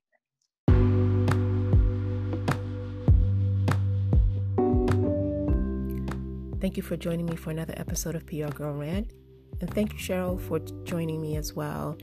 Thank 6.60 6.76
you 6.76 6.82
for 6.82 6.94
joining 6.94 7.24
me 7.24 7.36
for 7.36 7.50
another 7.50 7.72
episode 7.78 8.14
of 8.14 8.26
PR 8.26 8.48
Girl 8.48 8.74
Rant. 8.74 9.10
And 9.62 9.72
thank 9.72 9.94
you, 9.94 9.98
Cheryl, 9.98 10.38
for 10.38 10.58
joining 10.84 11.18
me 11.18 11.36
as 11.36 11.54
well 11.54 11.96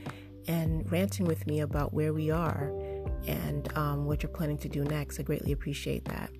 and 0.48 0.90
ranting 0.90 1.26
with 1.26 1.46
me 1.46 1.60
about 1.60 1.94
where 1.94 2.12
we 2.12 2.32
are 2.32 2.72
and 3.28 3.72
um, 3.76 4.04
what 4.04 4.20
you're 4.24 4.32
planning 4.32 4.58
to 4.58 4.68
do 4.68 4.82
next. 4.82 5.20
I 5.20 5.22
greatly 5.22 5.52
appreciate 5.52 6.04
that. 6.06 6.30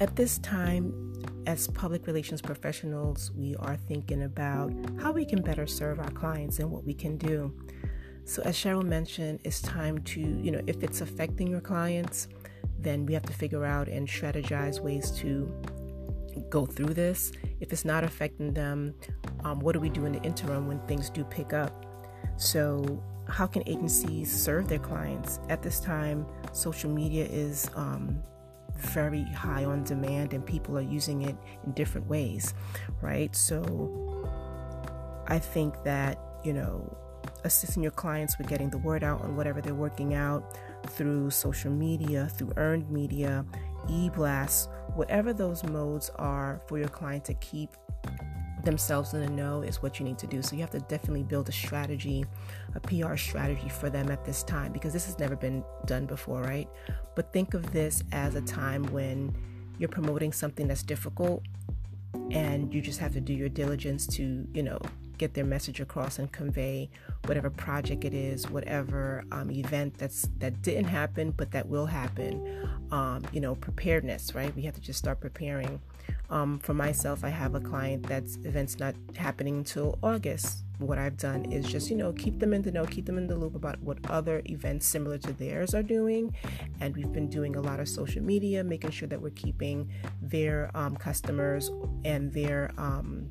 At 0.00 0.16
this 0.16 0.38
time, 0.38 1.12
as 1.46 1.68
public 1.68 2.06
relations 2.06 2.40
professionals, 2.40 3.30
we 3.32 3.54
are 3.56 3.76
thinking 3.76 4.22
about 4.22 4.72
how 4.98 5.12
we 5.12 5.26
can 5.26 5.42
better 5.42 5.66
serve 5.66 6.00
our 6.00 6.10
clients 6.12 6.58
and 6.58 6.70
what 6.70 6.84
we 6.84 6.94
can 6.94 7.18
do. 7.18 7.54
So, 8.24 8.40
as 8.44 8.56
Cheryl 8.56 8.82
mentioned, 8.82 9.40
it's 9.44 9.60
time 9.60 9.98
to, 10.04 10.20
you 10.20 10.50
know, 10.52 10.62
if 10.66 10.82
it's 10.82 11.02
affecting 11.02 11.48
your 11.48 11.60
clients, 11.60 12.28
then 12.78 13.04
we 13.04 13.12
have 13.12 13.24
to 13.24 13.32
figure 13.34 13.66
out 13.66 13.88
and 13.88 14.08
strategize 14.08 14.80
ways 14.80 15.10
to 15.12 15.54
go 16.50 16.66
through 16.66 16.94
this. 16.94 17.32
If 17.60 17.72
it's 17.72 17.84
not 17.84 18.04
affecting 18.04 18.52
them, 18.52 18.94
um, 19.44 19.60
what 19.60 19.72
do 19.72 19.80
we 19.80 19.88
do 19.88 20.04
in 20.04 20.12
the 20.12 20.22
interim 20.22 20.66
when 20.66 20.80
things 20.86 21.10
do 21.10 21.24
pick 21.24 21.52
up? 21.52 21.86
So, 22.36 23.02
how 23.28 23.46
can 23.46 23.62
agencies 23.66 24.30
serve 24.30 24.68
their 24.68 24.78
clients? 24.78 25.40
At 25.48 25.62
this 25.62 25.80
time, 25.80 26.26
social 26.52 26.90
media 26.90 27.24
is 27.24 27.68
um, 27.74 28.22
very 28.76 29.24
high 29.24 29.64
on 29.64 29.82
demand 29.84 30.32
and 30.32 30.44
people 30.46 30.78
are 30.78 30.82
using 30.82 31.22
it 31.22 31.34
in 31.64 31.72
different 31.72 32.06
ways, 32.06 32.54
right? 33.00 33.34
So, 33.34 34.28
I 35.28 35.38
think 35.38 35.82
that, 35.84 36.18
you 36.44 36.52
know, 36.52 36.96
assisting 37.44 37.82
your 37.82 37.92
clients 37.92 38.38
with 38.38 38.48
getting 38.48 38.70
the 38.70 38.78
word 38.78 39.02
out 39.02 39.22
on 39.22 39.36
whatever 39.36 39.60
they're 39.60 39.74
working 39.74 40.14
out 40.14 40.56
through 40.88 41.30
social 41.30 41.70
media, 41.70 42.28
through 42.36 42.52
earned 42.56 42.90
media, 42.90 43.44
e 43.88 44.08
blasts, 44.10 44.68
whatever 44.94 45.32
those 45.32 45.64
modes 45.64 46.10
are 46.16 46.60
for 46.66 46.78
your 46.78 46.88
client 46.88 47.24
to 47.26 47.34
keep 47.34 47.70
themselves 48.64 49.14
in 49.14 49.20
the 49.20 49.30
know 49.30 49.62
is 49.62 49.82
what 49.82 49.98
you 49.98 50.04
need 50.04 50.18
to 50.18 50.26
do. 50.26 50.42
So 50.42 50.54
you 50.54 50.60
have 50.60 50.70
to 50.70 50.80
definitely 50.80 51.22
build 51.22 51.48
a 51.48 51.52
strategy, 51.52 52.24
a 52.74 52.80
PR 52.80 53.16
strategy 53.16 53.68
for 53.68 53.88
them 53.88 54.10
at 54.10 54.24
this 54.24 54.42
time 54.42 54.72
because 54.72 54.92
this 54.92 55.06
has 55.06 55.18
never 55.18 55.36
been 55.36 55.64
done 55.86 56.04
before, 56.04 56.42
right? 56.42 56.68
But 57.14 57.32
think 57.32 57.54
of 57.54 57.72
this 57.72 58.02
as 58.12 58.34
a 58.34 58.42
time 58.42 58.84
when 58.92 59.34
you're 59.78 59.88
promoting 59.88 60.32
something 60.32 60.66
that's 60.66 60.82
difficult 60.82 61.42
and 62.30 62.74
you 62.74 62.82
just 62.82 62.98
have 62.98 63.12
to 63.12 63.20
do 63.20 63.32
your 63.32 63.48
diligence 63.48 64.06
to, 64.08 64.46
you 64.52 64.62
know, 64.62 64.78
get 65.18 65.34
their 65.34 65.44
message 65.44 65.80
across 65.80 66.18
and 66.18 66.30
convey 66.32 66.88
whatever 67.24 67.50
project 67.50 68.04
it 68.04 68.14
is, 68.14 68.48
whatever 68.50 69.24
um, 69.32 69.50
event 69.50 69.96
that's 69.98 70.28
that 70.38 70.62
didn't 70.62 70.84
happen 70.84 71.30
but 71.30 71.50
that 71.52 71.68
will 71.68 71.86
happen. 71.86 72.68
Um, 72.90 73.24
you 73.32 73.40
know, 73.40 73.54
preparedness, 73.54 74.34
right? 74.34 74.54
We 74.54 74.62
have 74.62 74.74
to 74.74 74.80
just 74.80 74.98
start 74.98 75.20
preparing. 75.20 75.80
Um, 76.28 76.58
for 76.58 76.74
myself, 76.74 77.24
I 77.24 77.28
have 77.28 77.54
a 77.54 77.60
client 77.60 78.06
that's 78.06 78.36
events 78.44 78.78
not 78.78 78.94
happening 79.16 79.58
until 79.58 79.98
August. 80.02 80.64
What 80.78 80.98
I've 80.98 81.16
done 81.16 81.50
is 81.52 81.66
just, 81.66 81.88
you 81.88 81.96
know, 81.96 82.12
keep 82.12 82.38
them 82.38 82.52
in 82.52 82.62
the 82.62 82.70
know, 82.70 82.84
keep 82.84 83.06
them 83.06 83.16
in 83.16 83.26
the 83.26 83.36
loop 83.36 83.54
about 83.54 83.80
what 83.80 83.98
other 84.10 84.42
events 84.46 84.86
similar 84.86 85.18
to 85.18 85.32
theirs 85.32 85.74
are 85.74 85.82
doing. 85.82 86.34
And 86.80 86.94
we've 86.96 87.12
been 87.12 87.28
doing 87.28 87.56
a 87.56 87.60
lot 87.60 87.80
of 87.80 87.88
social 87.88 88.22
media, 88.22 88.62
making 88.62 88.90
sure 88.90 89.08
that 89.08 89.20
we're 89.20 89.30
keeping 89.30 89.90
their 90.20 90.70
um, 90.74 90.96
customers 90.96 91.70
and 92.04 92.32
their 92.32 92.72
um, 92.76 93.30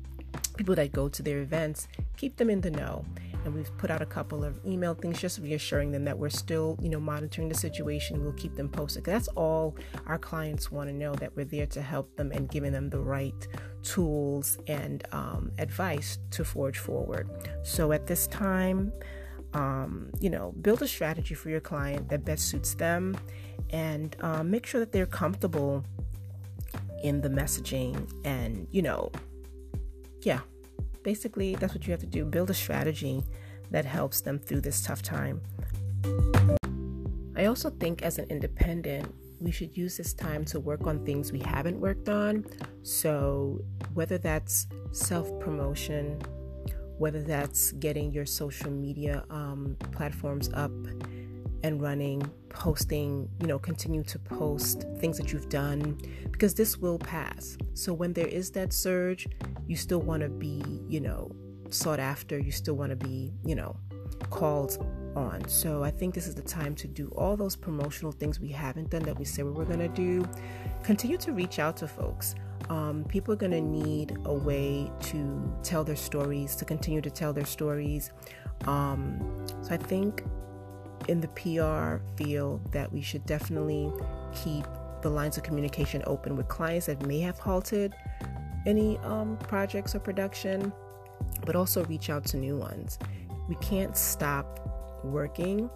people 0.56 0.74
that 0.74 0.92
go 0.92 1.08
to 1.08 1.22
their 1.22 1.40
events, 1.40 1.88
keep 2.16 2.36
them 2.36 2.50
in 2.50 2.60
the 2.60 2.70
know. 2.70 3.04
And 3.44 3.54
we've 3.54 3.70
put 3.78 3.92
out 3.92 4.02
a 4.02 4.06
couple 4.06 4.44
of 4.44 4.58
email 4.66 4.94
things 4.94 5.20
just 5.20 5.38
reassuring 5.38 5.92
them 5.92 6.04
that 6.04 6.18
we're 6.18 6.30
still, 6.30 6.76
you 6.82 6.88
know, 6.88 6.98
monitoring 6.98 7.48
the 7.48 7.54
situation. 7.54 8.24
We'll 8.24 8.32
keep 8.32 8.56
them 8.56 8.68
posted. 8.68 9.04
That's 9.04 9.28
all 9.28 9.76
our 10.06 10.18
clients 10.18 10.72
want 10.72 10.88
to 10.88 10.94
know 10.94 11.14
that 11.14 11.36
we're 11.36 11.44
there 11.44 11.66
to 11.66 11.80
help 11.80 12.16
them 12.16 12.32
and 12.32 12.48
giving 12.48 12.72
them 12.72 12.90
the 12.90 12.98
right 12.98 13.46
tools 13.84 14.58
and 14.66 15.06
um, 15.12 15.52
advice 15.58 16.18
to 16.32 16.44
forge 16.44 16.78
forward. 16.78 17.30
So 17.62 17.92
at 17.92 18.08
this 18.08 18.26
time, 18.26 18.92
um, 19.54 20.10
you 20.20 20.28
know, 20.28 20.52
build 20.60 20.82
a 20.82 20.88
strategy 20.88 21.34
for 21.34 21.48
your 21.48 21.60
client 21.60 22.08
that 22.08 22.24
best 22.24 22.48
suits 22.48 22.74
them 22.74 23.16
and 23.70 24.16
um, 24.20 24.50
make 24.50 24.66
sure 24.66 24.80
that 24.80 24.90
they're 24.92 25.06
comfortable 25.06 25.84
in 27.02 27.20
the 27.20 27.28
messaging 27.28 28.10
and, 28.24 28.66
you 28.70 28.82
know, 28.82 29.10
yeah, 30.26 30.40
basically, 31.04 31.54
that's 31.54 31.72
what 31.72 31.86
you 31.86 31.92
have 31.92 32.00
to 32.00 32.06
do 32.06 32.24
build 32.24 32.50
a 32.50 32.54
strategy 32.54 33.22
that 33.70 33.84
helps 33.84 34.20
them 34.20 34.40
through 34.40 34.60
this 34.60 34.82
tough 34.82 35.00
time. 35.00 35.40
I 37.36 37.44
also 37.44 37.70
think 37.70 38.02
as 38.02 38.18
an 38.18 38.26
independent, 38.28 39.14
we 39.40 39.52
should 39.52 39.76
use 39.76 39.96
this 39.96 40.12
time 40.12 40.44
to 40.46 40.58
work 40.58 40.88
on 40.88 41.06
things 41.06 41.30
we 41.30 41.38
haven't 41.38 41.78
worked 41.78 42.08
on. 42.08 42.44
So, 42.82 43.62
whether 43.94 44.18
that's 44.18 44.66
self 44.90 45.28
promotion, 45.38 46.20
whether 46.98 47.22
that's 47.22 47.70
getting 47.72 48.10
your 48.10 48.26
social 48.26 48.72
media 48.72 49.24
um, 49.30 49.76
platforms 49.92 50.50
up 50.54 50.72
and 51.62 51.80
running, 51.80 52.28
posting, 52.48 53.28
you 53.40 53.46
know, 53.46 53.60
continue 53.60 54.02
to 54.04 54.18
post 54.18 54.86
things 54.98 55.18
that 55.18 55.32
you've 55.32 55.48
done 55.48 55.98
because 56.32 56.54
this 56.54 56.78
will 56.78 56.98
pass. 56.98 57.56
So 57.74 57.92
when 57.92 58.12
there 58.12 58.26
is 58.26 58.50
that 58.52 58.72
surge, 58.72 59.28
you 59.66 59.76
still 59.76 60.00
want 60.00 60.22
to 60.22 60.28
be, 60.28 60.62
you 60.88 61.00
know, 61.00 61.30
sought 61.70 62.00
after, 62.00 62.38
you 62.38 62.52
still 62.52 62.74
want 62.74 62.90
to 62.90 62.96
be, 62.96 63.32
you 63.44 63.54
know, 63.54 63.76
called 64.30 64.78
on. 65.14 65.46
So 65.48 65.82
I 65.82 65.90
think 65.90 66.14
this 66.14 66.26
is 66.26 66.34
the 66.34 66.42
time 66.42 66.74
to 66.76 66.86
do 66.86 67.08
all 67.16 67.36
those 67.36 67.56
promotional 67.56 68.12
things 68.12 68.38
we 68.38 68.48
haven't 68.48 68.90
done 68.90 69.02
that 69.04 69.18
we 69.18 69.24
said 69.24 69.44
we 69.44 69.52
were 69.52 69.64
going 69.64 69.80
to 69.80 69.88
do. 69.88 70.28
Continue 70.82 71.16
to 71.18 71.32
reach 71.32 71.58
out 71.58 71.76
to 71.78 71.88
folks. 71.88 72.34
Um, 72.68 73.04
people 73.08 73.32
are 73.34 73.38
going 73.38 73.52
to 73.52 73.60
need 73.60 74.16
a 74.24 74.34
way 74.34 74.90
to 75.02 75.52
tell 75.62 75.84
their 75.84 75.96
stories, 75.96 76.56
to 76.56 76.64
continue 76.64 77.00
to 77.00 77.10
tell 77.10 77.32
their 77.32 77.46
stories. 77.46 78.12
Um, 78.66 79.46
so 79.62 79.74
I 79.74 79.76
think 79.76 80.24
in 81.08 81.20
the 81.20 81.28
PR 81.28 82.04
field 82.16 82.72
that 82.72 82.92
we 82.92 83.00
should 83.00 83.24
definitely 83.26 83.92
keep 84.34 84.66
the 85.02 85.10
lines 85.10 85.36
of 85.36 85.44
communication 85.44 86.02
open 86.06 86.36
with 86.36 86.48
clients 86.48 86.86
that 86.86 87.06
may 87.06 87.20
have 87.20 87.38
halted 87.38 87.94
any 88.66 88.98
um, 88.98 89.36
projects 89.38 89.94
or 89.94 90.00
production, 90.00 90.72
but 91.44 91.56
also 91.56 91.84
reach 91.84 92.10
out 92.10 92.24
to 92.26 92.36
new 92.36 92.56
ones. 92.56 92.98
We 93.48 93.54
can't 93.56 93.96
stop 93.96 95.00
working 95.04 95.70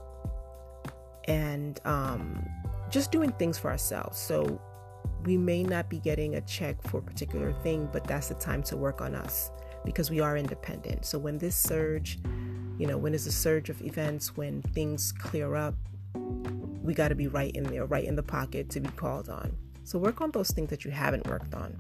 and 1.29 1.81
um, 1.85 2.45
just 2.91 3.13
doing 3.13 3.33
things 3.33 3.59
for 3.59 3.71
ourselves. 3.71 4.19
So 4.19 4.61
we 5.25 5.37
may 5.37 5.63
not 5.63 5.89
be 5.89 5.99
getting 5.99 6.35
a 6.35 6.41
check 6.43 6.83
for 6.89 6.99
a 6.99 7.03
particular 7.03 7.53
thing, 7.63 7.89
but 7.93 8.05
that's 8.05 8.29
the 8.29 8.35
time 8.35 8.63
to 8.65 8.77
work 8.77 9.01
on 9.01 9.15
us 9.15 9.51
because 9.85 10.11
we 10.11 10.21
are 10.21 10.37
independent. 10.37 11.07
So 11.07 11.19
when 11.19 11.39
this 11.39 11.57
surge 11.57 12.19
you 12.81 12.87
know, 12.87 12.97
when 12.97 13.13
there's 13.13 13.27
a 13.27 13.33
surge 13.33 13.69
of 13.69 13.83
events, 13.83 14.39
when 14.39 14.63
things 14.63 15.13
clear 15.13 15.55
up, 15.55 15.75
we 16.83 16.95
got 16.95 17.09
to 17.09 17.15
be 17.15 17.29
right 17.29 17.55
in 17.55 17.65
there, 17.65 17.85
right 17.85 18.07
in 18.07 18.17
the 18.17 18.23
pocket 18.23 18.71
to 18.71 18.81
be 18.81 18.89
called 18.89 19.29
on. 19.29 19.55
So 19.85 19.99
work 19.99 20.23
on 20.23 20.31
those 20.31 20.51
things 20.51 20.71
that 20.71 20.87
you 20.87 20.91
haven't 20.91 21.27
worked 21.27 21.55
on. 21.55 21.77